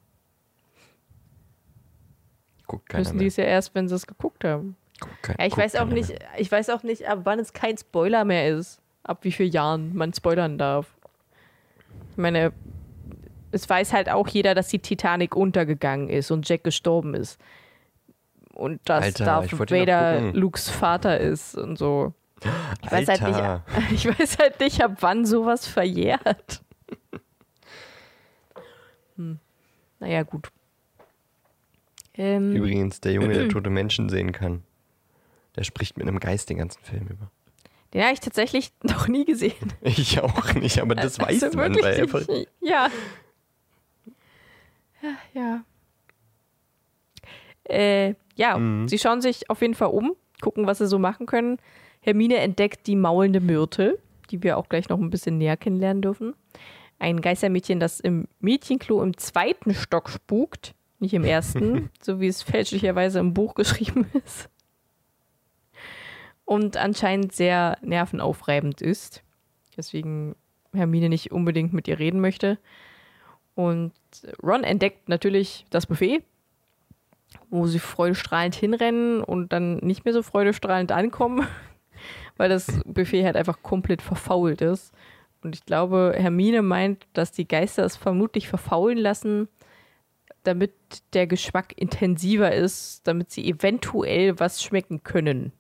Guckt 2.67 2.89
keiner 2.89 3.01
müssen 3.05 3.19
die 3.19 3.27
es 3.27 3.37
ja 3.37 3.45
erst, 3.45 3.75
wenn 3.75 3.89
sie 3.89 3.95
es 3.95 4.07
geguckt 4.07 4.45
haben. 4.45 4.77
Guckt 5.01 5.23
kein- 5.23 5.37
Ja, 5.39 5.45
ich 5.47 5.51
guckt 5.53 5.63
weiß 5.63 5.75
auch 5.77 5.81
keiner 5.81 5.95
nicht, 5.95 6.09
Mehr. 6.09 6.19
ich 6.39 6.51
weiß 6.51 6.71
auch 6.71 6.83
nicht, 6.83 7.09
ab 7.09 7.21
wann 7.25 7.39
es 7.39 7.53
kein 7.53 7.77
Spoiler 7.79 8.25
mehr 8.25 8.49
ist. 8.51 8.81
Ab 9.05 9.19
wie 9.23 9.31
vielen 9.33 9.53
Jahren 9.53 9.95
man 9.95 10.13
spoilern 10.13 10.59
darf. 10.59 10.97
Ich 12.11 12.17
meine, 12.17 12.53
es 13.53 13.69
weiß 13.69 13.93
halt 13.93 14.09
auch 14.11 14.27
jeder, 14.29 14.55
dass 14.55 14.69
die 14.69 14.81
Titanic 14.81 15.37
untergegangen 15.37 16.09
ist 16.09 16.31
und 16.33 16.49
Jack 16.49 16.65
gestorben 16.65 17.15
ist. 17.15 17.39
Und 18.53 18.81
dass 18.89 19.05
Alter, 19.05 19.25
Darth 19.27 19.53
Vader. 19.71 20.33
Lukes 20.33 20.69
Vater 20.71 21.21
ist 21.21 21.57
und 21.57 21.77
so. 21.79 22.15
Ich 22.83 22.91
weiß, 22.91 23.09
halt 23.09 23.23
Alter. 23.23 23.63
nicht, 23.91 24.07
ich 24.07 24.19
weiß 24.21 24.39
halt 24.39 24.59
nicht, 24.61 24.83
ab 24.83 24.97
wann 25.01 25.25
sowas 25.25 25.67
verjährt. 25.69 26.63
Hm. 29.17 29.39
Naja, 30.01 30.23
gut. 30.23 30.51
Ähm, 32.15 32.55
Übrigens, 32.55 33.01
der 33.01 33.13
Junge, 33.13 33.35
der 33.35 33.49
tote 33.51 33.71
Menschen 33.71 34.09
sehen 34.09 34.33
kann, 34.33 34.63
der 35.57 35.65
spricht 35.65 35.97
mit 35.97 36.07
einem 36.07 36.19
Geist 36.21 36.49
den 36.51 36.59
ganzen 36.59 36.83
Film 36.83 37.07
über. 37.09 37.31
den 37.95 38.03
habe 38.03 38.13
ich 38.13 38.21
tatsächlich 38.21 38.73
noch 38.83 39.09
nie 39.09 39.25
gesehen. 39.25 39.73
Ich 39.83 40.21
auch 40.21 40.55
nicht, 40.55 40.81
aber 40.81 40.95
das 40.95 41.19
weiß 41.19 41.43
Also 41.43 41.57
man, 41.59 41.75
wirklich 41.75 41.85
weil 41.85 42.01
einfach. 42.03 42.29
nicht. 42.29 42.49
Ja. 42.61 42.89
Ja, 45.03 45.17
ja. 45.35 45.65
Äh, 47.65 48.15
ja, 48.37 48.59
Mhm. 48.59 48.89
sie 48.89 48.99
schauen 48.99 49.21
sich 49.21 49.51
auf 49.51 49.61
jeden 49.61 49.75
Fall 49.75 49.89
um, 49.89 50.15
gucken, 50.41 50.67
was 50.67 50.79
sie 50.79 50.87
so 50.87 50.99
machen 50.99 51.27
können. 51.27 51.59
Hermine 52.01 52.37
entdeckt 52.39 52.87
die 52.87 52.97
maulende 52.97 53.41
Myrte, 53.41 53.99
die 54.31 54.43
wir 54.43 54.57
auch 54.57 54.69
gleich 54.69 54.89
noch 54.89 54.99
ein 55.01 55.11
bisschen 55.11 55.39
näher 55.39 55.57
kennenlernen 55.57 56.03
dürfen. 56.03 56.35
Ein 56.99 57.21
Geistermädchen, 57.21 57.81
das 57.81 58.01
im 58.01 58.27
Mädchenklo 58.41 59.03
im 59.03 59.17
zweiten 59.17 59.75
Stock 59.75 60.09
spukt, 60.09 60.75
nicht 60.99 61.15
im 61.15 61.25
ersten, 61.25 61.91
so 62.03 62.21
wie 62.21 62.29
es 62.29 62.43
fälschlicherweise 62.43 63.19
im 63.19 63.35
Buch 63.35 63.55
geschrieben 63.55 64.07
ist. 64.25 64.49
Und 66.45 66.77
anscheinend 66.77 67.33
sehr 67.33 67.77
nervenaufreibend 67.83 68.81
ist. 68.81 69.23
Deswegen 69.77 70.37
Hermine 70.73 71.09
nicht 71.09 71.33
unbedingt 71.33 71.73
mit 71.73 71.89
ihr 71.89 71.99
reden 71.99 72.21
möchte. 72.21 72.59
Und 73.55 73.93
Ron 74.43 74.65
entdeckt 74.65 75.09
natürlich 75.09 75.67
das 75.71 75.87
Buffet, 75.87 76.23
wo 77.51 77.67
sie 77.67 77.79
freudestrahlend 77.79 78.55
hinrennen 78.55 79.23
und 79.23 79.53
dann 79.53 79.79
nicht 79.79 80.05
mehr 80.05 80.15
so 80.15 80.23
freudestrahlend 80.23 80.93
ankommen, 80.93 81.47
weil 82.37 82.49
das 82.49 82.81
Buffet 82.85 83.25
halt 83.25 83.37
einfach 83.37 83.63
komplett 83.63 84.03
verfault 84.03 84.61
ist. 84.61 84.95
Und 85.47 85.55
ich 85.55 85.65
glaube, 85.65 86.13
Hermine 86.17 86.61
meint, 86.61 87.07
dass 87.13 87.31
die 87.31 87.47
Geister 87.47 87.85
es 87.85 87.97
vermutlich 87.97 88.49
verfaulen 88.49 88.99
lassen, 88.99 89.47
damit 90.43 90.73
der 91.13 91.29
Geschmack 91.29 91.73
intensiver 91.77 92.51
ist, 92.53 93.07
damit 93.07 93.31
sie 93.31 93.49
eventuell 93.49 94.41
was 94.41 94.61
schmecken 94.61 95.05
können, 95.05 95.53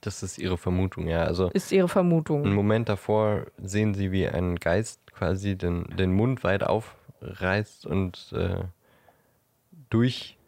Das 0.00 0.22
ist 0.22 0.38
ihre 0.38 0.56
Vermutung, 0.58 1.08
ja. 1.08 1.24
Also 1.24 1.48
ist 1.50 1.72
ihre 1.72 1.88
Vermutung. 1.88 2.44
einen 2.44 2.54
Moment 2.54 2.88
davor 2.88 3.46
sehen 3.60 3.94
sie, 3.94 4.12
wie 4.12 4.28
ein 4.28 4.60
Geist 4.60 5.00
quasi 5.12 5.56
den, 5.56 5.86
den 5.96 6.12
Mund 6.12 6.44
weit 6.44 6.62
aufreißt 6.62 7.84
und 7.84 8.32
äh, 8.36 8.62
durch 9.90 10.38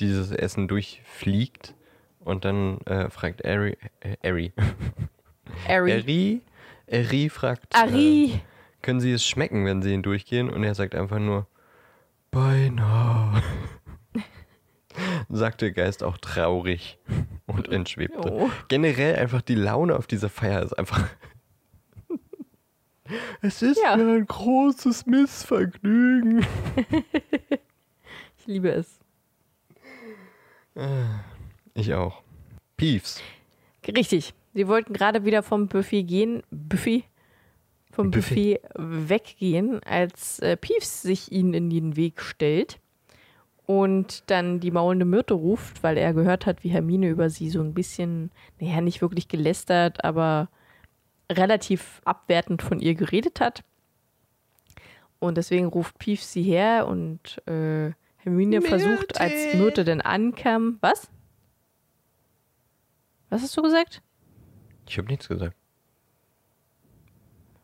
dieses 0.00 0.32
Essen 0.32 0.66
durchfliegt. 0.66 1.76
Und 2.18 2.44
dann 2.44 2.80
äh, 2.82 3.10
fragt 3.10 3.44
Ari, 3.44 3.78
äh, 4.00 4.16
Ari, 4.28 4.52
Ari. 5.68 5.92
Ari, 5.92 6.40
Ari 6.90 7.28
fragt, 7.28 7.74
Ari. 7.74 8.32
Äh, 8.34 8.40
können 8.82 9.00
Sie 9.00 9.12
es 9.12 9.24
schmecken, 9.24 9.64
wenn 9.66 9.82
Sie 9.82 9.92
ihn 9.92 10.02
durchgehen? 10.02 10.50
Und 10.50 10.64
er 10.64 10.74
sagt 10.74 10.94
einfach 10.94 11.18
nur, 11.18 11.46
beinahe. 12.30 13.42
sagt 15.28 15.60
der 15.62 15.70
Geist 15.72 16.02
auch 16.02 16.18
traurig 16.18 16.98
und 17.46 17.68
entschwebte. 17.68 18.32
Oh. 18.32 18.50
Generell 18.68 19.16
einfach 19.16 19.42
die 19.42 19.54
Laune 19.54 19.94
auf 19.96 20.06
dieser 20.06 20.28
Feier 20.28 20.62
ist 20.62 20.72
einfach. 20.72 21.08
es 23.42 23.62
ist 23.62 23.80
Ja. 23.82 23.96
mir 23.96 24.14
ein 24.16 24.26
großes 24.26 25.06
Missvergnügen. 25.06 26.44
Ich 28.42 28.46
liebe 28.46 28.70
es. 28.70 28.98
Ich 31.74 31.92
auch. 31.92 32.22
Peeves. 32.78 33.20
Richtig. 33.86 34.32
Sie 34.60 34.68
wollten 34.68 34.92
gerade 34.92 35.24
wieder 35.24 35.42
vom 35.42 35.68
Buffet 35.68 36.02
gehen, 36.02 36.42
Buffet, 36.50 37.04
vom 37.90 38.10
Buffet. 38.10 38.60
Buffet 38.74 39.08
weggehen, 39.08 39.82
als 39.84 40.38
äh, 40.40 40.54
Peeves 40.54 41.00
sich 41.00 41.32
ihnen 41.32 41.54
in 41.54 41.70
den 41.70 41.96
Weg 41.96 42.20
stellt 42.20 42.78
und 43.64 44.24
dann 44.26 44.60
die 44.60 44.70
maulende 44.70 45.06
Myrte 45.06 45.32
ruft, 45.32 45.82
weil 45.82 45.96
er 45.96 46.12
gehört 46.12 46.44
hat, 46.44 46.62
wie 46.62 46.68
Hermine 46.68 47.08
über 47.08 47.30
sie 47.30 47.48
so 47.48 47.62
ein 47.62 47.72
bisschen, 47.72 48.32
naja, 48.60 48.82
nicht 48.82 49.00
wirklich 49.00 49.28
gelästert, 49.28 50.04
aber 50.04 50.50
relativ 51.32 52.02
abwertend 52.04 52.60
von 52.60 52.80
ihr 52.80 52.94
geredet 52.94 53.40
hat. 53.40 53.64
Und 55.20 55.38
deswegen 55.38 55.68
ruft 55.68 55.98
Pief 55.98 56.22
sie 56.22 56.42
her 56.42 56.86
und 56.86 57.40
äh, 57.48 57.92
Hermine 58.18 58.60
versucht, 58.60 59.18
als 59.22 59.54
Myrte 59.54 59.84
denn 59.84 60.02
ankam. 60.02 60.76
Was? 60.82 61.08
Was 63.30 63.40
hast 63.40 63.56
du 63.56 63.62
gesagt? 63.62 64.02
Ich 64.90 64.98
habe 64.98 65.06
nichts 65.06 65.28
gesagt. 65.28 65.56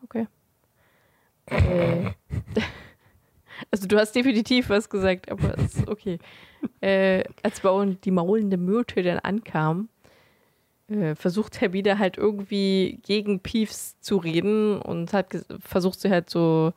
Okay. 0.05 0.29
Äh, 1.47 2.13
also 3.73 3.89
du 3.89 3.99
hast 3.99 4.13
definitiv 4.13 4.71
was 4.71 4.89
gesagt, 4.89 5.29
aber 5.29 5.59
es 5.59 5.75
ist 5.75 5.89
okay. 5.89 6.21
äh, 6.81 7.25
als 7.43 7.59
Bauen 7.59 8.01
die 8.03 8.13
maulende 8.13 8.57
Myrte 8.57 9.03
dann 9.03 9.19
ankam, 9.19 9.89
äh, 10.87 11.17
versucht 11.17 11.61
Hermine 11.61 11.99
halt 11.99 12.17
irgendwie 12.17 13.01
gegen 13.03 13.41
Piefs 13.41 13.99
zu 13.99 14.19
reden 14.19 14.81
und 14.81 15.13
hat 15.13 15.35
versucht 15.59 15.99
sie 15.99 16.11
halt 16.11 16.31
so 16.31 16.75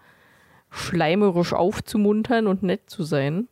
schleimerisch 0.71 1.53
aufzumuntern 1.53 2.47
und 2.47 2.63
nett 2.63 2.89
zu 2.89 3.03
sein. 3.03 3.47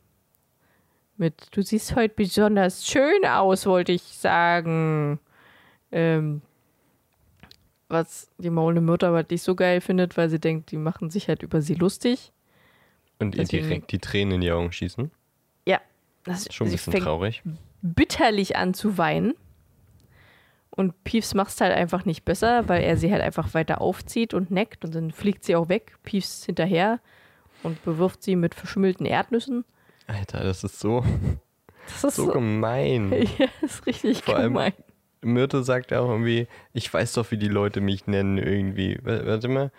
Mit, 1.16 1.46
du 1.52 1.62
siehst 1.62 1.94
heute 1.94 2.14
besonders 2.16 2.88
schön 2.88 3.24
aus, 3.24 3.66
wollte 3.66 3.92
ich 3.92 4.02
sagen. 4.02 5.20
Ähm, 5.92 6.42
was 7.88 8.28
die 8.38 8.50
maulende 8.50 8.80
Myrte 8.80 9.06
aber 9.08 9.24
nicht 9.30 9.42
so 9.42 9.54
geil 9.54 9.80
findet, 9.80 10.16
weil 10.16 10.28
sie 10.28 10.38
denkt, 10.38 10.70
die 10.70 10.76
machen 10.76 11.10
sich 11.10 11.28
halt 11.28 11.42
über 11.42 11.62
sie 11.62 11.74
lustig. 11.74 12.32
Und 13.18 13.34
ihr 13.34 13.42
Deswegen- 13.42 13.66
direkt 13.68 13.92
die 13.92 13.98
Tränen 13.98 14.34
in 14.36 14.40
die 14.42 14.52
Augen 14.52 14.70
schießen. 14.72 15.10
Ja, 15.66 15.80
das, 16.24 16.46
Schon 16.52 16.68
ein 16.68 16.72
bisschen 16.72 16.92
fängt 16.92 17.04
traurig. 17.04 17.42
bitterlich 17.82 18.56
an 18.56 18.74
zu 18.74 18.98
weinen. 18.98 19.34
Und 20.70 21.02
Piefs 21.02 21.34
macht 21.34 21.50
es 21.50 21.60
halt 21.60 21.72
einfach 21.74 22.04
nicht 22.04 22.24
besser, 22.24 22.68
weil 22.68 22.82
er 22.84 22.96
sie 22.96 23.10
halt 23.10 23.22
einfach 23.22 23.52
weiter 23.54 23.80
aufzieht 23.80 24.32
und 24.34 24.50
neckt 24.52 24.84
und 24.84 24.94
dann 24.94 25.10
fliegt 25.10 25.42
sie 25.44 25.56
auch 25.56 25.68
weg. 25.68 25.96
Piefs 26.04 26.44
hinterher 26.44 27.00
und 27.64 27.82
bewirft 27.84 28.22
sie 28.22 28.36
mit 28.36 28.54
verschimmelten 28.54 29.04
Erdnüssen. 29.04 29.64
Alter, 30.06 30.44
das 30.44 30.62
ist 30.62 30.78
so, 30.78 31.04
Das 31.86 32.04
ist 32.04 32.16
so 32.16 32.26
so, 32.26 32.32
gemein. 32.32 33.10
ja, 33.38 33.46
das 33.60 33.72
ist 33.72 33.86
richtig 33.86 34.22
Vor 34.22 34.36
allem- 34.36 34.52
gemein. 34.52 34.72
Myrte 35.20 35.62
sagt 35.64 35.92
auch 35.92 36.08
irgendwie, 36.08 36.46
ich 36.72 36.92
weiß 36.92 37.14
doch, 37.14 37.30
wie 37.30 37.38
die 37.38 37.48
Leute 37.48 37.80
mich 37.80 38.06
nennen 38.06 38.38
irgendwie. 38.38 38.98
Warte 39.02 39.48
mal. 39.48 39.70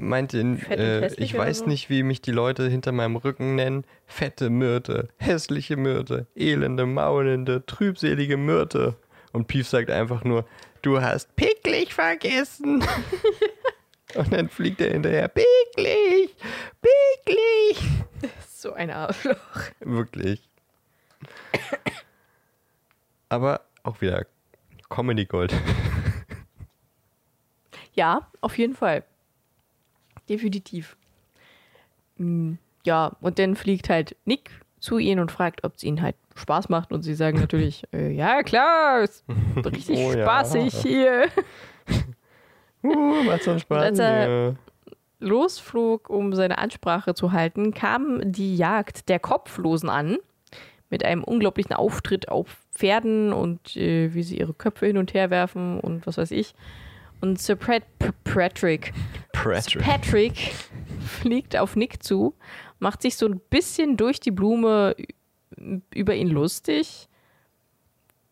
Meinte, 0.00 0.38
äh, 0.70 1.12
ich 1.16 1.36
weiß 1.36 1.58
so? 1.58 1.66
nicht, 1.66 1.90
wie 1.90 2.04
mich 2.04 2.20
die 2.22 2.30
Leute 2.30 2.68
hinter 2.68 2.92
meinem 2.92 3.16
Rücken 3.16 3.56
nennen. 3.56 3.84
Fette 4.06 4.48
Myrte, 4.48 5.08
hässliche 5.16 5.76
Myrte, 5.76 6.28
elende, 6.36 6.86
maulende, 6.86 7.66
trübselige 7.66 8.36
Myrte. 8.36 8.94
Und 9.32 9.48
Pief 9.48 9.66
sagt 9.68 9.90
einfach 9.90 10.22
nur, 10.22 10.46
du 10.82 11.00
hast 11.00 11.34
picklig 11.34 11.94
vergessen. 11.94 12.84
Und 14.14 14.32
dann 14.32 14.48
fliegt 14.48 14.80
er 14.80 14.92
hinterher, 14.92 15.28
picklig, 15.28 16.34
picklig. 16.80 17.78
So 18.48 18.72
ein 18.72 18.90
Arschloch. 18.90 19.36
Wirklich. 19.80 20.48
Aber 23.28 23.67
auch 23.88 24.00
wieder 24.00 24.26
Comedy 24.88 25.24
Gold. 25.26 25.52
Ja, 27.94 28.28
auf 28.40 28.56
jeden 28.58 28.74
Fall. 28.74 29.02
Definitiv. 30.28 30.96
Mm, 32.16 32.54
Ja, 32.84 33.16
und 33.20 33.38
dann 33.40 33.56
fliegt 33.56 33.88
halt 33.90 34.16
Nick 34.24 34.50
zu 34.78 34.98
ihnen 34.98 35.20
und 35.20 35.32
fragt, 35.32 35.64
ob 35.64 35.74
es 35.76 35.82
ihnen 35.82 36.00
halt 36.00 36.14
Spaß 36.36 36.68
macht. 36.68 36.92
Und 36.92 37.02
sie 37.02 37.14
sagen 37.14 37.38
natürlich, 37.40 37.82
äh, 37.92 38.10
ja 38.12 38.42
klar, 38.42 39.00
ist 39.02 39.24
richtig 39.56 39.98
Oh 39.98 40.12
ja. 40.12 40.22
spaßig 40.22 40.74
hier. 40.76 41.26
Uh, 42.84 43.24
macht 43.24 43.42
so 43.42 43.50
einen 43.50 43.60
Spaß. 43.60 43.82
als 43.82 43.98
er- 43.98 44.28
ja. 44.48 44.54
losflog, 45.18 46.08
um 46.08 46.32
seine 46.34 46.58
Ansprache 46.58 47.14
zu 47.14 47.32
halten, 47.32 47.74
kam 47.74 48.30
die 48.30 48.56
Jagd 48.56 49.08
der 49.08 49.18
Kopflosen 49.18 49.88
an. 49.90 50.18
Mit 50.90 51.04
einem 51.04 51.24
unglaublichen 51.24 51.74
Auftritt 51.74 52.28
auf 52.28 52.56
Pferden 52.78 53.32
und 53.32 53.76
äh, 53.76 54.14
wie 54.14 54.22
sie 54.22 54.38
ihre 54.38 54.54
Köpfe 54.54 54.86
hin 54.86 54.98
und 54.98 55.12
her 55.12 55.30
werfen 55.30 55.80
und 55.80 56.06
was 56.06 56.16
weiß 56.16 56.30
ich. 56.30 56.54
Und 57.20 57.40
Sir 57.40 57.56
Pat 57.56 57.82
Patrick, 58.22 58.92
Patrick. 59.32 59.82
Patrick 59.82 60.54
fliegt 61.00 61.56
auf 61.56 61.74
Nick 61.74 62.02
zu, 62.02 62.34
macht 62.78 63.02
sich 63.02 63.16
so 63.16 63.26
ein 63.26 63.40
bisschen 63.50 63.96
durch 63.96 64.20
die 64.20 64.30
Blume 64.30 64.94
über 65.92 66.14
ihn 66.14 66.28
lustig, 66.28 67.08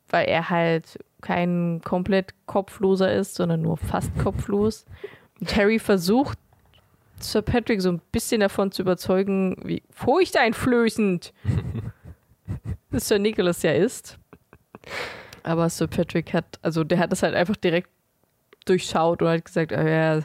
weil 0.08 0.28
er 0.28 0.48
halt 0.48 0.98
kein 1.20 1.80
komplett 1.84 2.34
kopfloser 2.46 3.12
ist, 3.12 3.34
sondern 3.34 3.62
nur 3.62 3.76
fast 3.76 4.16
kopflos. 4.18 4.84
Und 5.40 5.56
Harry 5.56 5.80
versucht, 5.80 6.38
Sir 7.18 7.42
Patrick 7.42 7.80
so 7.80 7.90
ein 7.90 8.00
bisschen 8.12 8.40
davon 8.40 8.70
zu 8.70 8.82
überzeugen, 8.82 9.56
wie 9.64 9.82
furchteinflößend 9.90 11.32
Sir 12.92 13.18
Nicholas 13.18 13.62
ja 13.62 13.72
ist. 13.72 14.18
Aber 15.42 15.68
Sir 15.68 15.86
Patrick 15.86 16.32
hat, 16.32 16.58
also 16.62 16.84
der 16.84 16.98
hat 16.98 17.12
das 17.12 17.22
halt 17.22 17.34
einfach 17.34 17.56
direkt 17.56 17.90
durchschaut 18.64 19.22
und 19.22 19.28
hat 19.28 19.44
gesagt, 19.44 19.72
ah 19.72 19.88
ja, 19.88 20.20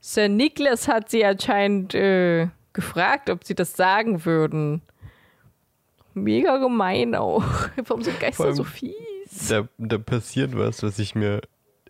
Sir 0.00 0.28
Nicholas 0.28 0.88
hat 0.88 1.10
sie 1.10 1.24
anscheinend 1.24 1.94
äh, 1.94 2.48
gefragt, 2.72 3.30
ob 3.30 3.44
sie 3.44 3.54
das 3.54 3.74
sagen 3.74 4.24
würden. 4.24 4.82
Mega 6.14 6.56
gemein 6.58 7.14
auch. 7.14 7.44
Warum 7.86 8.02
sind 8.02 8.18
Geister 8.20 8.54
so 8.54 8.64
fies? 8.64 9.48
Da, 9.48 9.68
da 9.78 9.98
passiert 9.98 10.56
was, 10.56 10.82
was 10.82 10.98
ich 10.98 11.14
mir 11.14 11.42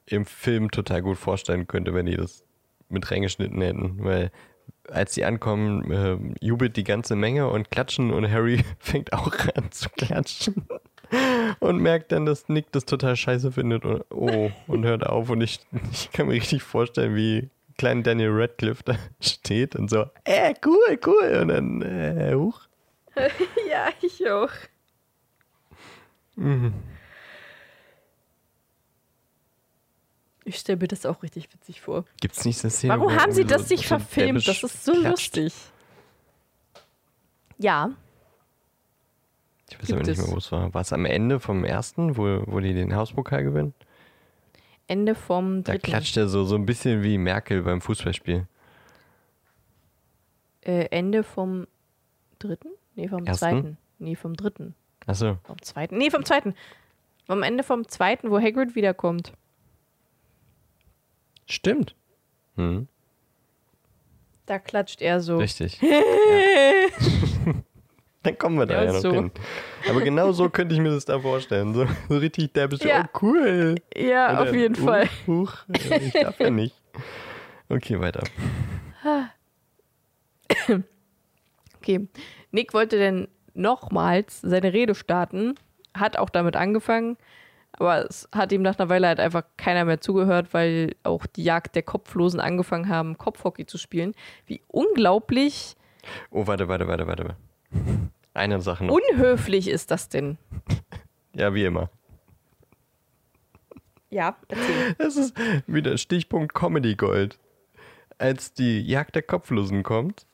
im 0.07 0.27
Film 0.27 0.71
total 0.71 1.03
gut 1.03 1.19
vorstellen 1.19 1.67
könnte, 1.67 1.95
wenn 1.95 2.07
die 2.07 2.17
das 2.17 2.45
mit 2.89 3.11
reingeschnitten 3.11 3.61
hätten. 3.61 4.05
Weil 4.05 4.31
als 4.89 5.15
sie 5.15 5.25
ankommen, 5.25 5.91
äh, 5.91 6.45
jubelt 6.45 6.77
die 6.77 6.85
ganze 6.85 7.17
Menge 7.17 7.49
und 7.49 7.71
klatschen 7.71 8.13
und 8.13 8.31
Harry 8.31 8.65
fängt 8.79 9.13
auch 9.13 9.33
an 9.55 9.71
zu 9.71 9.89
klatschen. 9.91 10.67
Und 11.61 11.79
merkt 11.79 12.13
dann, 12.13 12.27
dass 12.27 12.49
Nick 12.49 12.73
das 12.73 12.85
total 12.85 13.17
scheiße 13.17 13.53
findet 13.53 13.85
und 13.85 14.05
oh, 14.11 14.51
und 14.67 14.85
hört 14.85 15.05
auf. 15.05 15.31
Und 15.31 15.41
ich, 15.41 15.61
ich 15.91 16.11
kann 16.13 16.27
mir 16.27 16.35
richtig 16.35 16.63
vorstellen, 16.63 17.15
wie 17.15 17.51
klein 17.79 18.03
Daniel 18.03 18.31
Radcliffe 18.33 18.83
da 18.85 18.97
steht 19.21 19.75
und 19.77 19.91
so, 19.91 20.07
äh, 20.25 20.55
cool, 20.65 20.99
cool. 21.07 21.39
Und 21.43 21.49
dann, 21.49 21.83
äh, 21.83 22.35
huch. 22.35 22.61
Ja, 23.69 23.89
ich 24.01 24.29
auch. 24.31 24.51
Ich 30.45 30.57
stelle 30.57 30.79
mir 30.79 30.89
das 30.89 31.05
auch 31.07 31.23
richtig 31.23 31.53
witzig 31.53 31.81
vor. 31.81 32.05
Gibt's 32.21 32.45
nicht 32.45 32.63
eine 32.65 32.71
Szene? 32.71 32.95
Warum 32.95 33.15
haben 33.15 33.33
sie 33.33 33.45
das 33.45 33.69
nicht 33.69 33.87
verfilmt? 33.87 34.47
Das 34.47 34.63
ist 34.63 34.85
so 34.85 34.93
klatscht? 34.93 35.37
lustig. 35.37 35.55
Ja, 37.59 37.91
Ich 39.73 39.79
weiß 39.83 39.93
aber 39.93 40.03
nicht 40.03 40.19
mehr, 40.19 40.29
wo 40.33 40.37
es 40.39 40.51
war. 40.53 40.73
War 40.75 40.81
es 40.81 40.93
am 40.93 41.05
Ende 41.05 41.41
vom 41.41 41.65
ersten, 41.65 42.17
wo, 42.17 42.43
wo 42.47 42.61
die 42.61 42.75
den 42.75 42.95
Hauspokal 42.95 43.45
gewinnen? 43.45 43.75
Ende 44.87 45.15
vom 45.15 45.63
Da 45.63 45.73
dritten. 45.73 45.85
klatscht 45.87 46.17
er 46.17 46.29
so, 46.29 46.45
so 46.45 46.57
ein 46.57 46.67
bisschen 46.67 47.03
wie 47.03 47.17
Merkel 47.19 47.63
beim 47.63 47.81
Fußballspiel. 47.81 48.47
Äh, 50.63 50.87
Ende 50.91 51.23
vom 51.23 51.67
dritten? 52.39 52.69
Nee, 52.97 53.09
vom 53.09 53.25
Ersten? 53.25 53.39
zweiten. 53.39 53.79
Nee, 53.99 54.17
vom 54.17 54.35
dritten. 54.35 54.75
Achso, 55.07 55.39
Vom 55.45 55.61
zweiten. 55.63 55.97
Nee, 55.97 56.11
vom 56.11 56.25
zweiten. 56.25 56.55
Am 57.29 57.43
Ende 57.43 57.63
vom 57.63 57.87
zweiten, 57.89 58.31
wo 58.31 58.39
Hagrid 58.41 58.75
wiederkommt. 58.75 59.33
stimmt. 61.47 61.95
Hm, 62.57 62.89
Da 64.47 64.59
klatscht 64.59 65.01
er 65.01 65.21
so. 65.21 65.39
richtig. 65.39 65.81
ja. 65.83 65.91
Dann 68.23 68.37
kommen 68.37 68.59
wir 68.59 68.67
da 68.67 68.75
Ja, 68.75 68.85
ja, 68.85 68.93
noch 68.93 69.01
so. 69.01 69.13
hin. 69.13 69.31
Aber 69.89 70.01
genau 70.03 70.33
so 70.33 70.51
könnte 70.51 70.75
ich 70.75 70.81
mir 70.81 70.91
das 70.91 71.07
da 71.07 71.19
vorstellen. 71.21 71.73
So, 71.73 71.87
so 72.09 72.19
richtig 72.19 72.53
derbisch, 72.53 72.81
Ja. 72.81 73.05
oh 73.07 73.19
cool. 73.23 73.77
Ja, 73.97 74.31
Und 74.33 74.49
auf 74.49 74.55
jeden 74.55 74.81
uh, 74.83 74.87
Fall. 74.87 75.09
Huch, 75.27 75.55
ich 75.69 76.13
darf 76.13 76.39
ja 76.39 76.51
nicht. 76.51 76.75
Okay, 77.69 77.99
weiter. 78.01 78.23
Okay. 81.79 82.09
Nick 82.51 82.75
wollte 82.75 82.99
dann 82.99 83.29
nochmals 83.55 84.41
seine 84.43 84.73
Rede 84.73 84.95
starten, 84.95 85.55
hat 85.97 86.19
auch 86.19 86.31
damit 86.31 86.57
angefangen, 86.57 87.17
aber 87.73 88.05
es 88.07 88.29
hat 88.33 88.53
ihm 88.53 88.63
nach 88.63 88.79
einer 88.79 88.89
Weile 88.89 89.07
halt 89.09 89.21
einfach 89.21 89.45
keiner 89.57 89.85
mehr 89.85 90.01
zugehört, 90.01 90.53
weil 90.53 90.95
auch 91.05 91.27
die 91.27 91.45
Jagd 91.45 91.75
der 91.77 91.83
Kopflosen 91.83 92.41
angefangen 92.41 92.89
haben, 92.89 93.17
Kopfhockey 93.17 93.65
zu 93.67 93.79
spielen. 93.79 94.15
Wie 94.47 94.61
unglaublich 94.69 95.77
Oh, 96.31 96.47
warte, 96.47 96.67
warte, 96.69 96.89
warte, 96.89 97.07
warte. 97.07 97.37
Eine 98.35 98.61
Sache 98.61 98.85
noch. 98.85 98.95
unhöflich 98.95 99.69
ist 99.69 99.91
das 99.91 100.09
denn? 100.09 100.39
Ja, 101.33 101.55
wie 101.55 101.65
immer. 101.65 101.91
Ja, 104.11 104.37
erzähl. 104.49 104.95
Das 104.99 105.17
ist 105.17 105.33
wieder 105.69 105.97
Stichpunkt 105.97 106.55
Comedy 106.55 106.97
Gold. 106.97 107.39
Als 108.19 108.53
die 108.53 108.81
Jagd 108.81 109.15
der 109.15 109.23
Kopflosen 109.23 109.85
kommt. 109.85 110.27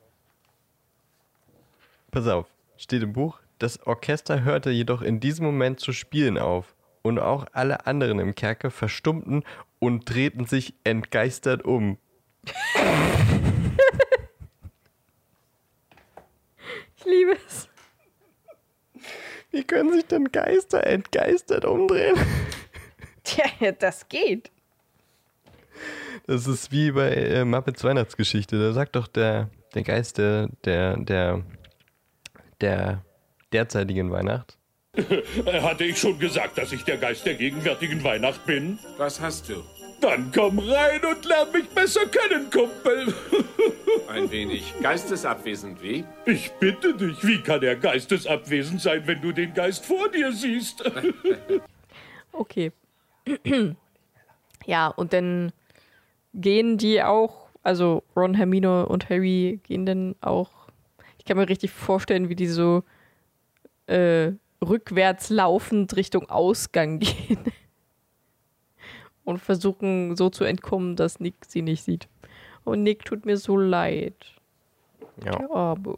Pass 2.09 2.27
auf. 2.27 2.47
steht 2.77 3.03
im 3.03 3.13
Buch, 3.13 3.39
das 3.59 3.85
Orchester 3.85 4.43
hörte 4.43 4.71
jedoch 4.71 5.03
in 5.03 5.19
diesem 5.19 5.45
Moment 5.45 5.79
zu 5.79 5.93
spielen 5.93 6.39
auf 6.39 6.75
und 7.03 7.19
auch 7.19 7.45
alle 7.53 7.85
anderen 7.85 8.17
im 8.17 8.33
Kerker 8.33 8.71
verstummten 8.71 9.43
und 9.77 10.09
drehten 10.11 10.45
sich 10.47 10.73
entgeistert 10.83 11.63
um. 11.63 11.99
Ich 16.97 17.05
liebe 17.05 17.37
es. 17.47 17.69
Wie 19.57 19.63
können 19.63 19.91
sich 19.91 20.05
denn 20.05 20.31
Geister 20.31 20.85
entgeistert 20.85 21.65
umdrehen? 21.65 22.15
Tja, 23.23 23.71
das 23.71 24.07
geht. 24.07 24.51
Das 26.27 26.45
ist 26.45 26.71
wie 26.71 26.91
bei 26.91 27.09
äh, 27.11 27.43
Muppets 27.43 27.83
Weihnachtsgeschichte. 27.83 28.59
Da 28.59 28.73
sagt 28.73 28.95
doch 28.95 29.07
der, 29.07 29.49
der 29.73 29.81
Geist 29.81 30.19
der, 30.19 30.49
der, 30.63 30.97
der, 30.97 31.41
der 32.61 33.03
derzeitigen 33.51 34.11
Weihnacht. 34.11 34.59
Hatte 35.45 35.85
ich 35.85 35.97
schon 35.97 36.19
gesagt, 36.19 36.59
dass 36.59 36.71
ich 36.71 36.83
der 36.83 36.97
Geist 36.97 37.25
der 37.25 37.33
gegenwärtigen 37.33 38.03
Weihnacht 38.03 38.45
bin? 38.45 38.77
Was 38.99 39.19
hast 39.19 39.49
du? 39.49 39.63
Dann 39.99 40.31
komm 40.33 40.59
rein 40.59 41.03
und 41.03 41.25
lern 41.25 41.51
mich 41.51 41.67
besser 41.69 42.05
kennen, 42.05 42.49
Kumpel. 42.51 43.13
Ein 44.09 44.29
wenig 44.29 44.73
geistesabwesend, 44.81 45.81
wie? 45.81 46.05
Ich 46.25 46.51
bitte 46.59 46.93
dich, 46.93 47.25
wie 47.25 47.41
kann 47.41 47.63
er 47.63 47.75
geistesabwesend 47.75 48.81
sein, 48.81 49.03
wenn 49.05 49.21
du 49.21 49.31
den 49.31 49.53
Geist 49.53 49.85
vor 49.85 50.09
dir 50.09 50.31
siehst? 50.31 50.83
Okay. 52.33 52.71
ja, 54.65 54.87
und 54.89 55.11
dann 55.13 55.51
gehen 56.35 56.77
die 56.77 57.01
auch, 57.01 57.47
also 57.63 58.03
Ron, 58.15 58.35
Hermine 58.35 58.85
und 58.85 59.09
Harry 59.09 59.59
gehen 59.63 59.85
dann 59.87 60.15
auch. 60.21 60.51
Ich 61.17 61.25
kann 61.25 61.37
mir 61.37 61.49
richtig 61.49 61.71
vorstellen, 61.71 62.29
wie 62.29 62.35
die 62.35 62.47
so 62.47 62.83
äh, 63.87 64.33
rückwärts 64.63 65.29
laufend 65.29 65.95
Richtung 65.95 66.29
Ausgang 66.29 66.99
gehen. 66.99 67.39
Und 69.27 69.39
versuchen 69.39 70.15
so 70.15 70.29
zu 70.29 70.45
entkommen, 70.45 70.95
dass 70.95 71.19
Nick 71.19 71.35
sie 71.45 71.61
nicht 71.61 71.83
sieht. 71.83 72.07
Und 72.63 72.83
Nick 72.83 73.03
tut 73.03 73.25
mir 73.25 73.35
so 73.35 73.57
leid. 73.57 74.15
Ja. 75.23 75.31
Der 75.31 75.51
Arme. 75.51 75.95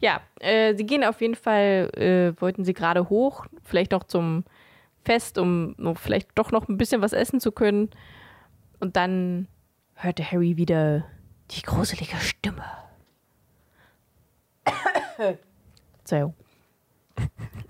Ja, 0.00 0.20
äh, 0.38 0.76
sie 0.76 0.86
gehen 0.86 1.02
auf 1.02 1.20
jeden 1.20 1.34
Fall, 1.34 1.90
äh, 1.96 2.40
wollten 2.40 2.64
sie 2.64 2.72
gerade 2.72 3.08
hoch, 3.08 3.46
vielleicht 3.64 3.90
noch 3.90 4.04
zum 4.04 4.44
Fest, 5.04 5.38
um, 5.38 5.74
um 5.76 5.96
vielleicht 5.96 6.30
doch 6.36 6.52
noch 6.52 6.68
ein 6.68 6.78
bisschen 6.78 7.02
was 7.02 7.12
essen 7.12 7.40
zu 7.40 7.50
können. 7.50 7.90
Und 8.78 8.94
dann 8.94 9.48
hörte 9.94 10.22
Harry 10.30 10.56
wieder 10.56 11.04
die 11.50 11.62
gruselige 11.62 12.16
Stimme. 12.18 12.64
Verzeihung. 15.96 16.34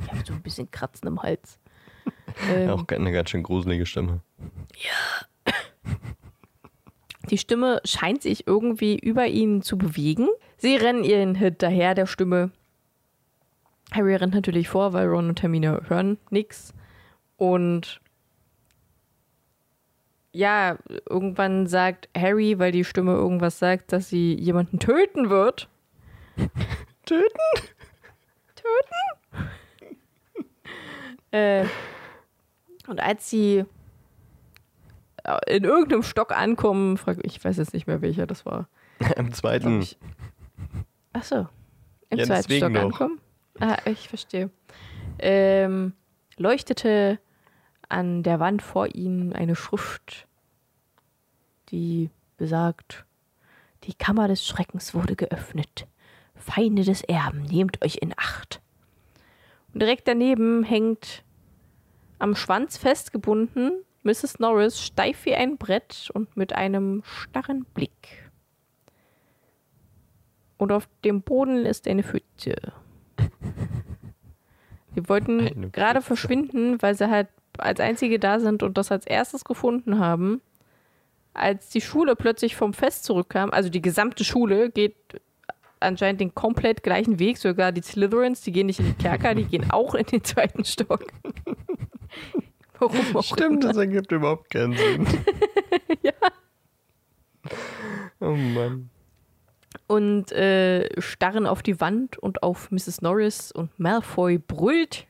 Ich 0.00 0.12
habe 0.12 0.22
so 0.26 0.34
ein 0.34 0.42
bisschen 0.42 0.70
Kratzen 0.70 1.08
im 1.08 1.22
Hals. 1.22 1.57
Ähm, 2.51 2.70
Auch 2.70 2.84
eine 2.89 3.12
ganz 3.12 3.30
schön 3.30 3.43
gruselige 3.43 3.86
Stimme. 3.86 4.20
Die 7.30 7.39
Stimme 7.39 7.80
scheint 7.84 8.22
sich 8.22 8.47
irgendwie 8.47 8.99
über 8.99 9.26
ihn 9.26 9.62
zu 9.62 9.76
bewegen. 9.76 10.28
Sie 10.57 10.76
rennen 10.76 11.05
ihnen 11.05 11.34
hinterher, 11.34 11.95
der 11.95 12.07
Stimme. 12.07 12.51
Harry 13.93 14.14
rennt 14.16 14.34
natürlich 14.34 14.68
vor, 14.68 14.93
weil 14.93 15.09
Ron 15.09 15.28
und 15.28 15.43
Hermine 15.43 15.82
hören 15.89 16.18
nichts. 16.30 16.74
Und 17.36 18.01
ja, 20.32 20.78
irgendwann 21.09 21.66
sagt 21.66 22.09
Harry, 22.16 22.59
weil 22.59 22.72
die 22.72 22.84
Stimme 22.84 23.12
irgendwas 23.12 23.59
sagt, 23.59 23.93
dass 23.93 24.09
sie 24.09 24.34
jemanden 24.34 24.78
töten 24.78 25.30
wird. 25.30 25.68
Töten? 27.05 27.39
Töten? 28.55 29.49
äh, 31.32 31.64
und 32.89 33.01
als 33.01 33.28
sie 33.30 33.64
äh, 35.24 35.57
in 35.57 35.64
irgendeinem 35.64 36.03
Stock 36.03 36.36
ankommen, 36.36 36.97
frag, 36.97 37.18
ich 37.22 37.43
weiß 37.45 37.57
jetzt 37.59 37.74
nicht 37.74 37.86
mehr 37.86 38.03
welcher 38.03 38.26
das 38.26 38.45
war. 38.47 38.68
Glaub 38.99 39.34
zweiten. 39.34 39.80
ich. 39.82 39.99
Ach 41.12 41.22
so. 41.22 41.47
Im 42.11 42.18
Ja, 42.18 42.24
zweiten 42.26 42.53
Stock 42.57 42.72
noch. 42.72 42.82
ankommen? 42.82 43.20
Ah, 43.61 43.76
ich 43.86 44.09
verstehe. 44.09 44.51
Ähm, 45.18 45.93
leuchtete 46.36 47.18
an 47.89 48.22
der 48.22 48.39
Wand 48.41 48.62
vor 48.62 48.95
ihnen 48.95 49.32
eine 49.32 49.57
Schrift, 49.57 50.26
die 51.70 52.11
besagt, 52.36 53.05
die 53.84 53.95
Kammer 53.95 54.28
des 54.28 54.47
Schreckens 54.47 54.95
wurde 54.95 55.16
geöffnet. 55.16 55.86
Feinde 56.34 56.84
des 56.84 57.03
Erben, 57.03 57.43
nehmt 57.43 57.82
euch 57.84 57.97
in 57.97 58.14
Acht. 58.16 58.61
Und 59.72 59.80
direkt 59.82 60.07
daneben 60.07 60.62
hängt 60.62 61.24
am 62.18 62.34
Schwanz 62.34 62.76
festgebunden 62.76 63.84
Mrs. 64.02 64.38
Norris 64.38 64.80
steif 64.80 65.24
wie 65.26 65.34
ein 65.34 65.58
Brett 65.58 66.10
und 66.14 66.36
mit 66.36 66.54
einem 66.54 67.02
starren 67.04 67.64
Blick. 67.74 68.30
Und 70.56 70.72
auf 70.72 70.88
dem 71.04 71.22
Boden 71.22 71.66
ist 71.66 71.86
eine 71.86 72.02
Pfütze. 72.02 72.56
Sie 74.94 75.08
wollten 75.08 75.70
gerade 75.70 76.00
verschwinden, 76.00 76.80
weil 76.82 76.94
sie 76.96 77.10
halt 77.10 77.28
als 77.58 77.78
einzige 77.78 78.18
da 78.18 78.40
sind 78.40 78.62
und 78.62 78.78
das 78.78 78.90
als 78.90 79.06
erstes 79.06 79.44
gefunden 79.44 79.98
haben. 79.98 80.40
Als 81.34 81.68
die 81.68 81.80
Schule 81.80 82.16
plötzlich 82.16 82.56
vom 82.56 82.72
Fest 82.72 83.04
zurückkam, 83.04 83.50
also 83.50 83.68
die 83.68 83.82
gesamte 83.82 84.24
Schule 84.24 84.70
geht 84.70 84.96
anscheinend 85.78 86.20
den 86.20 86.34
komplett 86.34 86.82
gleichen 86.82 87.20
Weg, 87.20 87.38
sogar 87.38 87.70
die 87.70 87.82
Slytherins, 87.82 88.40
die 88.40 88.50
gehen 88.50 88.66
nicht 88.66 88.80
in 88.80 88.86
die 88.86 88.94
Kerker, 88.94 89.34
die 89.36 89.44
gehen 89.44 89.70
auch 89.70 89.94
in 89.94 90.06
den 90.06 90.24
zweiten 90.24 90.64
Stock. 90.64 91.04
Warum 92.78 93.16
auch 93.16 93.22
Stimmt, 93.24 93.64
immer. 93.64 93.72
das 93.72 93.76
ergibt 93.76 94.12
überhaupt 94.12 94.50
keinen 94.50 94.76
Sinn. 94.76 95.06
Ja. 96.02 96.12
Oh 98.20 98.34
Mann. 98.34 98.90
und 99.86 100.32
äh, 100.32 100.88
starren 101.00 101.46
auf 101.46 101.62
die 101.62 101.80
Wand 101.80 102.18
und 102.18 102.42
auf 102.42 102.70
Mrs. 102.70 103.00
Norris 103.00 103.52
und 103.52 103.78
Malfoy 103.78 104.38
brüllt. 104.38 105.06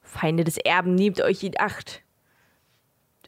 Feinde 0.00 0.44
des 0.44 0.56
Erben, 0.58 0.94
nehmt 0.94 1.20
euch 1.20 1.42
in 1.42 1.54
Acht. 1.58 2.02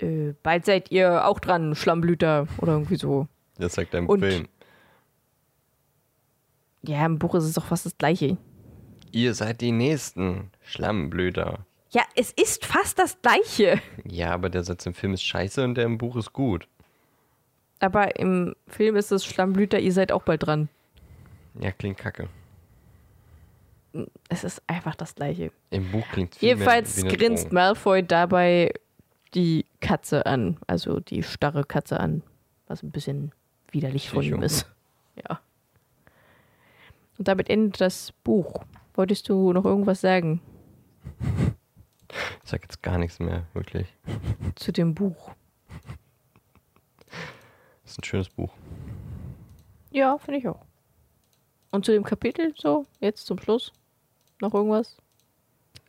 Äh, 0.01 0.35
bald 0.43 0.65
seid 0.67 0.91
ihr 0.91 1.27
auch 1.27 1.41
dran, 1.41 1.75
Schlammblüter 1.75 2.47
oder 2.59 2.73
irgendwie 2.75 2.97
so. 2.97 3.29
Das 3.59 3.75
sagt 3.75 3.93
er 3.95 4.01
im 4.01 4.09
Und- 4.09 4.21
Film. 4.21 4.49
Ja, 6.83 7.05
im 7.05 7.19
Buch 7.19 7.35
ist 7.35 7.45
es 7.45 7.55
doch 7.55 7.65
fast 7.67 7.85
das 7.87 7.99
gleiche. 7.99 8.37
Ihr 9.11 9.35
seid 9.35 9.61
die 9.61 9.73
Nächsten, 9.73 10.51
Schlammblöder. 10.63 11.67
Ja, 11.97 12.03
es 12.15 12.31
ist 12.33 12.67
fast 12.67 12.99
das 12.99 13.23
gleiche. 13.23 13.81
Ja, 14.05 14.33
aber 14.33 14.51
der 14.51 14.63
Satz 14.63 14.85
im 14.85 14.93
Film 14.93 15.15
ist 15.15 15.23
scheiße 15.23 15.65
und 15.65 15.77
der 15.77 15.87
im 15.87 15.97
Buch 15.97 16.17
ist 16.17 16.35
gut. 16.35 16.69
Aber 17.79 18.17
im 18.17 18.55
Film 18.67 18.97
ist 18.97 19.13
es 19.13 19.25
Schlammblüter, 19.25 19.81
ihr 19.81 19.95
seid 19.95 20.13
auch 20.13 20.23
bald 20.23 20.47
dran. 20.47 20.69
Ja, 21.59 21.73
klingt 21.73 21.97
kacke. 21.97 22.29
Es 24.29 24.45
ist 24.45 24.63
einfach 24.67 24.95
das 24.95 25.15
gleiche. 25.15 25.53
Im 25.71 25.91
Buch 25.91 26.07
klingt 26.13 26.35
viel 26.35 26.51
Jedenfalls 26.51 27.03
mehr 27.03 27.13
wie 27.13 27.17
grinst. 27.17 27.51
Malfoy 27.51 28.03
dabei 28.03 28.75
die 29.33 29.65
Katze 29.81 30.27
an, 30.27 30.59
also 30.67 31.01
die 31.01 31.23
starre 31.23 31.65
Katze 31.65 31.99
an, 31.99 32.23
was 32.67 32.83
ein 32.83 32.91
bisschen 32.91 33.33
widerlich 33.71 34.11
von 34.11 34.23
ihm 34.23 34.43
ist. 34.43 34.71
Ja. 35.15 35.41
Und 37.17 37.27
damit 37.27 37.49
endet 37.49 37.81
das 37.81 38.13
Buch. 38.23 38.65
Wolltest 38.93 39.31
du 39.31 39.55
noch 39.55 39.65
irgendwas 39.65 40.03
sagen 40.03 40.43
Ich 42.45 42.51
sag 42.51 42.63
jetzt 42.63 42.83
gar 42.83 42.99
nichts 42.99 43.19
mehr, 43.19 43.47
wirklich. 43.55 43.87
zu 44.57 44.73
dem 44.73 44.95
Buch? 44.95 45.33
Das 47.83 47.93
ist 47.93 47.99
ein 48.01 48.05
schönes 48.05 48.29
Buch. 48.29 48.53
Ja, 49.91 50.19
finde 50.19 50.41
ich 50.41 50.49
auch. 50.49 50.65
Und 51.71 51.85
zu 51.85 51.93
dem 51.93 52.05
Kapitel 52.05 52.53
so, 52.57 52.87
jetzt 53.01 53.27
zum 53.27 53.39
Schluss? 53.39 53.73
Noch 54.41 54.55
irgendwas? 54.55 54.97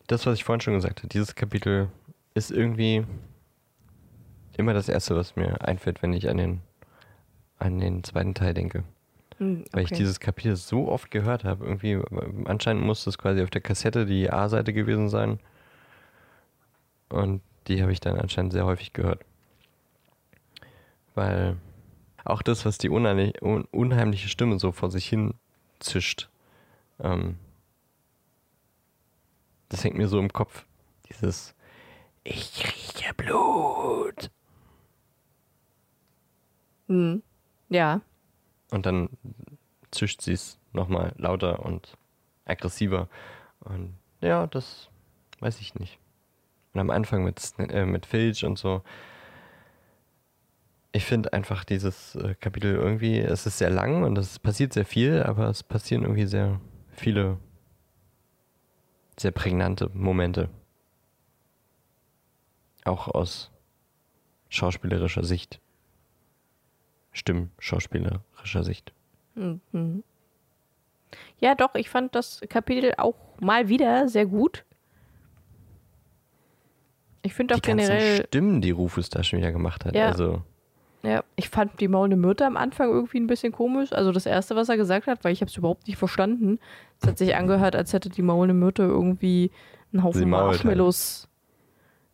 Das, 0.07 0.25
was 0.25 0.35
ich 0.35 0.43
vorhin 0.43 0.61
schon 0.61 0.75
gesagt 0.75 0.99
habe, 0.99 1.09
dieses 1.09 1.35
Kapitel 1.35 1.89
ist 2.33 2.51
irgendwie 2.51 3.05
immer 4.57 4.73
das 4.73 4.89
Erste, 4.89 5.15
was 5.15 5.35
mir 5.35 5.61
einfällt, 5.67 6.01
wenn 6.01 6.13
ich 6.13 6.29
an 6.29 6.37
den, 6.37 6.61
an 7.57 7.79
den 7.79 8.03
zweiten 8.03 8.33
Teil 8.33 8.53
denke. 8.53 8.83
Hm, 9.37 9.65
Weil 9.71 9.83
ich 9.83 9.91
okay. 9.91 9.99
dieses 9.99 10.19
Kapitel 10.19 10.55
so 10.55 10.87
oft 10.87 11.11
gehört 11.11 11.43
habe. 11.43 11.65
Irgendwie, 11.65 11.99
anscheinend 12.45 12.83
muss 12.83 13.03
das 13.03 13.17
quasi 13.17 13.41
auf 13.41 13.49
der 13.49 13.61
Kassette 13.61 14.05
die 14.05 14.29
A-Seite 14.29 14.73
gewesen 14.73 15.09
sein. 15.09 15.39
Und 17.09 17.41
die 17.67 17.81
habe 17.81 17.91
ich 17.91 17.99
dann 17.99 18.19
anscheinend 18.19 18.53
sehr 18.53 18.65
häufig 18.65 18.93
gehört. 18.93 19.23
Weil 21.15 21.57
auch 22.23 22.41
das, 22.41 22.65
was 22.65 22.77
die 22.77 22.89
unheimlich, 22.89 23.41
un, 23.41 23.65
unheimliche 23.65 24.29
Stimme 24.29 24.59
so 24.59 24.71
vor 24.71 24.91
sich 24.91 25.07
hin 25.07 25.33
zischt, 25.79 26.29
ähm, 26.99 27.37
das 29.69 29.83
hängt 29.83 29.97
mir 29.97 30.07
so 30.07 30.19
im 30.19 30.31
Kopf. 30.31 30.65
Dieses 31.09 31.55
Ich 32.23 32.63
rieche 32.63 33.13
Blut. 33.13 34.29
Hm. 36.87 37.21
Ja. 37.69 38.01
Und 38.71 38.85
dann 38.85 39.09
zischt 39.91 40.21
sie 40.21 40.33
es 40.33 40.57
nochmal 40.73 41.13
lauter 41.17 41.65
und 41.65 41.97
aggressiver. 42.45 43.09
Und 43.59 43.97
ja, 44.21 44.47
das 44.47 44.89
weiß 45.39 45.59
ich 45.59 45.75
nicht. 45.75 45.99
Und 46.77 46.81
am 46.81 46.89
Anfang 46.91 47.23
mit, 47.23 47.41
äh, 47.57 47.85
mit 47.85 48.05
Filch 48.05 48.45
und 48.45 48.59
so. 48.59 48.83
Ich 50.91 51.05
finde 51.05 51.33
einfach 51.33 51.63
dieses 51.63 52.13
äh, 52.15 52.35
Kapitel 52.35 52.75
irgendwie, 52.75 53.17
es 53.17 53.47
ist 53.47 53.57
sehr 53.57 53.71
lang 53.71 54.03
und 54.03 54.15
es 54.15 54.37
passiert 54.37 54.73
sehr 54.73 54.85
viel, 54.85 55.23
aber 55.23 55.47
es 55.47 55.63
passieren 55.63 56.03
irgendwie 56.03 56.27
sehr 56.27 56.61
viele 56.91 57.39
sehr 59.19 59.31
prägnante 59.31 59.89
Momente. 59.95 60.49
Auch 62.83 63.07
aus 63.07 63.49
schauspielerischer 64.49 65.23
Sicht. 65.23 65.59
Stimmschauspielerischer 67.11 68.63
Sicht. 68.63 68.93
Mhm. 69.33 70.03
Ja, 71.39 71.55
doch, 71.55 71.73
ich 71.73 71.89
fand 71.89 72.13
das 72.13 72.41
Kapitel 72.47 72.93
auch 72.97 73.15
mal 73.39 73.67
wieder 73.67 74.07
sehr 74.09 74.27
gut. 74.27 74.63
Ich 77.23 77.33
finde 77.33 77.55
auch 77.55 77.59
Die 77.59 77.67
generell, 77.69 78.25
Stimmen, 78.27 78.61
die 78.61 78.71
Rufus 78.71 79.09
da 79.09 79.23
schon 79.23 79.39
wieder 79.39 79.51
gemacht 79.51 79.85
hat. 79.85 79.95
Ja. 79.95 80.07
Also, 80.07 80.41
ja, 81.03 81.23
ich 81.35 81.49
fand 81.49 81.79
die 81.79 81.87
maulende 81.87 82.17
Myrte 82.17 82.45
am 82.45 82.57
Anfang 82.57 82.89
irgendwie 82.89 83.19
ein 83.19 83.27
bisschen 83.27 83.51
komisch. 83.51 83.93
Also 83.93 84.11
das 84.11 84.25
Erste, 84.25 84.55
was 84.55 84.69
er 84.69 84.77
gesagt 84.77 85.07
hat, 85.07 85.23
weil 85.23 85.31
ich 85.33 85.41
habe 85.41 85.49
es 85.49 85.57
überhaupt 85.57 85.87
nicht 85.87 85.97
verstanden. 85.97 86.59
Es 87.01 87.07
hat 87.07 87.17
sich 87.17 87.35
angehört, 87.35 87.75
als 87.75 87.93
hätte 87.93 88.09
die 88.09 88.21
maulende 88.21 88.53
Myrte 88.53 88.83
irgendwie 88.83 89.51
einen 89.93 90.03
Haufen 90.03 90.21
halt. 90.21 90.29
Marshmallows 90.29 91.27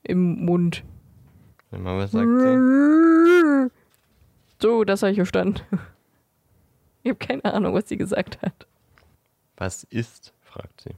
im 0.03 0.45
Mund. 0.45 0.83
wenn 1.71 1.81
man 1.81 1.97
was 1.97 2.11
sagt. 2.11 3.71
So, 4.61 4.83
das 4.83 5.01
habe 5.01 5.11
ich 5.11 5.17
verstanden. 5.17 5.61
Ich 7.05 7.09
habe 7.09 7.19
keine 7.19 7.43
Ahnung, 7.43 7.73
was 7.73 7.89
sie 7.89 7.97
gesagt 7.97 8.41
hat. 8.41 8.65
Was 9.57 9.83
ist? 9.83 10.33
fragt 10.39 10.79
sie. 10.79 10.91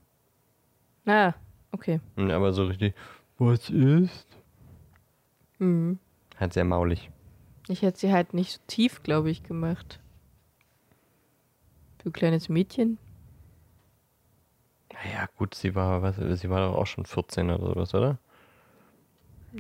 Ah, 1.10 1.34
okay. 1.72 2.00
Und 2.16 2.30
Aber 2.30 2.54
so 2.54 2.66
richtig, 2.66 2.94
was 3.38 3.70
ist? 3.70 4.28
Mhm. 5.60 6.00
Halt 6.38 6.54
sehr 6.54 6.66
maulig. 6.66 7.10
Ich 7.68 7.82
hätte 7.82 8.00
sie 8.00 8.12
halt 8.12 8.34
nicht 8.34 8.54
so 8.54 8.60
tief, 8.68 9.04
glaube 9.04 9.30
ich, 9.30 9.44
gemacht. 9.44 10.00
Für 12.00 12.10
ein 12.10 12.14
kleines 12.14 12.50
Mädchen. 12.50 12.98
Naja, 14.94 15.28
gut, 15.38 15.56
sie 15.56 15.76
war, 15.76 16.02
was, 16.02 16.16
sie 16.18 16.50
war 16.50 16.68
doch 16.68 16.76
auch 16.76 16.88
schon 16.88 17.06
14 17.06 17.50
oder 17.50 17.68
sowas, 17.68 17.94
oder? 17.94 18.18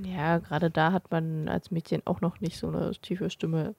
Ja, 0.03 0.39
gerade 0.39 0.69
da 0.69 0.91
hat 0.91 1.09
man 1.11 1.47
als 1.47 1.71
Mädchen 1.71 2.01
auch 2.05 2.21
noch 2.21 2.41
nicht 2.41 2.57
so 2.57 2.67
eine 2.67 2.91
tiefe 2.91 3.29
Stimme. 3.29 3.75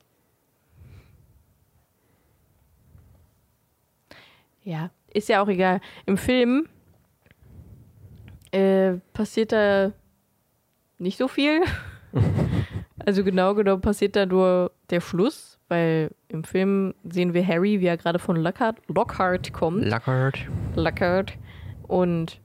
Ja, 4.64 4.90
ist 5.12 5.28
ja 5.28 5.42
auch 5.42 5.48
egal. 5.48 5.80
Im 6.06 6.16
Film 6.16 6.68
äh, 8.52 8.94
passiert 9.12 9.52
da 9.52 9.92
nicht 10.98 11.18
so 11.18 11.28
viel. 11.28 11.62
also 13.04 13.24
genau 13.24 13.54
genommen 13.54 13.82
passiert 13.82 14.16
da 14.16 14.26
nur 14.26 14.72
der 14.90 15.00
Schluss, 15.00 15.58
weil 15.68 16.10
im 16.28 16.44
Film 16.44 16.94
sehen 17.04 17.34
wir 17.34 17.46
Harry, 17.46 17.80
wie 17.80 17.86
er 17.86 17.96
gerade 17.96 18.18
von 18.18 18.36
Lockhart, 18.36 18.78
Lockhart 18.88 19.52
kommt. 19.52 19.84
Lockhart. 19.84 20.38
Lockhart 20.74 21.34
und 21.86 22.40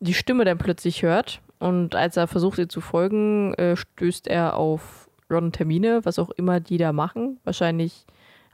die 0.00 0.14
Stimme 0.14 0.44
dann 0.44 0.58
plötzlich 0.58 1.02
hört. 1.02 1.40
Und 1.58 1.94
als 1.94 2.16
er 2.16 2.26
versucht, 2.26 2.58
ihr 2.58 2.68
zu 2.68 2.80
folgen, 2.80 3.54
äh, 3.54 3.76
stößt 3.76 4.26
er 4.26 4.56
auf 4.56 5.08
Ron 5.30 5.52
Termine, 5.52 6.04
was 6.04 6.18
auch 6.18 6.30
immer 6.30 6.58
die 6.60 6.76
da 6.76 6.92
machen. 6.92 7.38
Wahrscheinlich 7.44 8.04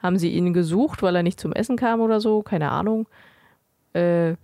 haben 0.03 0.19
sie 0.19 0.31
ihn 0.31 0.53
gesucht, 0.53 1.03
weil 1.03 1.17
er 1.17 1.23
nicht 1.23 1.41
zum 1.41 1.53
Essen 1.53 1.77
kam 1.77 2.01
oder 2.01 2.21
so, 2.21 2.43
keine 2.43 2.71
Ahnung. 2.71 3.09
Äh, 3.95 4.35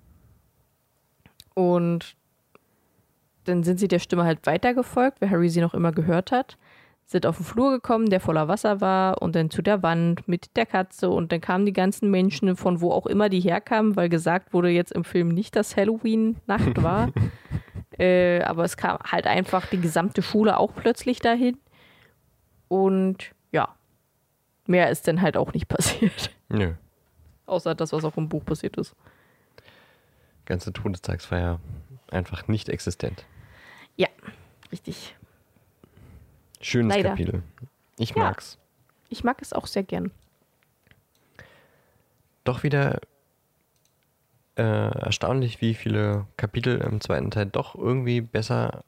und 1.55 2.17
dann 3.45 3.63
sind 3.63 3.79
sie 3.79 3.89
der 3.89 3.99
Stimme 3.99 4.25
halt 4.25 4.47
weitergefolgt, 4.47 5.21
weil 5.21 5.31
Harry 5.31 5.49
sie 5.49 5.61
noch 5.61 5.75
immer 5.75 5.93
gehört 5.93 6.33
hat. 6.33 6.57
Sind 7.07 7.27
auf 7.27 7.37
den 7.37 7.45
Flur 7.45 7.71
gekommen, 7.71 8.09
der 8.09 8.21
voller 8.21 8.49
Wasser 8.49 8.81
war, 8.81 9.21
und 9.21 9.37
dann 9.37 9.51
zu 9.51 9.61
der 9.61 9.83
Wand 9.83 10.27
mit 10.27 10.57
der 10.57 10.65
Katze. 10.65 11.11
Und 11.11 11.33
dann 11.33 11.41
kamen 11.41 11.67
die 11.67 11.73
ganzen 11.75 12.11
Menschen, 12.11 12.57
von 12.57 12.81
wo 12.81 12.93
auch 12.93 13.07
immer 13.07 13.29
die 13.29 13.41
herkamen, 13.41 13.95
weil 13.97 14.09
gesagt 14.09 14.55
wurde 14.55 14.71
jetzt 14.71 14.93
im 14.93 15.05
Film 15.05 15.29
nicht, 15.29 15.55
dass 15.55 15.77
Halloween-Nacht 15.77 16.83
war. 16.83 17.13
äh, 17.99 18.41
aber 18.43 18.65
es 18.65 18.79
kam 18.79 18.99
halt 19.05 19.27
einfach 19.27 19.67
die 19.67 19.81
gesamte 19.81 20.23
Schule 20.23 20.59
auch 20.59 20.75
plötzlich 20.75 21.19
dahin. 21.19 21.59
Und 22.69 23.33
ja, 23.53 23.75
mehr 24.67 24.91
ist 24.91 25.07
dann 25.07 25.21
halt 25.21 25.37
auch 25.37 25.53
nicht 25.53 25.69
passiert. 25.69 26.31
Nö. 26.49 26.73
Außer 27.47 27.75
das, 27.75 27.93
was 27.93 28.05
auch 28.05 28.17
im 28.17 28.31
Buch 28.31 28.45
passiert 28.47 28.79
ist. 28.79 28.97
Ganze 30.47 30.73
Todestagsfeier 30.73 31.61
einfach 32.11 32.49
nicht 32.49 32.71
existent. 32.71 33.27
Ja, 33.97 34.09
richtig. 34.73 35.15
Schönes 36.61 36.97
Leider. 36.97 37.11
Kapitel. 37.11 37.43
Ich 37.99 38.11
Ja. 38.11 38.25
mag's. 38.25 38.59
Ich 39.09 39.23
mag 39.25 39.41
es 39.43 39.53
auch 39.53 39.67
sehr 39.67 39.83
gern. 39.83 40.11
Doch 42.45 42.63
wieder 42.63 43.01
äh, 44.57 44.63
erstaunlich, 44.63 45.61
wie 45.61 45.75
viele 45.75 46.27
Kapitel 46.37 46.81
im 46.81 47.01
zweiten 47.01 47.31
Teil 47.31 47.47
doch 47.47 47.75
irgendwie 47.75 48.21
besser 48.21 48.85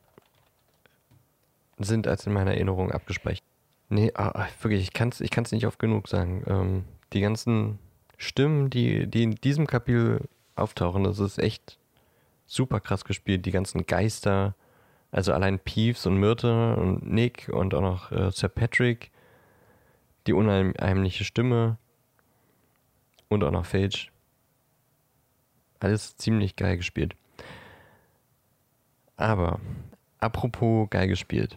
sind 1.78 2.06
als 2.06 2.26
in 2.26 2.32
meiner 2.32 2.52
Erinnerung 2.52 2.92
abgespeichert. 2.92 3.44
Nee, 3.88 4.10
ah, 4.14 4.28
ah, 4.34 4.48
wirklich, 4.62 4.82
ich 4.82 4.92
kann 4.92 5.10
es 5.10 5.20
ich 5.20 5.30
kann's 5.30 5.52
nicht 5.52 5.66
oft 5.66 5.78
genug 5.78 6.08
sagen. 6.08 6.42
Ähm, 6.46 6.84
die 7.12 7.20
ganzen 7.20 7.78
Stimmen, 8.16 8.70
die, 8.70 9.06
die 9.06 9.22
in 9.22 9.34
diesem 9.36 9.66
Kapitel 9.66 10.22
auftauchen, 10.56 11.04
das 11.04 11.18
ist 11.18 11.38
echt 11.38 11.78
super 12.46 12.80
krass 12.80 13.04
gespielt. 13.04 13.46
Die 13.46 13.50
ganzen 13.52 13.86
Geister, 13.86 14.54
also 15.16 15.32
allein 15.32 15.58
Peeves 15.58 16.04
und 16.04 16.18
Myrte 16.18 16.76
und 16.76 17.10
Nick 17.10 17.48
und 17.48 17.74
auch 17.74 17.80
noch 17.80 18.12
äh, 18.12 18.30
Sir 18.30 18.50
Patrick, 18.50 19.10
die 20.26 20.34
unheimliche 20.34 21.24
Stimme 21.24 21.78
und 23.30 23.42
auch 23.42 23.50
noch 23.50 23.64
Phage. 23.64 24.10
Alles 25.80 26.18
ziemlich 26.18 26.54
geil 26.54 26.76
gespielt. 26.76 27.16
Aber, 29.16 29.58
apropos 30.18 30.90
geil 30.90 31.08
gespielt. 31.08 31.56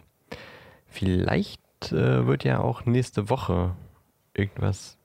Vielleicht 0.86 1.60
äh, 1.92 2.26
wird 2.26 2.44
ja 2.44 2.60
auch 2.60 2.86
nächste 2.86 3.28
Woche 3.28 3.76
irgendwas 4.32 4.96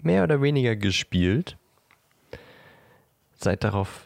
mehr 0.00 0.22
oder 0.22 0.40
weniger 0.40 0.76
gespielt. 0.76 1.58
Seid 3.34 3.64
darauf 3.64 4.05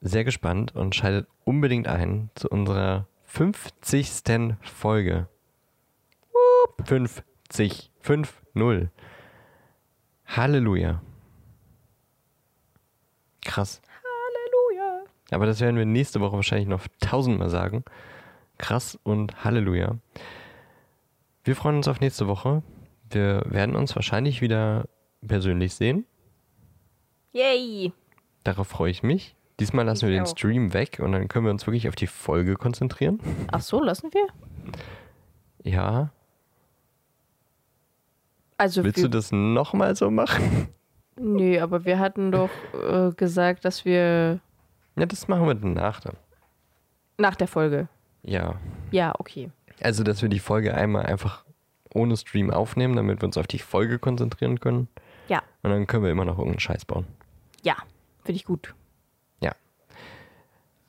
sehr 0.00 0.24
gespannt 0.24 0.74
und 0.74 0.94
schaltet 0.94 1.28
unbedingt 1.44 1.88
ein 1.88 2.30
zu 2.34 2.48
unserer 2.48 3.06
50. 3.24 4.56
Folge. 4.62 5.28
50. 6.84 7.90
5-0. 8.02 8.88
Halleluja. 10.26 11.02
Krass. 13.44 13.80
Halleluja. 14.02 15.04
Aber 15.30 15.46
das 15.46 15.60
werden 15.60 15.76
wir 15.76 15.86
nächste 15.86 16.20
Woche 16.20 16.36
wahrscheinlich 16.36 16.68
noch 16.68 16.86
tausendmal 17.00 17.50
sagen. 17.50 17.84
Krass 18.58 18.98
und 19.02 19.44
Halleluja. 19.44 19.98
Wir 21.44 21.56
freuen 21.56 21.76
uns 21.76 21.88
auf 21.88 22.00
nächste 22.00 22.26
Woche. 22.26 22.62
Wir 23.10 23.44
werden 23.46 23.76
uns 23.76 23.94
wahrscheinlich 23.94 24.40
wieder 24.40 24.88
persönlich 25.26 25.74
sehen. 25.74 26.06
Yay. 27.32 27.92
Darauf 28.44 28.68
freue 28.68 28.90
ich 28.90 29.02
mich. 29.02 29.35
Diesmal 29.60 29.84
lassen 29.86 30.04
Ich 30.04 30.10
wir 30.10 30.16
den 30.18 30.24
auch. 30.24 30.28
Stream 30.36 30.72
weg 30.74 31.00
und 31.02 31.12
dann 31.12 31.28
können 31.28 31.46
wir 31.46 31.50
uns 31.52 31.66
wirklich 31.66 31.88
auf 31.88 31.94
die 31.96 32.06
Folge 32.06 32.56
konzentrieren. 32.56 33.20
Ach 33.52 33.60
so, 33.62 33.80
lassen 33.82 34.10
wir? 34.12 34.26
Ja. 35.62 36.10
Also 38.58 38.84
Willst 38.84 39.02
du 39.02 39.08
das 39.08 39.32
nochmal 39.32 39.94
so 39.96 40.10
machen? 40.10 40.68
Nee, 41.18 41.60
aber 41.60 41.86
wir 41.86 41.98
hatten 41.98 42.30
doch 42.30 42.50
äh, 42.74 43.10
gesagt, 43.12 43.64
dass 43.64 43.86
wir 43.86 44.38
Ja, 44.96 45.06
das 45.06 45.28
machen 45.28 45.46
wir 45.46 45.54
danach 45.54 46.00
dann. 46.00 46.14
nach 47.16 47.36
der 47.36 47.48
Folge. 47.48 47.88
Ja. 48.22 48.56
Ja, 48.90 49.14
okay. 49.18 49.48
Also, 49.80 50.04
dass 50.04 50.20
wir 50.20 50.28
die 50.28 50.40
Folge 50.40 50.74
einmal 50.74 51.06
einfach 51.06 51.46
ohne 51.94 52.18
Stream 52.18 52.50
aufnehmen, 52.50 52.96
damit 52.96 53.22
wir 53.22 53.26
uns 53.28 53.38
auf 53.38 53.46
die 53.46 53.60
Folge 53.60 53.98
konzentrieren 53.98 54.60
können. 54.60 54.88
Ja, 55.28 55.42
Und 55.62 55.70
dann 55.70 55.86
können 55.86 56.04
wir 56.04 56.10
immer 56.10 56.26
noch 56.26 56.36
irgendeinen 56.36 56.60
Scheiß 56.60 56.84
bauen. 56.84 57.06
ja, 57.62 57.76
finde 58.24 58.36
ich 58.36 58.44
gut. 58.44 58.74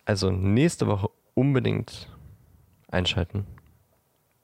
Also 0.08 0.32
nächste 0.32 0.88
Woche 0.88 1.10
unbedingt 1.34 2.08
einschalten. 2.88 3.45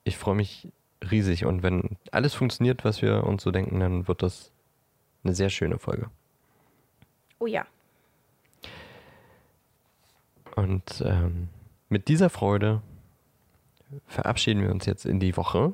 Ich 0.03 0.18
freue 0.18 0.36
mich 0.36 0.68
riesig 1.09 1.45
und 1.45 1.64
wenn 1.64 1.97
alles 2.11 2.34
funktioniert, 2.34 2.84
was 2.84 3.01
wir 3.01 3.24
uns 3.24 3.43
so 3.43 3.51
denken, 3.51 3.80
dann 3.80 4.05
wird 4.09 4.24
das 4.24 4.51
eine 5.24 5.34
sehr 5.34 5.49
schöne 5.49 5.80
Folge. 5.80 6.09
Oh 7.39 7.45
ja. 7.45 7.66
Und 10.57 11.01
ähm, 11.05 11.47
mit 11.88 12.09
dieser 12.09 12.30
Freude 12.30 12.82
verabschieden 14.05 14.64
wir 14.64 14.70
uns 14.70 14.86
jetzt 14.86 15.05
in 15.05 15.22
die 15.22 15.38
Woche. 15.38 15.74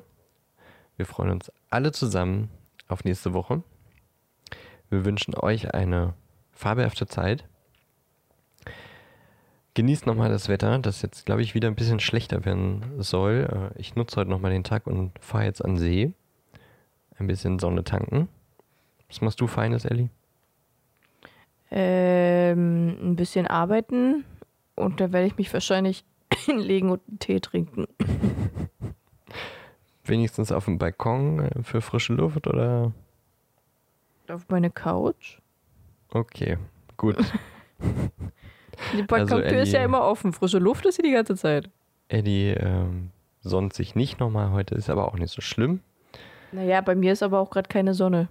Wir 0.98 1.06
freuen 1.06 1.30
uns 1.30 1.50
alle 1.68 1.90
zusammen 1.90 2.48
auf 2.86 3.02
nächste 3.02 3.32
Woche. 3.32 3.64
Wir 4.88 5.04
wünschen 5.04 5.34
euch 5.34 5.74
eine 5.74 6.14
fabelhafte 6.52 7.08
Zeit. 7.08 7.49
Genießt 9.80 10.04
nochmal 10.04 10.28
das 10.28 10.50
Wetter, 10.50 10.78
das 10.78 11.00
jetzt, 11.00 11.24
glaube 11.24 11.40
ich, 11.40 11.54
wieder 11.54 11.66
ein 11.66 11.74
bisschen 11.74 12.00
schlechter 12.00 12.44
werden 12.44 12.84
soll. 12.98 13.70
Äh, 13.74 13.80
Ich 13.80 13.96
nutze 13.96 14.16
heute 14.16 14.28
nochmal 14.28 14.50
den 14.50 14.62
Tag 14.62 14.86
und 14.86 15.18
fahre 15.20 15.44
jetzt 15.44 15.64
an 15.64 15.78
See. 15.78 16.12
Ein 17.18 17.26
bisschen 17.26 17.58
Sonne 17.58 17.82
tanken. 17.82 18.28
Was 19.08 19.22
machst 19.22 19.40
du 19.40 19.46
Feines, 19.46 19.86
Ellie? 19.86 20.10
Ähm, 21.70 22.88
ein 23.00 23.16
bisschen 23.16 23.46
arbeiten 23.46 24.26
und 24.76 25.00
dann 25.00 25.14
werde 25.14 25.28
ich 25.28 25.38
mich 25.38 25.50
wahrscheinlich 25.50 26.04
hinlegen 26.44 26.90
und 26.90 27.00
einen 27.08 27.18
Tee 27.18 27.40
trinken. 27.40 27.86
Wenigstens 30.04 30.52
auf 30.52 30.66
dem 30.66 30.76
Balkon 30.76 31.38
äh, 31.38 31.62
für 31.62 31.80
frische 31.80 32.12
Luft 32.12 32.46
oder? 32.46 32.92
Auf 34.28 34.46
meine 34.50 34.70
Couch. 34.70 35.38
Okay, 36.10 36.58
gut. 36.98 37.16
Die 38.96 39.02
Balkontür 39.02 39.44
ist 39.46 39.68
Ellie- 39.68 39.72
ja 39.78 39.84
immer 39.84 40.02
offen. 40.02 40.32
Frische 40.32 40.58
Luft 40.58 40.86
ist 40.86 40.96
hier 40.96 41.04
die 41.04 41.12
ganze 41.12 41.36
Zeit. 41.36 41.70
Eddie 42.08 42.48
ähm, 42.50 43.10
sonnt 43.40 43.72
sich 43.72 43.94
nicht 43.94 44.18
nochmal 44.20 44.50
heute, 44.50 44.74
ist 44.74 44.90
aber 44.90 45.06
auch 45.08 45.14
nicht 45.16 45.32
so 45.32 45.40
schlimm. 45.40 45.80
Naja, 46.52 46.80
bei 46.80 46.94
mir 46.94 47.12
ist 47.12 47.22
aber 47.22 47.38
auch 47.38 47.50
gerade 47.50 47.68
keine 47.68 47.94
Sonne. 47.94 48.28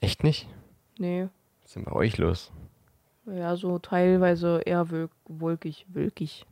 Echt 0.00 0.22
nicht? 0.22 0.46
Nee. 0.98 1.28
Was 1.62 1.70
ist 1.70 1.76
denn 1.76 1.84
bei 1.84 1.92
euch 1.92 2.18
los? 2.18 2.52
Ja, 3.26 3.56
so 3.56 3.78
teilweise 3.78 4.60
eher 4.64 4.90
wölk 4.90 5.10
wolkig, 5.26 5.86
wölkig. 5.88 6.44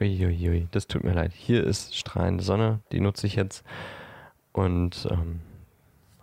Uiuiui, 0.00 0.68
das 0.70 0.86
tut 0.86 1.02
mir 1.04 1.12
leid. 1.12 1.32
Hier 1.34 1.64
ist 1.64 1.96
strahlende 1.96 2.44
Sonne, 2.44 2.80
die 2.92 3.00
nutze 3.00 3.26
ich 3.26 3.34
jetzt. 3.36 3.64
Und 4.52 5.08
ähm, 5.10 5.40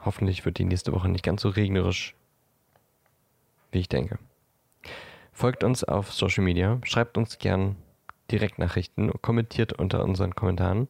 hoffentlich 0.04 0.46
wird 0.46 0.58
die 0.60 0.66
nächste 0.66 0.92
Woche 0.94 1.10
nicht 1.10 1.24
ganz 1.24 1.42
so 1.42 1.50
regnerisch, 1.50 2.16
wie 3.72 3.80
ich 3.80 3.90
denke. 3.90 4.18
Folgt 5.36 5.66
uns 5.66 5.84
auf 5.84 6.14
Social 6.14 6.46
Media, 6.46 6.80
schreibt 6.86 7.18
uns 7.18 7.40
gern 7.40 7.76
Direktnachrichten, 8.32 9.12
kommentiert 9.22 9.74
unter 9.74 10.02
unseren 10.02 10.34
Kommentaren. 10.34 10.88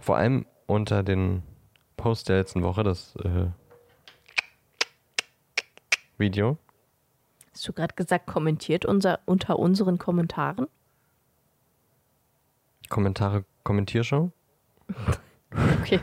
Vor 0.00 0.16
allem 0.16 0.46
unter 0.66 1.04
den 1.04 1.44
Post 1.96 2.28
der 2.28 2.38
letzten 2.38 2.64
Woche, 2.64 2.82
das 2.82 3.14
äh, 3.22 3.46
Video. 6.18 6.58
Hast 7.52 7.68
du 7.68 7.72
gerade 7.72 7.94
gesagt, 7.94 8.26
kommentiert 8.26 8.84
unser, 8.84 9.20
unter 9.26 9.60
unseren 9.60 9.96
Kommentaren? 9.96 10.66
Kommentare, 12.88 13.44
Kommentiershow. 13.62 14.32
Okay. 15.80 16.00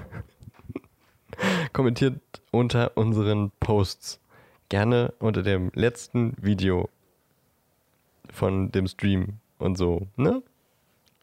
kommentiert 1.73 2.19
unter 2.51 2.97
unseren 2.97 3.51
Posts. 3.59 4.19
Gerne 4.69 5.13
unter 5.19 5.43
dem 5.43 5.71
letzten 5.75 6.33
Video 6.41 6.89
von 8.35 8.71
dem 8.71 8.87
Stream 8.87 9.39
und 9.57 9.77
so, 9.77 10.07
ne? 10.15 10.43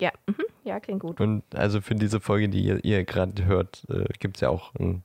Ja, 0.01 0.11
mhm. 0.27 0.45
ja, 0.65 0.81
klingt 0.81 1.01
gut. 1.01 1.21
Und 1.21 1.45
also 1.55 1.81
für 1.81 1.95
diese 1.95 2.21
Folge, 2.21 2.49
die 2.49 2.65
ihr, 2.65 2.85
ihr 2.85 3.05
gerade 3.05 3.45
hört, 3.45 3.87
äh, 3.89 4.05
gibt 4.19 4.37
es 4.37 4.41
ja 4.41 4.49
auch 4.49 4.75
ein 4.75 5.05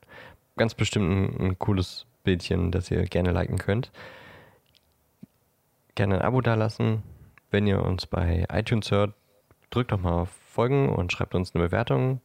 ganz 0.55 0.73
bestimmt 0.73 1.09
ein, 1.09 1.39
ein 1.39 1.59
cooles 1.59 2.07
Bildchen, 2.23 2.71
das 2.71 2.89
ihr 2.89 3.03
gerne 3.03 3.31
liken 3.31 3.57
könnt. 3.57 3.91
Gerne 5.95 6.15
ein 6.15 6.21
Abo 6.21 6.41
dalassen. 6.41 7.03
Wenn 7.51 7.67
ihr 7.67 7.83
uns 7.83 8.07
bei 8.07 8.45
iTunes 8.51 8.91
hört, 8.91 9.13
drückt 9.69 9.91
doch 9.91 9.99
mal 10.01 10.13
auf 10.13 10.29
Folgen 10.29 10.89
und 10.89 11.11
schreibt 11.11 11.35
uns 11.35 11.53
eine 11.53 11.65
Bewertung. 11.65 12.19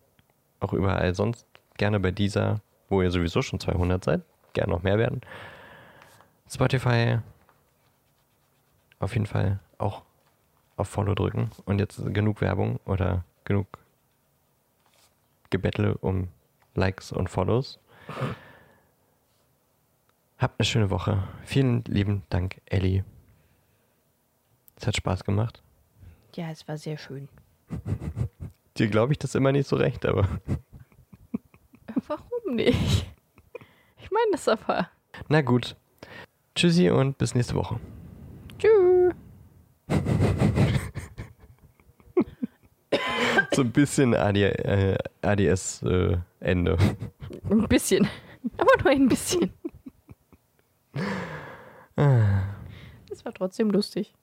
Auch 0.61 0.72
überall 0.72 1.14
sonst 1.14 1.47
gerne 1.76 2.01
bei 2.01 2.11
dieser, 2.11 2.61
wo 2.89 3.03
ihr 3.03 3.11
sowieso 3.11 3.43
schon 3.43 3.61
200 3.61 4.03
seid. 4.03 4.22
Gerne 4.55 4.72
noch 4.72 4.83
mehr 4.83 4.99
werden. 4.99 5.20
Spotify 6.51 7.18
auf 8.99 9.14
jeden 9.14 9.26
Fall 9.26 9.59
auch 9.83 10.03
auf 10.76 10.89
Follow 10.89 11.14
drücken. 11.14 11.51
Und 11.64 11.78
jetzt 11.78 12.03
genug 12.14 12.41
Werbung 12.41 12.80
oder 12.85 13.24
genug 13.45 13.78
Gebettle 15.51 15.97
um 15.99 16.28
Likes 16.74 17.12
und 17.12 17.28
Follows. 17.28 17.78
Habt 20.39 20.59
eine 20.59 20.66
schöne 20.66 20.91
Woche. 20.91 21.22
Vielen 21.45 21.85
lieben 21.85 22.22
Dank, 22.30 22.61
Ellie. 22.66 23.05
Es 24.76 24.87
hat 24.87 24.97
Spaß 24.97 25.24
gemacht. 25.24 25.62
Ja, 26.35 26.51
es 26.51 26.66
war 26.66 26.78
sehr 26.78 26.97
schön. 26.97 27.28
Dir 28.78 28.89
glaube 28.89 29.12
ich 29.12 29.18
das 29.18 29.35
immer 29.35 29.53
nicht 29.53 29.68
so 29.68 29.76
recht, 29.76 30.07
aber 30.07 30.26
Warum 32.07 32.57
nicht? 32.57 33.07
Ich 33.99 34.11
meine 34.11 34.33
das 34.33 34.49
aber. 34.49 34.89
na 35.28 35.43
gut. 35.43 35.76
Tschüssi 36.55 36.91
und 36.91 37.18
bis 37.18 37.35
nächste 37.35 37.55
Woche. 37.55 37.78
So 43.55 43.61
ein 43.62 43.70
bisschen 43.70 44.14
AD, 44.14 44.43
äh, 44.43 44.97
ADS-Ende. 45.20 46.78
Ein 47.51 47.68
bisschen. 47.68 48.09
Aber 48.57 48.70
nur 48.82 48.90
ein 48.90 49.09
bisschen. 49.09 49.53
Das 51.95 53.24
war 53.24 53.32
trotzdem 53.34 53.70
lustig. 53.70 54.14